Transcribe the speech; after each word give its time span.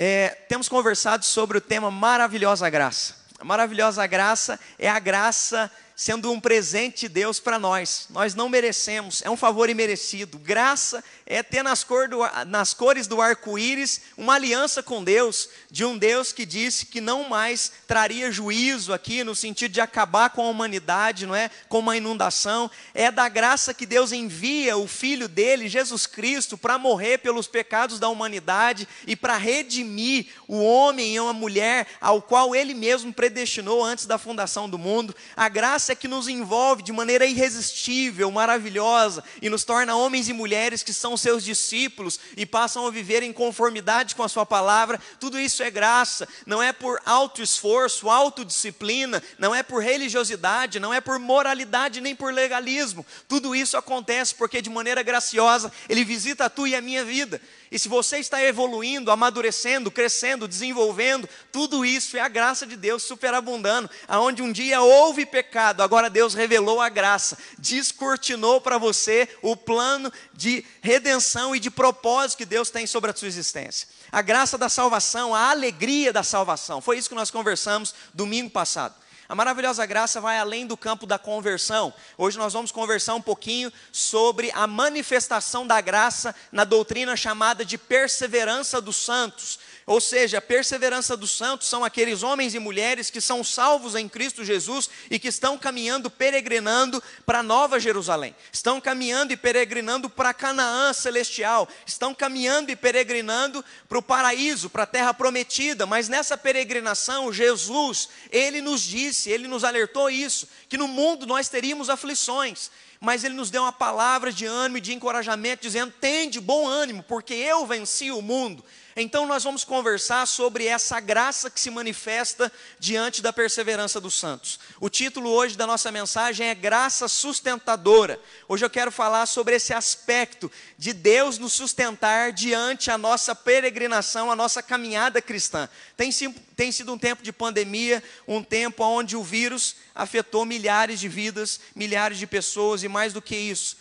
É, 0.00 0.28
temos 0.48 0.68
conversado 0.68 1.24
sobre 1.24 1.58
o 1.58 1.60
tema 1.60 1.90
maravilhosa 1.90 2.70
graça. 2.70 3.16
A 3.36 3.44
maravilhosa 3.44 4.06
graça 4.06 4.58
é 4.78 4.88
a 4.88 5.00
graça 5.00 5.68
sendo 5.98 6.30
um 6.30 6.38
presente 6.38 7.00
de 7.00 7.08
Deus 7.08 7.40
para 7.40 7.58
nós. 7.58 8.06
Nós 8.10 8.32
não 8.32 8.48
merecemos, 8.48 9.20
é 9.24 9.28
um 9.28 9.36
favor 9.36 9.68
imerecido. 9.68 10.38
Graça 10.38 11.02
é 11.26 11.42
ter 11.42 11.64
nas, 11.64 11.82
cor 11.82 12.08
do, 12.08 12.20
nas 12.46 12.72
cores 12.72 13.08
do 13.08 13.20
arco-íris 13.20 14.02
uma 14.16 14.34
aliança 14.34 14.80
com 14.80 15.02
Deus, 15.02 15.48
de 15.68 15.84
um 15.84 15.98
Deus 15.98 16.32
que 16.32 16.46
disse 16.46 16.86
que 16.86 17.00
não 17.00 17.28
mais 17.28 17.72
traria 17.84 18.30
juízo 18.30 18.92
aqui, 18.92 19.24
no 19.24 19.34
sentido 19.34 19.72
de 19.72 19.80
acabar 19.80 20.30
com 20.30 20.46
a 20.46 20.48
humanidade, 20.48 21.26
não 21.26 21.34
é? 21.34 21.50
Com 21.68 21.80
uma 21.80 21.96
inundação. 21.96 22.70
É 22.94 23.10
da 23.10 23.28
graça 23.28 23.74
que 23.74 23.84
Deus 23.84 24.12
envia 24.12 24.76
o 24.76 24.86
Filho 24.86 25.26
dele, 25.26 25.68
Jesus 25.68 26.06
Cristo, 26.06 26.56
para 26.56 26.78
morrer 26.78 27.18
pelos 27.18 27.48
pecados 27.48 27.98
da 27.98 28.08
humanidade 28.08 28.86
e 29.04 29.16
para 29.16 29.36
redimir 29.36 30.26
o 30.46 30.62
homem 30.62 31.16
e 31.16 31.20
uma 31.20 31.32
mulher 31.32 31.88
ao 32.00 32.22
qual 32.22 32.54
ele 32.54 32.72
mesmo 32.72 33.12
predestinou 33.12 33.84
antes 33.84 34.06
da 34.06 34.16
fundação 34.16 34.70
do 34.70 34.78
mundo. 34.78 35.12
A 35.34 35.48
graça 35.48 35.87
é 35.92 35.94
que 35.94 36.08
nos 36.08 36.28
envolve 36.28 36.82
de 36.82 36.92
maneira 36.92 37.26
irresistível, 37.26 38.30
maravilhosa 38.30 39.22
e 39.40 39.48
nos 39.48 39.64
torna 39.64 39.96
homens 39.96 40.28
e 40.28 40.32
mulheres 40.32 40.82
que 40.82 40.92
são 40.92 41.16
seus 41.16 41.44
discípulos 41.44 42.18
e 42.36 42.44
passam 42.46 42.86
a 42.86 42.90
viver 42.90 43.22
em 43.22 43.32
conformidade 43.32 44.14
com 44.14 44.22
a 44.22 44.28
sua 44.28 44.46
palavra, 44.46 45.00
tudo 45.20 45.38
isso 45.38 45.62
é 45.62 45.70
graça, 45.70 46.28
não 46.46 46.62
é 46.62 46.72
por 46.72 47.00
alto 47.04 47.42
esforço, 47.42 48.08
autodisciplina, 48.08 49.22
não 49.38 49.54
é 49.54 49.62
por 49.62 49.82
religiosidade, 49.82 50.80
não 50.80 50.92
é 50.92 51.00
por 51.00 51.18
moralidade 51.18 52.00
nem 52.00 52.14
por 52.14 52.32
legalismo. 52.32 53.04
Tudo 53.26 53.54
isso 53.54 53.76
acontece 53.76 54.34
porque 54.34 54.62
de 54.62 54.70
maneira 54.70 55.02
graciosa 55.02 55.72
ele 55.88 56.04
visita 56.04 56.44
a 56.44 56.50
tua 56.50 56.68
e 56.68 56.74
a 56.74 56.80
minha 56.80 57.04
vida. 57.04 57.40
E 57.70 57.78
se 57.78 57.88
você 57.88 58.18
está 58.18 58.42
evoluindo, 58.42 59.10
amadurecendo, 59.10 59.90
crescendo, 59.90 60.48
desenvolvendo, 60.48 61.28
tudo 61.52 61.84
isso 61.84 62.16
é 62.16 62.20
a 62.20 62.28
graça 62.28 62.66
de 62.66 62.76
Deus 62.76 63.02
superabundando. 63.02 63.90
Aonde 64.06 64.42
um 64.42 64.50
dia 64.50 64.80
houve 64.80 65.26
pecado, 65.26 65.82
agora 65.82 66.08
Deus 66.08 66.32
revelou 66.32 66.80
a 66.80 66.88
graça, 66.88 67.36
descortinou 67.58 68.60
para 68.60 68.78
você 68.78 69.28
o 69.42 69.54
plano 69.54 70.10
de 70.32 70.64
redenção 70.80 71.54
e 71.54 71.60
de 71.60 71.70
propósito 71.70 72.38
que 72.38 72.46
Deus 72.46 72.70
tem 72.70 72.86
sobre 72.86 73.10
a 73.10 73.14
sua 73.14 73.28
existência. 73.28 73.88
A 74.10 74.22
graça 74.22 74.56
da 74.56 74.70
salvação, 74.70 75.34
a 75.34 75.50
alegria 75.50 76.12
da 76.12 76.22
salvação. 76.22 76.80
Foi 76.80 76.96
isso 76.96 77.08
que 77.08 77.14
nós 77.14 77.30
conversamos 77.30 77.94
domingo 78.14 78.48
passado. 78.48 78.94
A 79.28 79.34
maravilhosa 79.34 79.84
graça 79.84 80.22
vai 80.22 80.38
além 80.38 80.66
do 80.66 80.74
campo 80.74 81.04
da 81.04 81.18
conversão. 81.18 81.92
Hoje 82.16 82.38
nós 82.38 82.54
vamos 82.54 82.72
conversar 82.72 83.14
um 83.14 83.20
pouquinho 83.20 83.70
sobre 83.92 84.50
a 84.52 84.66
manifestação 84.66 85.66
da 85.66 85.82
graça 85.82 86.34
na 86.50 86.64
doutrina 86.64 87.14
chamada 87.14 87.62
de 87.62 87.76
perseverança 87.76 88.80
dos 88.80 88.96
santos. 88.96 89.58
Ou 89.88 90.02
seja, 90.02 90.36
a 90.36 90.42
perseverança 90.42 91.16
dos 91.16 91.30
santos 91.30 91.66
são 91.66 91.82
aqueles 91.82 92.22
homens 92.22 92.54
e 92.54 92.58
mulheres 92.58 93.08
que 93.08 93.22
são 93.22 93.42
salvos 93.42 93.94
em 93.94 94.06
Cristo 94.06 94.44
Jesus 94.44 94.90
e 95.10 95.18
que 95.18 95.28
estão 95.28 95.56
caminhando, 95.56 96.10
peregrinando 96.10 97.02
para 97.24 97.42
Nova 97.42 97.80
Jerusalém, 97.80 98.36
estão 98.52 98.82
caminhando 98.82 99.32
e 99.32 99.36
peregrinando 99.36 100.10
para 100.10 100.34
Canaã 100.34 100.92
celestial, 100.92 101.66
estão 101.86 102.14
caminhando 102.14 102.70
e 102.70 102.76
peregrinando 102.76 103.64
para 103.88 103.96
o 103.96 104.02
paraíso, 104.02 104.68
para 104.68 104.82
a 104.82 104.86
terra 104.86 105.14
prometida, 105.14 105.86
mas 105.86 106.06
nessa 106.06 106.36
peregrinação, 106.36 107.32
Jesus, 107.32 108.10
ele 108.30 108.60
nos 108.60 108.82
disse, 108.82 109.30
ele 109.30 109.48
nos 109.48 109.64
alertou 109.64 110.10
isso, 110.10 110.46
que 110.68 110.76
no 110.76 110.86
mundo 110.86 111.24
nós 111.24 111.48
teríamos 111.48 111.88
aflições. 111.88 112.70
Mas 113.00 113.22
ele 113.22 113.34
nos 113.34 113.48
deu 113.48 113.62
uma 113.62 113.72
palavra 113.72 114.32
de 114.32 114.44
ânimo 114.44 114.78
e 114.78 114.80
de 114.80 114.92
encorajamento, 114.92 115.62
dizendo: 115.62 115.94
Tende 116.00 116.40
bom 116.40 116.66
ânimo, 116.66 117.04
porque 117.04 117.32
eu 117.32 117.64
venci 117.64 118.10
o 118.10 118.20
mundo. 118.20 118.64
Então 119.00 119.26
nós 119.26 119.44
vamos 119.44 119.62
conversar 119.62 120.26
sobre 120.26 120.66
essa 120.66 120.98
graça 120.98 121.48
que 121.48 121.60
se 121.60 121.70
manifesta 121.70 122.50
diante 122.80 123.22
da 123.22 123.32
perseverança 123.32 124.00
dos 124.00 124.14
santos. 124.14 124.58
O 124.80 124.90
título 124.90 125.30
hoje 125.30 125.56
da 125.56 125.68
nossa 125.68 125.92
mensagem 125.92 126.48
é 126.48 126.54
Graça 126.54 127.06
Sustentadora. 127.06 128.20
Hoje 128.48 128.64
eu 128.64 128.70
quero 128.70 128.90
falar 128.90 129.26
sobre 129.26 129.54
esse 129.54 129.72
aspecto 129.72 130.50
de 130.76 130.92
Deus 130.92 131.38
nos 131.38 131.52
sustentar 131.52 132.32
diante 132.32 132.90
a 132.90 132.98
nossa 132.98 133.36
peregrinação, 133.36 134.32
a 134.32 134.36
nossa 134.36 134.64
caminhada 134.64 135.22
cristã. 135.22 135.68
Tem, 135.96 136.10
tem 136.56 136.72
sido 136.72 136.92
um 136.92 136.98
tempo 136.98 137.22
de 137.22 137.30
pandemia, 137.30 138.02
um 138.26 138.42
tempo 138.42 138.82
onde 138.82 139.14
o 139.14 139.22
vírus 139.22 139.76
afetou 139.94 140.44
milhares 140.44 140.98
de 140.98 141.06
vidas, 141.06 141.60
milhares 141.72 142.18
de 142.18 142.26
pessoas 142.26 142.82
e 142.82 142.88
mais 142.88 143.12
do 143.12 143.22
que 143.22 143.36
isso. 143.36 143.76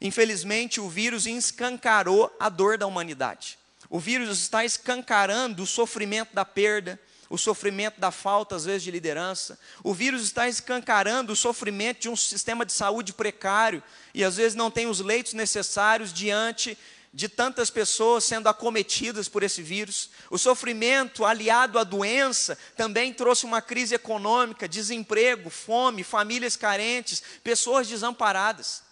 Infelizmente, 0.00 0.80
o 0.80 0.88
vírus 0.88 1.26
escancarou 1.26 2.32
a 2.38 2.48
dor 2.48 2.78
da 2.78 2.86
humanidade. 2.86 3.60
O 3.92 4.00
vírus 4.00 4.38
está 4.38 4.64
escancarando 4.64 5.62
o 5.62 5.66
sofrimento 5.66 6.34
da 6.34 6.46
perda, 6.46 6.98
o 7.28 7.36
sofrimento 7.36 8.00
da 8.00 8.10
falta, 8.10 8.56
às 8.56 8.64
vezes, 8.64 8.82
de 8.82 8.90
liderança. 8.90 9.58
O 9.84 9.92
vírus 9.92 10.22
está 10.22 10.48
escancarando 10.48 11.30
o 11.30 11.36
sofrimento 11.36 12.00
de 12.00 12.08
um 12.08 12.16
sistema 12.16 12.64
de 12.64 12.72
saúde 12.72 13.12
precário 13.12 13.82
e, 14.14 14.24
às 14.24 14.38
vezes, 14.38 14.54
não 14.54 14.70
tem 14.70 14.86
os 14.86 15.00
leitos 15.00 15.34
necessários 15.34 16.10
diante 16.10 16.78
de 17.12 17.28
tantas 17.28 17.68
pessoas 17.68 18.24
sendo 18.24 18.48
acometidas 18.48 19.28
por 19.28 19.42
esse 19.42 19.60
vírus. 19.60 20.08
O 20.30 20.38
sofrimento 20.38 21.22
aliado 21.22 21.78
à 21.78 21.84
doença 21.84 22.56
também 22.74 23.12
trouxe 23.12 23.44
uma 23.44 23.60
crise 23.60 23.94
econômica, 23.94 24.66
desemprego, 24.66 25.50
fome, 25.50 26.02
famílias 26.02 26.56
carentes, 26.56 27.22
pessoas 27.44 27.86
desamparadas. 27.86 28.90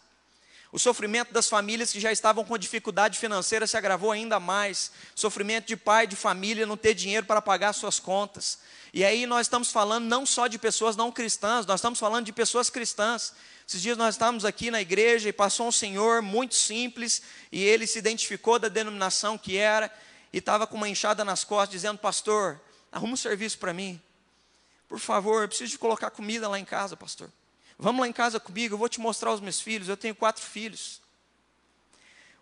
O 0.73 0.79
sofrimento 0.79 1.33
das 1.33 1.49
famílias 1.49 1.91
que 1.91 1.99
já 1.99 2.13
estavam 2.13 2.45
com 2.45 2.57
dificuldade 2.57 3.19
financeira 3.19 3.67
se 3.67 3.77
agravou 3.77 4.13
ainda 4.13 4.39
mais. 4.39 4.93
Sofrimento 5.17 5.67
de 5.67 5.77
pai, 5.77 6.07
de 6.07 6.15
família, 6.15 6.65
não 6.65 6.77
ter 6.77 6.95
dinheiro 6.95 7.27
para 7.27 7.43
pagar 7.43 7.73
suas 7.73 7.99
contas. 7.99 8.59
E 8.95 9.05
aí 9.05 9.27
nós 9.27 9.47
estamos 9.47 9.73
falando 9.73 10.05
não 10.05 10.25
só 10.25 10.47
de 10.47 10.59
pessoas 10.59 10.97
não 10.97 11.11
cristãs, 11.11 11.67
nós 11.67 11.81
estamos 11.81 11.99
falando 11.99 12.27
de 12.27 12.33
pessoas 12.33 12.71
cristãs. 12.71 13.33
Esses 13.67 13.83
dias 13.83 13.97
nós 13.97 14.15
estávamos 14.15 14.45
aqui 14.45 14.71
na 14.71 14.81
igreja 14.81 15.29
e 15.29 15.33
passou 15.33 15.69
um 15.69 15.73
senhor 15.73 16.23
muito 16.23 16.55
simples 16.55 17.23
e 17.51 17.63
ele 17.63 17.87
se 17.87 17.99
identificou 17.99 18.59
da 18.59 18.69
denominação 18.69 19.37
que 19.37 19.57
era 19.57 19.93
e 20.33 20.39
estava 20.39 20.67
com 20.67 20.77
uma 20.77 20.89
enxada 20.89 21.25
nas 21.25 21.43
costas 21.43 21.71
dizendo: 21.71 21.99
Pastor, 21.99 22.61
arruma 22.93 23.15
um 23.15 23.17
serviço 23.17 23.59
para 23.59 23.73
mim. 23.73 24.01
Por 24.89 24.99
favor, 24.99 25.43
eu 25.43 25.49
preciso 25.49 25.71
de 25.73 25.79
colocar 25.79 26.11
comida 26.11 26.49
lá 26.49 26.59
em 26.59 26.65
casa, 26.65 26.97
pastor. 26.97 27.31
Vamos 27.83 28.03
lá 28.03 28.09
em 28.09 28.13
casa 28.13 28.39
comigo, 28.39 28.75
eu 28.75 28.79
vou 28.79 28.91
te 28.91 29.01
mostrar 29.01 29.33
os 29.33 29.41
meus 29.41 29.59
filhos. 29.59 29.89
Eu 29.89 29.97
tenho 29.97 30.15
quatro 30.15 30.45
filhos. 30.45 31.01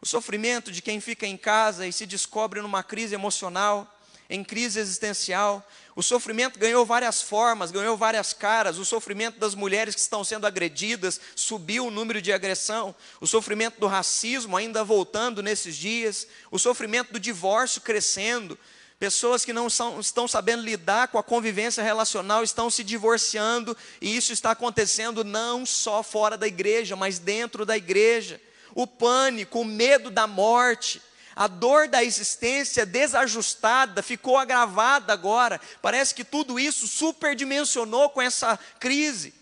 O 0.01 0.07
sofrimento 0.07 0.73
de 0.73 0.83
quem 0.83 1.01
fica 1.01 1.25
em 1.29 1.37
casa 1.37 1.87
e 1.87 1.93
se 1.93 2.07
descobre 2.07 2.61
numa 2.61 2.83
crise 2.83 3.15
emocional, 3.15 3.87
em 4.29 4.43
crise 4.43 4.81
existencial. 4.81 5.65
O 5.95 6.03
sofrimento 6.03 6.59
ganhou 6.59 6.85
várias 6.85 7.23
formas, 7.23 7.71
ganhou 7.71 7.97
várias 7.97 8.33
caras. 8.33 8.79
O 8.79 8.85
sofrimento 8.85 9.39
das 9.39 9.55
mulheres 9.55 9.95
que 9.95 10.01
estão 10.01 10.25
sendo 10.25 10.45
agredidas 10.45 11.21
subiu 11.37 11.87
o 11.87 11.91
número 11.91 12.21
de 12.21 12.33
agressão. 12.33 12.93
O 13.21 13.27
sofrimento 13.27 13.79
do 13.79 13.87
racismo 13.87 14.57
ainda 14.57 14.83
voltando 14.83 15.41
nesses 15.41 15.77
dias. 15.77 16.27
O 16.51 16.59
sofrimento 16.59 17.13
do 17.13 17.21
divórcio 17.21 17.81
crescendo. 17.81 18.59
Pessoas 18.99 19.45
que 19.45 19.53
não 19.53 19.71
são, 19.71 20.01
estão 20.01 20.27
sabendo 20.27 20.63
lidar 20.63 21.09
com 21.09 21.19
a 21.19 21.23
convivência 21.23 21.83
relacional 21.83 22.43
estão 22.43 22.69
se 22.69 22.83
divorciando, 22.83 23.77
e 24.01 24.17
isso 24.17 24.33
está 24.33 24.51
acontecendo 24.51 25.23
não 25.23 25.65
só 25.65 26.03
fora 26.03 26.37
da 26.37 26.49
igreja, 26.49 26.97
mas 26.97 27.21
dentro 27.21 27.65
da 27.65 27.77
igreja. 27.77 28.41
O 28.75 28.87
pânico, 28.87 29.61
o 29.61 29.65
medo 29.65 30.11
da 30.11 30.27
morte, 30.27 31.01
a 31.37 31.47
dor 31.47 31.87
da 31.87 32.03
existência 32.03 32.85
desajustada 32.85 34.03
ficou 34.03 34.37
agravada 34.37 35.13
agora. 35.13 35.61
Parece 35.81 36.13
que 36.13 36.25
tudo 36.25 36.59
isso 36.59 36.89
superdimensionou 36.89 38.11
com 38.11 38.21
essa 38.21 38.59
crise. 38.81 39.33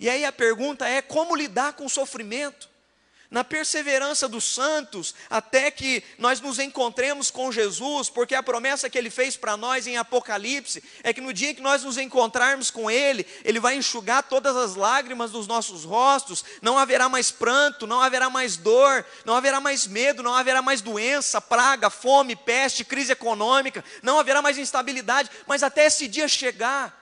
E 0.00 0.10
aí 0.10 0.24
a 0.24 0.32
pergunta 0.32 0.88
é: 0.88 1.00
como 1.00 1.36
lidar 1.36 1.74
com 1.74 1.86
o 1.86 1.90
sofrimento? 1.90 2.68
Na 3.30 3.44
perseverança 3.44 4.26
dos 4.26 4.44
santos, 4.44 5.14
até 5.28 5.70
que 5.70 6.02
nós 6.16 6.40
nos 6.40 6.58
encontremos 6.58 7.30
com 7.30 7.52
Jesus, 7.52 8.08
porque 8.08 8.34
a 8.34 8.42
promessa 8.42 8.88
que 8.88 8.96
ele 8.96 9.10
fez 9.10 9.36
para 9.36 9.56
nós 9.56 9.86
em 9.86 9.98
Apocalipse 9.98 10.82
é 11.02 11.12
que 11.12 11.20
no 11.20 11.32
dia 11.32 11.54
que 11.54 11.60
nós 11.60 11.84
nos 11.84 11.98
encontrarmos 11.98 12.70
com 12.70 12.90
ele, 12.90 13.26
ele 13.44 13.60
vai 13.60 13.76
enxugar 13.76 14.22
todas 14.22 14.56
as 14.56 14.76
lágrimas 14.76 15.30
dos 15.30 15.46
nossos 15.46 15.84
rostos, 15.84 16.42
não 16.62 16.78
haverá 16.78 17.08
mais 17.08 17.30
pranto, 17.30 17.86
não 17.86 18.00
haverá 18.00 18.30
mais 18.30 18.56
dor, 18.56 19.04
não 19.26 19.34
haverá 19.34 19.60
mais 19.60 19.86
medo, 19.86 20.22
não 20.22 20.34
haverá 20.34 20.62
mais 20.62 20.80
doença, 20.80 21.38
praga, 21.38 21.90
fome, 21.90 22.34
peste, 22.34 22.82
crise 22.82 23.12
econômica, 23.12 23.84
não 24.02 24.18
haverá 24.18 24.40
mais 24.40 24.56
instabilidade, 24.56 25.30
mas 25.46 25.62
até 25.62 25.84
esse 25.84 26.08
dia 26.08 26.26
chegar, 26.28 26.96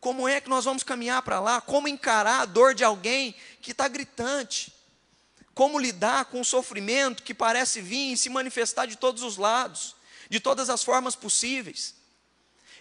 como 0.00 0.26
é 0.26 0.40
que 0.40 0.48
nós 0.48 0.64
vamos 0.64 0.82
caminhar 0.82 1.20
para 1.20 1.38
lá? 1.38 1.60
Como 1.60 1.86
encarar 1.86 2.40
a 2.40 2.46
dor 2.46 2.74
de 2.74 2.82
alguém 2.82 3.34
que 3.60 3.72
está 3.72 3.86
gritante? 3.86 4.79
Como 5.60 5.78
lidar 5.78 6.24
com 6.24 6.40
o 6.40 6.44
sofrimento 6.44 7.22
que 7.22 7.34
parece 7.34 7.82
vir 7.82 8.14
e 8.14 8.16
se 8.16 8.30
manifestar 8.30 8.86
de 8.86 8.96
todos 8.96 9.22
os 9.22 9.36
lados, 9.36 9.94
de 10.30 10.40
todas 10.40 10.70
as 10.70 10.82
formas 10.82 11.14
possíveis. 11.14 11.94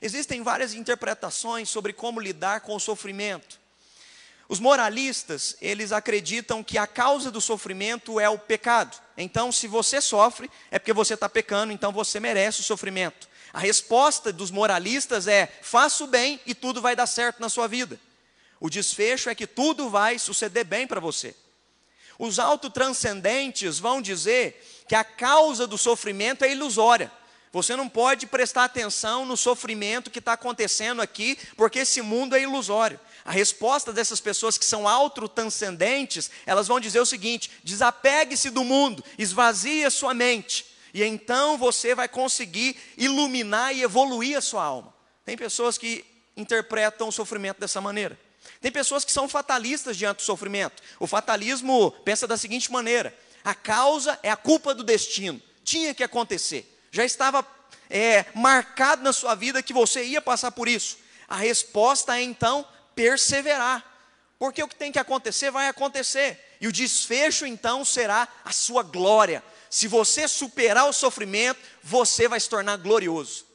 Existem 0.01 0.41
várias 0.41 0.73
interpretações 0.73 1.67
sobre 1.67 1.91
como 1.91 2.21
lidar 2.21 2.61
com 2.61 2.73
o 2.73 2.79
sofrimento. 2.79 3.59
Os 4.47 4.61
moralistas, 4.61 5.57
eles 5.59 5.91
acreditam 5.91 6.63
que 6.63 6.77
a 6.77 6.87
causa 6.87 7.29
do 7.29 7.41
sofrimento 7.41 8.17
é 8.17 8.29
o 8.29 8.39
pecado. 8.39 8.97
Então, 9.17 9.51
se 9.51 9.67
você 9.67 9.99
sofre, 9.99 10.49
é 10.71 10.79
porque 10.79 10.93
você 10.93 11.15
está 11.15 11.27
pecando, 11.27 11.73
então 11.73 11.91
você 11.91 12.17
merece 12.17 12.61
o 12.61 12.63
sofrimento. 12.63 13.27
A 13.51 13.59
resposta 13.59 14.31
dos 14.31 14.51
moralistas 14.51 15.27
é: 15.27 15.51
faça 15.61 16.01
o 16.05 16.07
bem 16.07 16.39
e 16.45 16.55
tudo 16.55 16.81
vai 16.81 16.95
dar 16.95 17.07
certo 17.07 17.41
na 17.41 17.49
sua 17.49 17.67
vida. 17.67 17.99
O 18.57 18.69
desfecho 18.69 19.29
é 19.29 19.35
que 19.35 19.45
tudo 19.45 19.89
vai 19.89 20.17
suceder 20.17 20.63
bem 20.63 20.87
para 20.87 21.01
você. 21.01 21.35
Os 22.19 22.37
autotranscendentes 22.37 23.79
vão 23.79 24.01
dizer 24.01 24.83
que 24.89 24.93
a 24.93 25.05
causa 25.05 25.65
do 25.65 25.77
sofrimento 25.77 26.43
é 26.43 26.51
ilusória. 26.51 27.09
Você 27.51 27.75
não 27.77 27.87
pode 27.87 28.27
prestar 28.27 28.65
atenção 28.65 29.25
no 29.25 29.37
sofrimento 29.37 30.11
que 30.11 30.19
está 30.19 30.33
acontecendo 30.33 31.01
aqui, 31.01 31.37
porque 31.55 31.79
esse 31.79 32.01
mundo 32.01 32.35
é 32.35 32.41
ilusório. 32.41 32.99
A 33.23 33.31
resposta 33.31 33.93
dessas 33.93 34.19
pessoas 34.19 34.57
que 34.57 34.65
são 34.65 34.87
autotranscendentes, 34.87 36.29
elas 36.45 36.67
vão 36.67 36.79
dizer 36.79 36.99
o 36.99 37.05
seguinte: 37.05 37.49
desapegue-se 37.63 38.49
do 38.49 38.63
mundo, 38.63 39.03
esvazie 39.17 39.85
a 39.85 39.89
sua 39.89 40.13
mente, 40.13 40.65
e 40.93 41.03
então 41.03 41.57
você 41.57 41.95
vai 41.95 42.09
conseguir 42.09 42.75
iluminar 42.97 43.73
e 43.73 43.81
evoluir 43.81 44.37
a 44.37 44.41
sua 44.41 44.63
alma. 44.63 44.93
Tem 45.25 45.37
pessoas 45.37 45.77
que 45.77 46.05
interpretam 46.35 47.07
o 47.07 47.11
sofrimento 47.11 47.59
dessa 47.59 47.79
maneira. 47.79 48.19
Tem 48.61 48.71
pessoas 48.71 49.05
que 49.05 49.11
são 49.11 49.29
fatalistas 49.29 49.97
diante 49.97 50.17
do 50.17 50.23
sofrimento. 50.23 50.81
O 50.99 51.07
fatalismo 51.07 51.91
pensa 52.03 52.27
da 52.27 52.37
seguinte 52.37 52.71
maneira: 52.71 53.17
a 53.43 53.53
causa 53.55 54.19
é 54.23 54.29
a 54.29 54.37
culpa 54.37 54.73
do 54.73 54.83
destino, 54.83 55.41
tinha 55.63 55.93
que 55.93 56.03
acontecer 56.03 56.75
já 56.91 57.05
estava 57.05 57.45
é, 57.89 58.25
marcado 58.33 59.03
na 59.03 59.13
sua 59.13 59.35
vida 59.35 59.63
que 59.63 59.73
você 59.73 60.03
ia 60.03 60.21
passar 60.21 60.51
por 60.51 60.67
isso. 60.67 60.97
A 61.27 61.35
resposta 61.35 62.17
é 62.17 62.23
então 62.23 62.67
perseverar, 62.95 63.85
porque 64.37 64.63
o 64.63 64.67
que 64.67 64.75
tem 64.75 64.91
que 64.91 64.99
acontecer 64.99 65.51
vai 65.51 65.67
acontecer, 65.67 66.57
e 66.59 66.67
o 66.67 66.71
desfecho 66.71 67.45
então 67.45 67.85
será 67.85 68.27
a 68.43 68.51
sua 68.51 68.83
glória. 68.83 69.43
Se 69.69 69.87
você 69.87 70.27
superar 70.27 70.87
o 70.87 70.93
sofrimento, 70.93 71.59
você 71.83 72.27
vai 72.27 72.39
se 72.39 72.49
tornar 72.49 72.77
glorioso. 72.77 73.45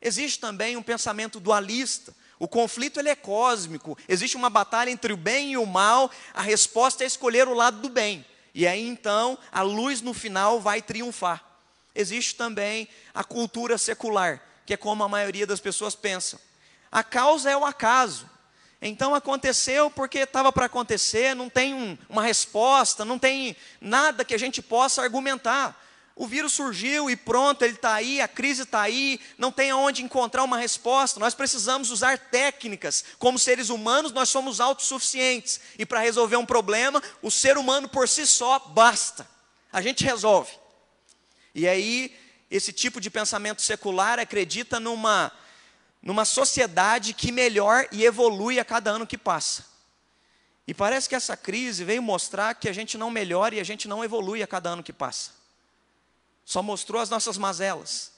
Existe 0.00 0.40
também 0.40 0.76
um 0.76 0.82
pensamento 0.82 1.38
dualista. 1.38 2.12
O 2.42 2.48
conflito 2.48 2.98
ele 2.98 3.08
é 3.08 3.14
cósmico. 3.14 3.96
Existe 4.08 4.36
uma 4.36 4.50
batalha 4.50 4.90
entre 4.90 5.12
o 5.12 5.16
bem 5.16 5.52
e 5.52 5.56
o 5.56 5.64
mal. 5.64 6.10
A 6.34 6.42
resposta 6.42 7.04
é 7.04 7.06
escolher 7.06 7.46
o 7.46 7.54
lado 7.54 7.78
do 7.78 7.88
bem. 7.88 8.26
E 8.52 8.66
aí 8.66 8.84
então 8.84 9.38
a 9.52 9.62
luz 9.62 10.00
no 10.00 10.12
final 10.12 10.60
vai 10.60 10.82
triunfar. 10.82 11.40
Existe 11.94 12.34
também 12.34 12.88
a 13.14 13.22
cultura 13.22 13.78
secular, 13.78 14.42
que 14.66 14.74
é 14.74 14.76
como 14.76 15.04
a 15.04 15.08
maioria 15.08 15.46
das 15.46 15.60
pessoas 15.60 15.94
pensam. 15.94 16.36
A 16.90 17.04
causa 17.04 17.48
é 17.48 17.56
o 17.56 17.64
acaso. 17.64 18.28
Então 18.80 19.14
aconteceu 19.14 19.88
porque 19.88 20.18
estava 20.18 20.50
para 20.52 20.66
acontecer, 20.66 21.36
não 21.36 21.48
tem 21.48 21.72
um, 21.72 21.96
uma 22.08 22.24
resposta, 22.24 23.04
não 23.04 23.20
tem 23.20 23.56
nada 23.80 24.24
que 24.24 24.34
a 24.34 24.38
gente 24.38 24.60
possa 24.60 25.00
argumentar. 25.00 25.80
O 26.14 26.26
vírus 26.26 26.52
surgiu 26.52 27.08
e 27.08 27.16
pronto, 27.16 27.62
ele 27.62 27.74
está 27.74 27.94
aí, 27.94 28.20
a 28.20 28.28
crise 28.28 28.62
está 28.62 28.82
aí, 28.82 29.18
não 29.38 29.50
tem 29.50 29.70
aonde 29.70 30.02
encontrar 30.02 30.44
uma 30.44 30.58
resposta. 30.58 31.18
Nós 31.18 31.34
precisamos 31.34 31.90
usar 31.90 32.18
técnicas. 32.18 33.04
Como 33.18 33.38
seres 33.38 33.70
humanos, 33.70 34.12
nós 34.12 34.28
somos 34.28 34.60
autossuficientes. 34.60 35.60
E 35.78 35.86
para 35.86 36.00
resolver 36.00 36.36
um 36.36 36.44
problema, 36.44 37.02
o 37.22 37.30
ser 37.30 37.56
humano 37.56 37.88
por 37.88 38.08
si 38.08 38.26
só 38.26 38.58
basta. 38.58 39.26
A 39.72 39.80
gente 39.80 40.04
resolve. 40.04 40.52
E 41.54 41.66
aí, 41.66 42.14
esse 42.50 42.72
tipo 42.72 43.00
de 43.00 43.08
pensamento 43.08 43.62
secular 43.62 44.18
acredita 44.18 44.78
numa, 44.78 45.32
numa 46.02 46.26
sociedade 46.26 47.14
que 47.14 47.32
melhor 47.32 47.88
e 47.90 48.04
evolui 48.04 48.60
a 48.60 48.64
cada 48.64 48.90
ano 48.90 49.06
que 49.06 49.16
passa. 49.16 49.64
E 50.66 50.74
parece 50.74 51.08
que 51.08 51.14
essa 51.14 51.36
crise 51.36 51.84
veio 51.84 52.02
mostrar 52.02 52.54
que 52.54 52.68
a 52.68 52.72
gente 52.72 52.98
não 52.98 53.10
melhora 53.10 53.54
e 53.54 53.60
a 53.60 53.64
gente 53.64 53.88
não 53.88 54.04
evolui 54.04 54.42
a 54.42 54.46
cada 54.46 54.70
ano 54.70 54.82
que 54.82 54.92
passa. 54.92 55.41
Só 56.44 56.62
mostrou 56.62 57.00
as 57.00 57.10
nossas 57.10 57.38
mazelas. 57.38 58.12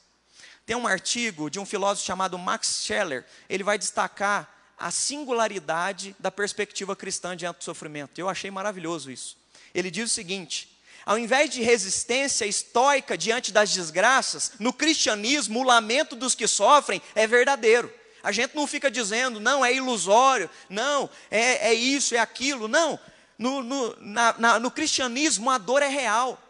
Tem 0.66 0.74
um 0.76 0.86
artigo 0.86 1.50
de 1.50 1.58
um 1.58 1.66
filósofo 1.66 2.06
chamado 2.06 2.38
Max 2.38 2.80
Scheller, 2.84 3.24
ele 3.48 3.62
vai 3.62 3.76
destacar 3.76 4.50
a 4.78 4.90
singularidade 4.90 6.16
da 6.18 6.30
perspectiva 6.30 6.96
cristã 6.96 7.36
diante 7.36 7.58
do 7.58 7.64
sofrimento. 7.64 8.18
Eu 8.18 8.28
achei 8.28 8.50
maravilhoso 8.50 9.10
isso. 9.10 9.36
Ele 9.74 9.90
diz 9.90 10.10
o 10.10 10.14
seguinte: 10.14 10.74
ao 11.04 11.18
invés 11.18 11.50
de 11.50 11.62
resistência 11.62 12.46
estoica 12.46 13.16
diante 13.16 13.52
das 13.52 13.72
desgraças, 13.72 14.52
no 14.58 14.72
cristianismo 14.72 15.60
o 15.60 15.64
lamento 15.64 16.16
dos 16.16 16.34
que 16.34 16.46
sofrem 16.46 17.00
é 17.14 17.26
verdadeiro. 17.26 17.92
A 18.22 18.32
gente 18.32 18.56
não 18.56 18.66
fica 18.66 18.90
dizendo, 18.90 19.38
não, 19.38 19.62
é 19.62 19.74
ilusório, 19.74 20.48
não, 20.70 21.10
é, 21.30 21.68
é 21.68 21.74
isso, 21.74 22.14
é 22.14 22.18
aquilo. 22.18 22.66
Não, 22.66 22.98
no, 23.38 23.62
no, 23.62 23.96
na, 24.00 24.34
na, 24.38 24.58
no 24.58 24.70
cristianismo 24.70 25.50
a 25.50 25.58
dor 25.58 25.82
é 25.82 25.88
real. 25.88 26.40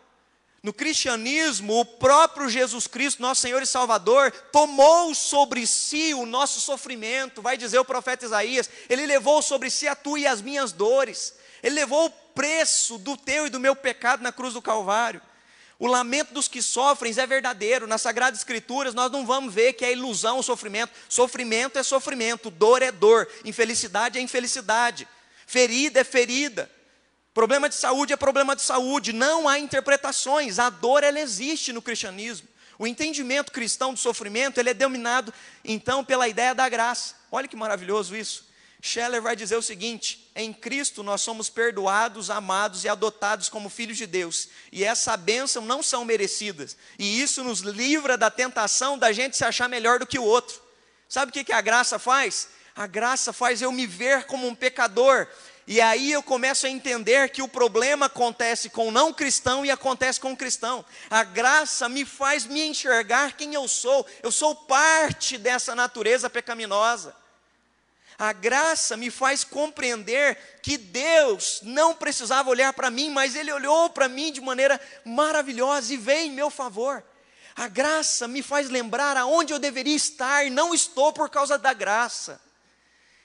No 0.64 0.72
cristianismo, 0.72 1.78
o 1.78 1.84
próprio 1.84 2.48
Jesus 2.48 2.86
Cristo, 2.86 3.20
nosso 3.20 3.42
Senhor 3.42 3.62
e 3.62 3.66
Salvador, 3.66 4.30
tomou 4.50 5.14
sobre 5.14 5.66
si 5.66 6.14
o 6.14 6.24
nosso 6.24 6.58
sofrimento, 6.58 7.42
vai 7.42 7.58
dizer 7.58 7.78
o 7.78 7.84
profeta 7.84 8.24
Isaías, 8.24 8.70
ele 8.88 9.04
levou 9.04 9.42
sobre 9.42 9.68
si 9.68 9.86
a 9.86 9.94
tua 9.94 10.20
e 10.20 10.26
as 10.26 10.40
minhas 10.40 10.72
dores. 10.72 11.34
Ele 11.62 11.74
levou 11.74 12.06
o 12.06 12.10
preço 12.10 12.96
do 12.96 13.14
teu 13.14 13.46
e 13.46 13.50
do 13.50 13.60
meu 13.60 13.76
pecado 13.76 14.22
na 14.22 14.32
cruz 14.32 14.54
do 14.54 14.62
Calvário. 14.62 15.20
O 15.78 15.86
lamento 15.86 16.32
dos 16.32 16.48
que 16.48 16.62
sofrem 16.62 17.12
é 17.14 17.26
verdadeiro. 17.26 17.86
Nas 17.86 18.00
Sagradas 18.00 18.38
Escrituras, 18.38 18.94
nós 18.94 19.12
não 19.12 19.26
vamos 19.26 19.52
ver 19.52 19.74
que 19.74 19.84
é 19.84 19.92
ilusão 19.92 20.38
o 20.38 20.42
sofrimento. 20.42 20.94
Sofrimento 21.10 21.78
é 21.78 21.82
sofrimento, 21.82 22.50
dor 22.50 22.80
é 22.80 22.90
dor, 22.90 23.28
infelicidade 23.44 24.18
é 24.18 24.22
infelicidade, 24.22 25.06
ferida 25.46 26.00
é 26.00 26.04
ferida. 26.04 26.70
Problema 27.34 27.68
de 27.68 27.74
saúde 27.74 28.12
é 28.12 28.16
problema 28.16 28.54
de 28.54 28.62
saúde. 28.62 29.12
Não 29.12 29.48
há 29.48 29.58
interpretações. 29.58 30.60
A 30.60 30.70
dor 30.70 31.02
ela 31.02 31.18
existe 31.18 31.72
no 31.72 31.82
cristianismo. 31.82 32.48
O 32.78 32.86
entendimento 32.86 33.52
cristão 33.52 33.92
do 33.92 33.98
sofrimento 33.98 34.58
ele 34.58 34.70
é 34.70 34.74
dominado 34.74 35.34
então 35.64 36.04
pela 36.04 36.28
ideia 36.28 36.54
da 36.54 36.68
graça. 36.68 37.14
Olha 37.30 37.48
que 37.48 37.56
maravilhoso 37.56 38.16
isso. 38.16 38.46
Scheller 38.80 39.22
vai 39.22 39.34
dizer 39.34 39.56
o 39.56 39.62
seguinte: 39.62 40.30
em 40.36 40.52
Cristo 40.52 41.02
nós 41.02 41.22
somos 41.22 41.48
perdoados, 41.48 42.30
amados 42.30 42.84
e 42.84 42.88
adotados 42.88 43.48
como 43.48 43.70
filhos 43.70 43.96
de 43.96 44.06
Deus, 44.06 44.48
e 44.70 44.84
essa 44.84 45.16
bênção 45.16 45.64
não 45.64 45.82
são 45.82 46.04
merecidas, 46.04 46.76
e 46.98 47.22
isso 47.22 47.42
nos 47.42 47.60
livra 47.60 48.18
da 48.18 48.30
tentação 48.30 48.98
da 48.98 49.10
gente 49.10 49.38
se 49.38 49.44
achar 49.44 49.70
melhor 49.70 49.98
do 49.98 50.06
que 50.06 50.18
o 50.18 50.22
outro. 50.22 50.60
Sabe 51.08 51.30
o 51.30 51.32
que, 51.32 51.44
que 51.44 51.52
a 51.52 51.62
graça 51.62 51.98
faz? 51.98 52.48
A 52.76 52.86
graça 52.86 53.32
faz 53.32 53.62
eu 53.62 53.72
me 53.72 53.86
ver 53.86 54.24
como 54.24 54.46
um 54.46 54.54
pecador, 54.54 55.26
e 55.66 55.80
aí 55.80 56.12
eu 56.12 56.22
começo 56.22 56.66
a 56.66 56.70
entender 56.70 57.30
que 57.30 57.40
o 57.40 57.48
problema 57.48 58.06
acontece 58.06 58.68
com 58.68 58.88
o 58.88 58.90
não 58.90 59.14
cristão 59.14 59.64
e 59.64 59.70
acontece 59.70 60.20
com 60.20 60.32
o 60.32 60.36
cristão. 60.36 60.84
A 61.08 61.24
graça 61.24 61.88
me 61.88 62.04
faz 62.04 62.44
me 62.44 62.62
enxergar 62.66 63.32
quem 63.32 63.54
eu 63.54 63.66
sou, 63.66 64.06
eu 64.22 64.30
sou 64.30 64.54
parte 64.54 65.38
dessa 65.38 65.74
natureza 65.74 66.28
pecaminosa. 66.28 67.16
A 68.18 68.32
graça 68.32 68.96
me 68.96 69.10
faz 69.10 69.42
compreender 69.42 70.60
que 70.62 70.76
Deus 70.76 71.60
não 71.62 71.94
precisava 71.94 72.50
olhar 72.50 72.72
para 72.74 72.90
mim, 72.90 73.10
mas 73.10 73.34
Ele 73.34 73.50
olhou 73.50 73.88
para 73.90 74.06
mim 74.06 74.30
de 74.30 74.40
maneira 74.40 74.80
maravilhosa 75.04 75.94
e 75.94 75.96
veio 75.96 76.26
em 76.26 76.32
meu 76.32 76.50
favor. 76.50 77.02
A 77.56 77.68
graça 77.68 78.28
me 78.28 78.42
faz 78.42 78.68
lembrar 78.68 79.16
aonde 79.16 79.52
eu 79.52 79.58
deveria 79.58 79.96
estar 79.96 80.44
e 80.44 80.50
não 80.50 80.74
estou 80.74 81.12
por 81.12 81.30
causa 81.30 81.56
da 81.56 81.72
graça. 81.72 82.40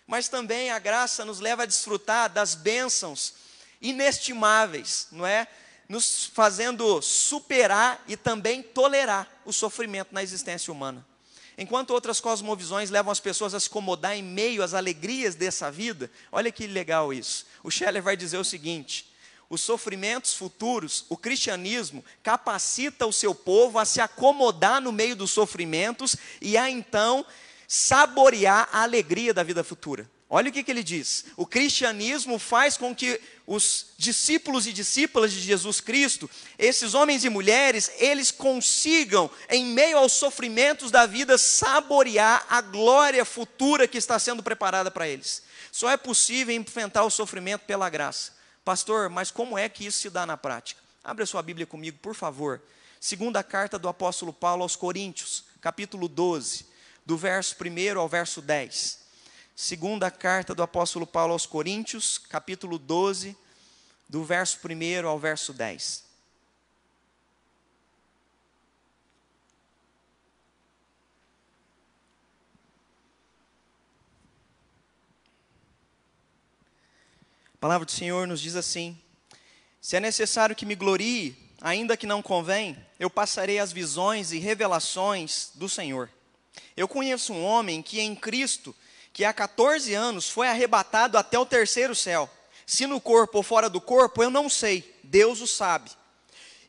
Mas 0.09 0.27
também 0.27 0.71
a 0.71 0.79
graça 0.79 1.23
nos 1.23 1.39
leva 1.39 1.61
a 1.61 1.65
desfrutar 1.67 2.31
das 2.31 2.55
bênçãos 2.55 3.35
inestimáveis, 3.79 5.07
não 5.11 5.23
é? 5.23 5.47
Nos 5.87 6.25
fazendo 6.25 6.99
superar 6.99 8.03
e 8.07 8.17
também 8.17 8.63
tolerar 8.63 9.29
o 9.45 9.53
sofrimento 9.53 10.11
na 10.11 10.23
existência 10.23 10.73
humana. 10.73 11.05
Enquanto 11.55 11.91
outras 11.91 12.19
cosmovisões 12.19 12.89
levam 12.89 13.11
as 13.11 13.19
pessoas 13.19 13.53
a 13.53 13.59
se 13.59 13.67
acomodar 13.67 14.17
em 14.17 14.23
meio 14.23 14.63
às 14.63 14.73
alegrias 14.73 15.35
dessa 15.35 15.69
vida, 15.69 16.09
olha 16.31 16.51
que 16.51 16.65
legal 16.65 17.13
isso. 17.13 17.45
O 17.61 17.69
Scheller 17.69 18.01
vai 18.01 18.17
dizer 18.17 18.39
o 18.39 18.43
seguinte: 18.43 19.13
os 19.47 19.61
sofrimentos 19.61 20.33
futuros, 20.33 21.05
o 21.07 21.15
cristianismo 21.15 22.03
capacita 22.23 23.05
o 23.05 23.13
seu 23.13 23.35
povo 23.35 23.77
a 23.77 23.85
se 23.85 24.01
acomodar 24.01 24.81
no 24.81 24.91
meio 24.91 25.15
dos 25.15 25.29
sofrimentos 25.29 26.15
e 26.41 26.57
a 26.57 26.67
então 26.67 27.23
saborear 27.71 28.67
a 28.71 28.81
alegria 28.81 29.31
da 29.31 29.43
vida 29.43 29.63
futura. 29.63 30.09
Olha 30.27 30.49
o 30.49 30.51
que, 30.51 30.63
que 30.63 30.71
ele 30.71 30.83
diz: 30.83 31.25
o 31.38 31.45
cristianismo 31.45 32.39
faz 32.39 32.75
com 32.75 32.95
que 32.95 33.21
os 33.45 33.88
discípulos 33.95 34.65
e 34.65 34.73
discípulas 34.73 35.31
de 35.31 35.39
Jesus 35.39 35.79
Cristo, 35.79 36.29
esses 36.57 36.95
homens 36.95 37.23
e 37.23 37.29
mulheres, 37.29 37.91
eles 37.97 38.31
consigam, 38.31 39.29
em 39.49 39.65
meio 39.65 39.99
aos 39.99 40.13
sofrimentos 40.13 40.89
da 40.89 41.05
vida, 41.05 41.38
saborear 41.38 42.43
a 42.49 42.59
glória 42.59 43.23
futura 43.23 43.88
que 43.88 43.97
está 43.99 44.17
sendo 44.17 44.41
preparada 44.41 44.89
para 44.89 45.07
eles. 45.07 45.43
Só 45.71 45.91
é 45.91 45.97
possível 45.97 46.55
enfrentar 46.55 47.03
o 47.03 47.11
sofrimento 47.11 47.61
pela 47.61 47.89
graça. 47.89 48.33
Pastor, 48.65 49.09
mas 49.09 49.29
como 49.29 49.57
é 49.57 49.69
que 49.69 49.85
isso 49.85 49.99
se 49.99 50.09
dá 50.09 50.25
na 50.25 50.38
prática? 50.38 50.81
Abra 51.03 51.25
sua 51.25 51.43
Bíblia 51.43 51.67
comigo, 51.67 51.99
por 52.01 52.15
favor. 52.15 52.61
Segunda 52.99 53.43
carta 53.43 53.79
do 53.79 53.88
apóstolo 53.88 54.33
Paulo 54.33 54.63
aos 54.63 54.75
Coríntios, 54.75 55.45
capítulo 55.61 56.07
12, 56.07 56.68
do 57.09 57.17
verso 57.17 57.55
1 57.59 57.99
ao 57.99 58.07
verso 58.07 58.39
10. 58.39 58.99
Segunda 59.55 60.11
carta 60.11 60.53
do 60.53 60.61
apóstolo 60.61 61.07
Paulo 61.07 61.33
aos 61.33 61.43
Coríntios, 61.43 62.19
capítulo 62.19 62.77
12, 62.77 63.35
do 64.07 64.23
verso 64.23 64.59
1 64.63 65.07
ao 65.07 65.17
verso 65.17 65.51
10. 65.51 66.03
A 77.55 77.57
palavra 77.59 77.87
do 77.87 77.91
Senhor 77.91 78.27
nos 78.27 78.39
diz 78.39 78.55
assim: 78.55 78.95
Se 79.81 79.95
é 79.95 79.99
necessário 79.99 80.55
que 80.55 80.63
me 80.63 80.75
glorie, 80.75 81.35
ainda 81.59 81.97
que 81.97 82.05
não 82.05 82.21
convém, 82.21 82.77
eu 82.99 83.09
passarei 83.09 83.57
as 83.57 83.71
visões 83.71 84.31
e 84.31 84.37
revelações 84.37 85.49
do 85.55 85.67
Senhor. 85.67 86.07
Eu 86.75 86.87
conheço 86.87 87.33
um 87.33 87.43
homem 87.43 87.81
que 87.81 87.99
em 87.99 88.15
Cristo 88.15 88.75
que 89.11 89.25
há 89.25 89.33
14 89.33 89.93
anos 89.93 90.29
foi 90.29 90.47
arrebatado 90.47 91.17
até 91.17 91.37
o 91.37 91.45
terceiro 91.45 91.95
céu. 91.95 92.29
Se 92.65 92.85
no 92.85 93.01
corpo 93.01 93.39
ou 93.39 93.43
fora 93.43 93.69
do 93.69 93.81
corpo, 93.81 94.23
eu 94.23 94.29
não 94.29 94.47
sei, 94.47 94.95
Deus 95.03 95.41
o 95.41 95.47
sabe. 95.47 95.91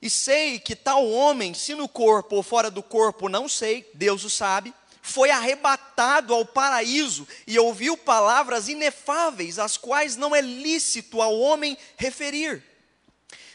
E 0.02 0.09
sei 0.09 0.59
que 0.59 0.75
tal 0.75 1.06
homem, 1.09 1.52
se 1.52 1.75
no 1.75 1.87
corpo 1.87 2.37
ou 2.37 2.42
fora 2.42 2.70
do 2.70 2.82
corpo, 2.82 3.28
não 3.28 3.49
sei, 3.49 3.88
Deus 3.92 4.25
o 4.25 4.30
sabe, 4.30 4.73
foi 5.02 5.30
arrebatado 5.30 6.35
ao 6.35 6.44
paraíso 6.44 7.26
e 7.47 7.59
ouviu 7.59 7.97
palavras 7.97 8.68
inefáveis, 8.68 9.59
as 9.59 9.76
quais 9.76 10.16
não 10.16 10.35
é 10.35 10.40
lícito 10.40 11.20
ao 11.20 11.38
homem 11.38 11.76
referir. 11.97 12.64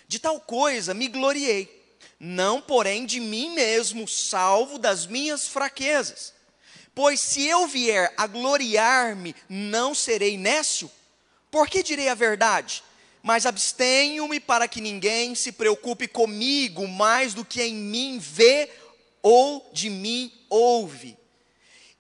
De 0.08 0.20
tal 0.20 0.39
coisa 0.39 0.94
me 0.94 1.08
gloriei, 1.08 1.85
não 2.20 2.62
porém 2.62 3.06
de 3.06 3.20
mim 3.20 3.54
mesmo, 3.54 4.08
salvo 4.08 4.78
das 4.78 5.06
minhas 5.06 5.48
fraquezas. 5.48 6.34
Pois 6.94 7.20
se 7.20 7.46
eu 7.46 7.68
vier 7.68 8.14
a 8.16 8.26
gloriar-me, 8.26 9.36
não 9.50 9.94
serei 9.94 10.38
nécio? 10.38 10.90
Por 11.52 11.68
que 11.68 11.84
direi 11.84 12.08
a 12.08 12.16
verdade? 12.16 12.84
Mas 13.22 13.46
abstenho-me 13.46 14.40
para 14.40 14.68
que 14.68 14.80
ninguém 14.80 15.36
se 15.36 15.52
preocupe 15.52 16.08
comigo 16.08 16.88
mais 16.88 17.34
do 17.34 17.44
que 17.44 17.62
em 17.62 17.74
mim 17.74 18.18
vê 18.20 18.70
ou 19.22 19.70
de 19.74 19.90
mim 19.90 20.32
ouve. 20.50 21.18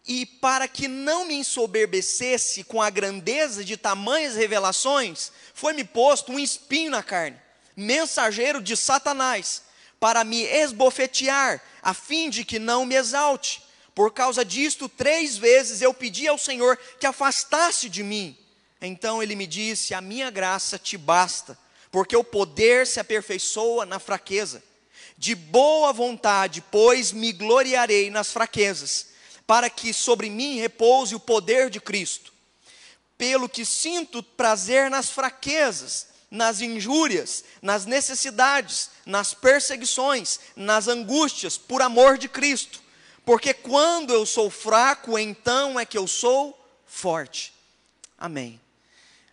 E 0.07 0.25
para 0.25 0.67
que 0.67 0.87
não 0.87 1.25
me 1.25 1.33
ensoberbecesse 1.33 2.63
com 2.63 2.81
a 2.81 2.91
grandeza 2.91 3.65
de 3.65 3.75
tamanhas 3.75 4.35
revelações, 4.35 5.31
foi-me 5.53 5.83
posto 5.83 6.31
um 6.31 6.39
espinho 6.39 6.91
na 6.91 7.01
carne, 7.01 7.37
mensageiro 7.75 8.61
de 8.61 8.77
Satanás, 8.77 9.63
para 9.99 10.23
me 10.23 10.43
esbofetear, 10.43 11.61
a 11.81 11.93
fim 11.93 12.29
de 12.29 12.43
que 12.43 12.59
não 12.59 12.85
me 12.85 12.95
exalte. 12.95 13.63
Por 13.93 14.11
causa 14.11 14.43
disto, 14.43 14.89
três 14.89 15.37
vezes 15.37 15.81
eu 15.81 15.93
pedi 15.93 16.27
ao 16.27 16.37
Senhor 16.37 16.77
que 16.99 17.05
afastasse 17.05 17.87
de 17.87 18.03
mim. 18.03 18.37
Então 18.81 19.23
ele 19.23 19.35
me 19.35 19.47
disse: 19.47 19.93
A 19.93 20.01
minha 20.01 20.29
graça 20.29 20.77
te 20.77 20.97
basta, 20.97 21.57
porque 21.89 22.15
o 22.15 22.23
poder 22.23 22.85
se 22.85 22.99
aperfeiçoa 22.99 23.85
na 23.85 23.99
fraqueza. 23.99 24.61
De 25.17 25.33
boa 25.33 25.93
vontade, 25.93 26.61
pois, 26.69 27.13
me 27.13 27.31
gloriarei 27.31 28.09
nas 28.09 28.33
fraquezas, 28.33 29.07
para 29.47 29.69
que 29.69 29.93
sobre 29.93 30.29
mim 30.29 30.59
repouse 30.59 31.15
o 31.15 31.19
poder 31.19 31.69
de 31.69 31.79
Cristo. 31.79 32.33
Pelo 33.17 33.47
que 33.47 33.63
sinto 33.63 34.21
prazer 34.21 34.89
nas 34.89 35.09
fraquezas, 35.09 36.07
nas 36.29 36.61
injúrias, 36.61 37.43
nas 37.61 37.85
necessidades, 37.85 38.89
nas 39.05 39.33
perseguições, 39.33 40.39
nas 40.55 40.87
angústias, 40.87 41.57
por 41.57 41.81
amor 41.81 42.17
de 42.17 42.27
Cristo 42.27 42.85
porque 43.25 43.55
quando 43.55 44.13
eu 44.13 44.23
sou 44.23 44.51
fraco, 44.51 45.17
então 45.17 45.79
é 45.79 45.85
que 45.85 45.97
eu 45.97 46.07
sou 46.07 46.57
forte. 46.85 47.51
Amém. 48.17 48.61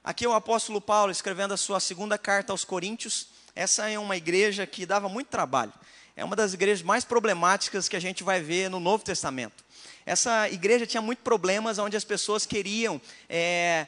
Aqui 0.02 0.24
é 0.24 0.28
o 0.28 0.32
apóstolo 0.32 0.80
Paulo 0.80 1.12
escrevendo 1.12 1.52
a 1.52 1.58
sua 1.58 1.78
segunda 1.78 2.16
carta 2.16 2.52
aos 2.52 2.64
Coríntios. 2.64 3.28
Essa 3.54 3.90
é 3.90 3.98
uma 3.98 4.16
igreja 4.16 4.66
que 4.66 4.86
dava 4.86 5.10
muito 5.10 5.28
trabalho. 5.28 5.72
É 6.16 6.24
uma 6.24 6.34
das 6.34 6.54
igrejas 6.54 6.82
mais 6.82 7.04
problemáticas 7.04 7.86
que 7.86 7.94
a 7.94 8.00
gente 8.00 8.24
vai 8.24 8.40
ver 8.40 8.70
no 8.70 8.80
Novo 8.80 9.04
Testamento. 9.04 9.62
Essa 10.06 10.48
igreja 10.48 10.86
tinha 10.86 11.02
muitos 11.02 11.22
problemas 11.22 11.78
onde 11.78 11.96
as 11.96 12.04
pessoas 12.04 12.46
queriam 12.46 13.00
é, 13.28 13.86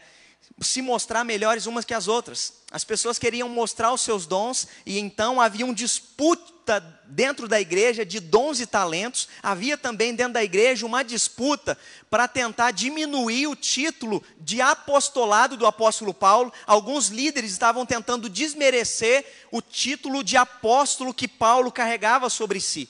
se 0.60 0.80
mostrar 0.80 1.24
melhores 1.24 1.66
umas 1.66 1.84
que 1.84 1.94
as 1.94 2.08
outras. 2.08 2.54
As 2.70 2.84
pessoas 2.84 3.18
queriam 3.18 3.48
mostrar 3.48 3.92
os 3.92 4.00
seus 4.00 4.26
dons 4.26 4.68
e 4.86 4.98
então 4.98 5.40
havia 5.40 5.64
uma 5.64 5.74
disputa 5.74 6.80
dentro 7.06 7.46
da 7.46 7.60
igreja 7.60 8.04
de 8.04 8.20
dons 8.20 8.60
e 8.60 8.66
talentos. 8.66 9.28
Havia 9.42 9.76
também 9.76 10.14
dentro 10.14 10.34
da 10.34 10.44
igreja 10.44 10.86
uma 10.86 11.02
disputa 11.02 11.76
para 12.08 12.28
tentar 12.28 12.70
diminuir 12.70 13.48
o 13.48 13.56
título 13.56 14.22
de 14.40 14.60
apostolado 14.60 15.56
do 15.56 15.66
apóstolo 15.66 16.14
Paulo. 16.14 16.52
Alguns 16.66 17.08
líderes 17.08 17.50
estavam 17.50 17.84
tentando 17.84 18.28
desmerecer 18.28 19.24
o 19.50 19.60
título 19.60 20.22
de 20.22 20.36
apóstolo 20.36 21.12
que 21.12 21.28
Paulo 21.28 21.70
carregava 21.70 22.30
sobre 22.30 22.60
si. 22.60 22.88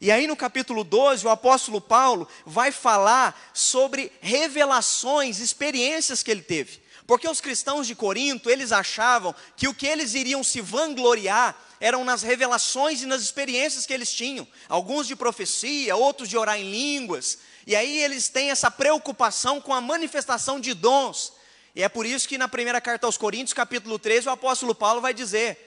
E 0.00 0.10
aí 0.10 0.26
no 0.26 0.36
capítulo 0.36 0.84
12, 0.84 1.26
o 1.26 1.30
apóstolo 1.30 1.80
Paulo 1.80 2.28
vai 2.44 2.70
falar 2.70 3.50
sobre 3.54 4.12
revelações, 4.20 5.40
experiências 5.40 6.22
que 6.22 6.30
ele 6.30 6.42
teve. 6.42 6.85
Porque 7.06 7.28
os 7.28 7.40
cristãos 7.40 7.86
de 7.86 7.94
Corinto, 7.94 8.50
eles 8.50 8.72
achavam 8.72 9.34
que 9.56 9.68
o 9.68 9.74
que 9.74 9.86
eles 9.86 10.14
iriam 10.14 10.42
se 10.42 10.60
vangloriar 10.60 11.56
eram 11.80 12.04
nas 12.04 12.22
revelações 12.22 13.02
e 13.02 13.06
nas 13.06 13.22
experiências 13.22 13.86
que 13.86 13.92
eles 13.92 14.12
tinham. 14.12 14.46
Alguns 14.68 15.06
de 15.06 15.14
profecia, 15.14 15.94
outros 15.94 16.28
de 16.28 16.36
orar 16.36 16.58
em 16.58 16.68
línguas. 16.70 17.38
E 17.66 17.76
aí 17.76 17.98
eles 17.98 18.28
têm 18.28 18.50
essa 18.50 18.70
preocupação 18.70 19.60
com 19.60 19.72
a 19.72 19.80
manifestação 19.80 20.58
de 20.58 20.74
dons. 20.74 21.32
E 21.74 21.82
é 21.82 21.88
por 21.88 22.06
isso 22.06 22.28
que 22.28 22.38
na 22.38 22.48
primeira 22.48 22.80
carta 22.80 23.06
aos 23.06 23.16
Coríntios, 23.16 23.52
capítulo 23.52 23.98
13, 23.98 24.28
o 24.28 24.32
apóstolo 24.32 24.74
Paulo 24.74 25.00
vai 25.00 25.14
dizer: 25.14 25.66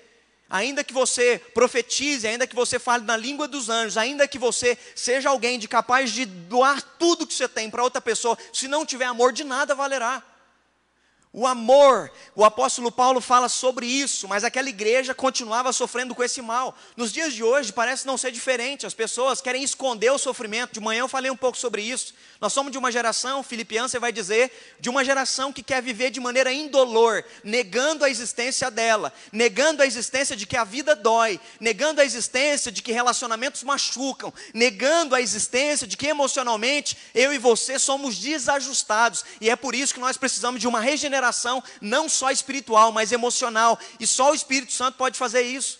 Ainda 0.49 0.83
que 0.83 0.91
você 0.91 1.39
profetize, 1.53 2.27
ainda 2.27 2.47
que 2.47 2.55
você 2.55 2.79
fale 2.79 3.05
na 3.05 3.15
língua 3.15 3.47
dos 3.47 3.69
anjos, 3.69 3.95
ainda 3.95 4.27
que 4.27 4.39
você 4.39 4.77
seja 4.95 5.29
alguém 5.29 5.59
de 5.59 5.67
capaz 5.67 6.11
de 6.11 6.25
doar 6.25 6.81
tudo 6.81 7.27
que 7.27 7.33
você 7.33 7.47
tem 7.47 7.69
para 7.69 7.83
outra 7.83 8.01
pessoa, 8.01 8.37
se 8.51 8.67
não 8.67 8.85
tiver 8.85 9.05
amor, 9.05 9.31
de 9.31 9.43
nada 9.43 9.75
valerá. 9.75 10.23
O 11.31 11.45
amor, 11.45 12.11
o 12.35 12.43
apóstolo 12.43 12.91
Paulo 12.91 13.21
fala 13.21 13.47
sobre 13.47 13.85
isso, 13.85 14.27
mas 14.27 14.43
aquela 14.43 14.67
igreja 14.67 15.13
continuava 15.13 15.71
sofrendo 15.71 16.15
com 16.15 16.23
esse 16.23 16.41
mal. 16.41 16.75
Nos 16.97 17.11
dias 17.11 17.35
de 17.35 17.43
hoje 17.43 17.71
parece 17.71 18.07
não 18.07 18.17
ser 18.17 18.31
diferente, 18.31 18.87
as 18.87 18.95
pessoas 18.95 19.39
querem 19.39 19.63
esconder 19.63 20.09
o 20.11 20.17
sofrimento. 20.17 20.73
De 20.73 20.79
manhã 20.79 21.01
eu 21.01 21.07
falei 21.07 21.29
um 21.29 21.37
pouco 21.37 21.55
sobre 21.55 21.83
isso. 21.83 22.15
Nós 22.41 22.51
somos 22.51 22.71
de 22.71 22.79
uma 22.79 22.91
geração, 22.91 23.43
Filipiano 23.43 23.87
vai 23.99 24.11
dizer, 24.11 24.51
de 24.79 24.89
uma 24.89 25.05
geração 25.05 25.53
que 25.53 25.61
quer 25.61 25.83
viver 25.83 26.09
de 26.09 26.19
maneira 26.19 26.51
indolor, 26.51 27.23
negando 27.43 28.03
a 28.03 28.09
existência 28.09 28.71
dela, 28.71 29.13
negando 29.31 29.83
a 29.83 29.85
existência 29.85 30.35
de 30.35 30.47
que 30.47 30.57
a 30.57 30.63
vida 30.63 30.95
dói, 30.95 31.39
negando 31.59 32.01
a 32.01 32.05
existência 32.05 32.71
de 32.71 32.81
que 32.81 32.91
relacionamentos 32.91 33.61
machucam, 33.61 34.33
negando 34.51 35.13
a 35.13 35.21
existência 35.21 35.85
de 35.85 35.95
que 35.95 36.07
emocionalmente 36.07 36.97
eu 37.13 37.31
e 37.31 37.37
você 37.37 37.77
somos 37.77 38.17
desajustados. 38.17 39.23
E 39.39 39.47
é 39.47 39.55
por 39.55 39.75
isso 39.75 39.93
que 39.93 39.99
nós 39.99 40.17
precisamos 40.17 40.59
de 40.59 40.67
uma 40.67 40.79
regeneração 40.79 41.18
regeneração, 41.19 41.63
não 41.81 42.07
só 42.07 42.31
espiritual, 42.31 42.91
mas 42.91 43.11
emocional. 43.11 43.77
E 43.99 44.07
só 44.07 44.31
o 44.31 44.35
Espírito 44.35 44.71
Santo 44.71 44.97
pode 44.97 45.17
fazer 45.17 45.41
isso. 45.41 45.79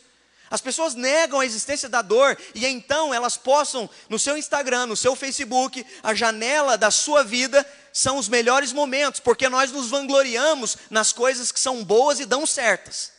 As 0.52 0.62
pessoas 0.62 0.96
negam 0.96 1.40
a 1.40 1.46
existência 1.46 1.88
da 1.88 2.02
dor 2.02 2.36
e 2.56 2.66
então 2.66 3.14
elas 3.14 3.38
possam 3.38 3.88
no 4.10 4.18
seu 4.18 4.36
Instagram, 4.36 4.88
no 4.88 4.98
seu 4.98 5.16
Facebook, 5.16 5.86
a 6.02 6.16
janela 6.16 6.76
da 6.76 6.90
sua 6.90 7.24
vida 7.24 7.64
são 7.94 8.18
os 8.18 8.28
melhores 8.28 8.74
momentos, 8.74 9.20
porque 9.20 9.48
nós 9.48 9.72
nos 9.72 9.90
vangloriamos 9.90 10.78
nas 10.90 11.12
coisas 11.12 11.52
que 11.52 11.60
são 11.60 11.84
boas 11.84 12.20
e 12.20 12.26
dão 12.26 12.48
certas. 12.48 13.12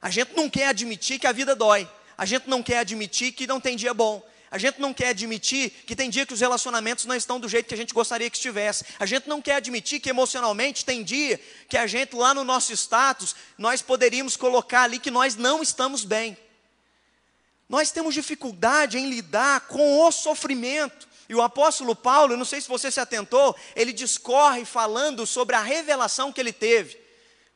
A 0.00 0.08
gente 0.08 0.34
não 0.34 0.48
quer 0.48 0.68
admitir 0.68 1.18
que 1.18 1.26
a 1.26 1.32
vida 1.32 1.54
dói. 1.54 1.86
A 2.16 2.24
gente 2.24 2.48
não 2.48 2.62
quer 2.62 2.78
admitir 2.78 3.32
que 3.32 3.46
não 3.46 3.60
tem 3.60 3.76
dia 3.76 3.92
bom. 3.92 4.22
A 4.50 4.58
gente 4.58 4.80
não 4.80 4.92
quer 4.92 5.08
admitir 5.08 5.70
que 5.86 5.94
tem 5.94 6.10
dia 6.10 6.26
que 6.26 6.34
os 6.34 6.40
relacionamentos 6.40 7.04
não 7.04 7.14
estão 7.14 7.38
do 7.38 7.48
jeito 7.48 7.68
que 7.68 7.74
a 7.74 7.76
gente 7.76 7.94
gostaria 7.94 8.28
que 8.28 8.36
estivesse. 8.36 8.84
A 8.98 9.06
gente 9.06 9.28
não 9.28 9.40
quer 9.40 9.54
admitir 9.54 10.00
que 10.00 10.10
emocionalmente 10.10 10.84
tem 10.84 11.04
dia 11.04 11.40
que 11.68 11.76
a 11.76 11.86
gente 11.86 12.16
lá 12.16 12.34
no 12.34 12.42
nosso 12.42 12.72
status, 12.72 13.36
nós 13.56 13.80
poderíamos 13.80 14.36
colocar 14.36 14.82
ali 14.82 14.98
que 14.98 15.10
nós 15.10 15.36
não 15.36 15.62
estamos 15.62 16.04
bem. 16.04 16.36
Nós 17.68 17.92
temos 17.92 18.12
dificuldade 18.12 18.98
em 18.98 19.08
lidar 19.08 19.60
com 19.68 20.00
o 20.00 20.10
sofrimento. 20.10 21.08
E 21.28 21.34
o 21.36 21.40
apóstolo 21.40 21.94
Paulo, 21.94 22.36
não 22.36 22.44
sei 22.44 22.60
se 22.60 22.68
você 22.68 22.90
se 22.90 22.98
atentou, 22.98 23.54
ele 23.76 23.92
discorre 23.92 24.64
falando 24.64 25.24
sobre 25.28 25.54
a 25.54 25.62
revelação 25.62 26.32
que 26.32 26.40
ele 26.40 26.52
teve. 26.52 26.98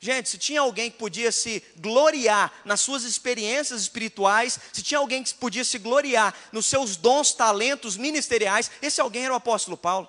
Gente, 0.04 0.28
se 0.28 0.37
tinha 0.37 0.61
alguém 0.61 0.90
que 0.90 0.99
podia 0.99 1.32
se 1.32 1.62
gloriar 1.78 2.52
nas 2.62 2.82
suas 2.82 3.04
experiências 3.04 3.80
espirituais, 3.80 4.61
se 4.70 4.82
tinha 4.82 4.99
alguém 4.99 5.25
que 5.25 5.32
podia 5.32 5.64
se 5.64 5.78
gloriar 5.78 6.34
nos 6.52 6.66
seus 6.66 6.94
dons, 6.94 7.32
talentos 7.32 7.96
ministeriais, 7.96 8.70
esse 8.82 9.00
alguém 9.00 9.25
era 9.25 9.32
o 9.32 9.37
apóstolo 9.37 9.78
Paulo. 9.78 10.06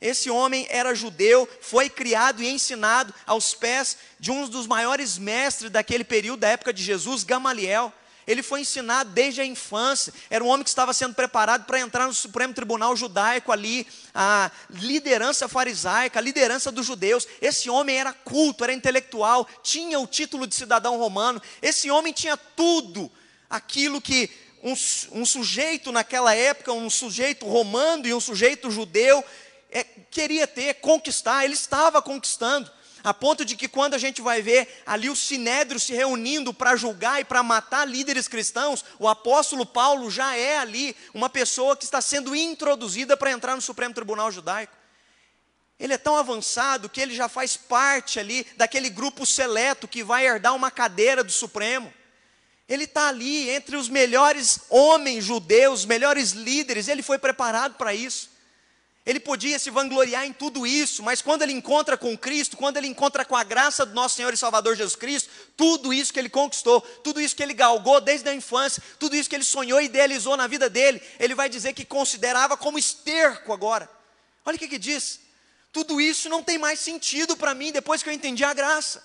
Esse 0.00 0.30
homem 0.30 0.68
era 0.70 0.94
judeu, 0.94 1.48
foi 1.60 1.90
criado 1.90 2.44
e 2.44 2.48
ensinado 2.48 3.12
aos 3.26 3.54
pés 3.54 3.96
de 4.20 4.30
um 4.30 4.48
dos 4.48 4.68
maiores 4.68 5.18
mestres 5.18 5.68
daquele 5.68 6.04
período, 6.04 6.38
da 6.38 6.50
época 6.50 6.72
de 6.72 6.84
Jesus, 6.84 7.24
Gamaliel. 7.24 7.92
Ele 8.28 8.42
foi 8.42 8.60
ensinado 8.60 9.08
desde 9.10 9.40
a 9.40 9.44
infância. 9.44 10.12
Era 10.28 10.44
um 10.44 10.48
homem 10.48 10.62
que 10.62 10.68
estava 10.68 10.92
sendo 10.92 11.14
preparado 11.14 11.64
para 11.64 11.80
entrar 11.80 12.06
no 12.06 12.12
Supremo 12.12 12.52
Tribunal 12.52 12.94
Judaico 12.94 13.50
ali, 13.50 13.86
a 14.14 14.50
liderança 14.68 15.48
farisaica, 15.48 16.18
a 16.18 16.22
liderança 16.22 16.70
dos 16.70 16.84
judeus. 16.84 17.26
Esse 17.40 17.70
homem 17.70 17.96
era 17.96 18.12
culto, 18.12 18.62
era 18.62 18.74
intelectual, 18.74 19.48
tinha 19.62 19.98
o 19.98 20.06
título 20.06 20.46
de 20.46 20.54
cidadão 20.54 20.98
romano. 20.98 21.40
Esse 21.62 21.90
homem 21.90 22.12
tinha 22.12 22.36
tudo 22.36 23.10
aquilo 23.48 23.98
que 23.98 24.30
um, 24.62 24.74
um 25.12 25.24
sujeito 25.24 25.90
naquela 25.90 26.34
época, 26.34 26.70
um 26.70 26.90
sujeito 26.90 27.46
romano 27.46 28.06
e 28.06 28.12
um 28.12 28.20
sujeito 28.20 28.70
judeu, 28.70 29.24
é, 29.70 29.84
queria 30.10 30.46
ter, 30.46 30.74
conquistar. 30.74 31.46
Ele 31.46 31.54
estava 31.54 32.02
conquistando. 32.02 32.70
A 33.02 33.14
ponto 33.14 33.44
de 33.44 33.56
que 33.56 33.68
quando 33.68 33.94
a 33.94 33.98
gente 33.98 34.20
vai 34.20 34.42
ver 34.42 34.82
ali 34.84 35.08
o 35.08 35.16
sinédrio 35.16 35.78
se 35.78 35.92
reunindo 35.92 36.52
para 36.52 36.76
julgar 36.76 37.20
e 37.20 37.24
para 37.24 37.42
matar 37.42 37.86
líderes 37.86 38.28
cristãos, 38.28 38.84
o 38.98 39.08
apóstolo 39.08 39.64
Paulo 39.64 40.10
já 40.10 40.36
é 40.36 40.58
ali 40.58 40.96
uma 41.14 41.30
pessoa 41.30 41.76
que 41.76 41.84
está 41.84 42.00
sendo 42.00 42.34
introduzida 42.34 43.16
para 43.16 43.30
entrar 43.30 43.54
no 43.54 43.62
Supremo 43.62 43.94
Tribunal 43.94 44.30
Judaico. 44.32 44.76
Ele 45.78 45.92
é 45.92 45.98
tão 45.98 46.16
avançado 46.16 46.88
que 46.88 47.00
ele 47.00 47.14
já 47.14 47.28
faz 47.28 47.56
parte 47.56 48.18
ali 48.18 48.44
daquele 48.56 48.90
grupo 48.90 49.24
seleto 49.24 49.86
que 49.86 50.02
vai 50.02 50.26
herdar 50.26 50.54
uma 50.54 50.70
cadeira 50.70 51.22
do 51.22 51.30
Supremo. 51.30 51.92
Ele 52.68 52.84
está 52.84 53.08
ali 53.08 53.48
entre 53.48 53.76
os 53.76 53.88
melhores 53.88 54.60
homens 54.68 55.24
judeus, 55.24 55.84
melhores 55.84 56.32
líderes, 56.32 56.88
ele 56.88 57.02
foi 57.02 57.16
preparado 57.16 57.76
para 57.76 57.94
isso. 57.94 58.37
Ele 59.08 59.18
podia 59.18 59.58
se 59.58 59.70
vangloriar 59.70 60.26
em 60.26 60.34
tudo 60.34 60.66
isso, 60.66 61.02
mas 61.02 61.22
quando 61.22 61.40
ele 61.40 61.54
encontra 61.54 61.96
com 61.96 62.14
Cristo, 62.14 62.58
quando 62.58 62.76
ele 62.76 62.86
encontra 62.86 63.24
com 63.24 63.34
a 63.34 63.42
graça 63.42 63.86
do 63.86 63.94
nosso 63.94 64.16
Senhor 64.16 64.34
e 64.34 64.36
Salvador 64.36 64.76
Jesus 64.76 64.94
Cristo, 64.94 65.30
tudo 65.56 65.94
isso 65.94 66.12
que 66.12 66.18
ele 66.18 66.28
conquistou, 66.28 66.82
tudo 66.82 67.18
isso 67.18 67.34
que 67.34 67.42
ele 67.42 67.54
galgou 67.54 68.02
desde 68.02 68.28
a 68.28 68.34
infância, 68.34 68.82
tudo 68.98 69.16
isso 69.16 69.26
que 69.26 69.34
ele 69.34 69.44
sonhou 69.44 69.80
e 69.80 69.86
idealizou 69.86 70.36
na 70.36 70.46
vida 70.46 70.68
dele, 70.68 71.00
ele 71.18 71.34
vai 71.34 71.48
dizer 71.48 71.72
que 71.72 71.86
considerava 71.86 72.54
como 72.54 72.78
esterco 72.78 73.50
agora. 73.50 73.90
Olha 74.44 74.56
o 74.56 74.58
que, 74.58 74.68
que 74.68 74.78
diz. 74.78 75.20
Tudo 75.72 76.02
isso 76.02 76.28
não 76.28 76.42
tem 76.42 76.58
mais 76.58 76.78
sentido 76.78 77.34
para 77.34 77.54
mim 77.54 77.72
depois 77.72 78.02
que 78.02 78.10
eu 78.10 78.12
entendi 78.12 78.44
a 78.44 78.52
graça. 78.52 79.02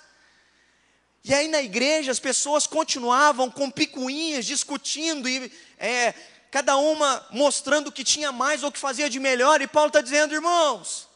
E 1.23 1.33
aí 1.33 1.47
na 1.47 1.61
igreja 1.61 2.11
as 2.11 2.19
pessoas 2.19 2.67
continuavam 2.67 3.49
com 3.49 3.71
picuinhas, 3.71 4.45
discutindo 4.45 5.29
e 5.29 5.49
é, 5.77 6.13
cada 6.53 6.77
uma 6.77 7.25
mostrando 7.31 7.87
o 7.87 7.91
que 7.91 8.03
tinha 8.03 8.31
mais 8.31 8.61
ou 8.61 8.69
o 8.69 8.71
que 8.71 8.77
fazia 8.77 9.09
de 9.09 9.19
melhor, 9.19 9.59
e 9.59 9.65
Paulo 9.65 9.87
está 9.87 10.01
dizendo, 10.01 10.35
irmãos, 10.35 11.09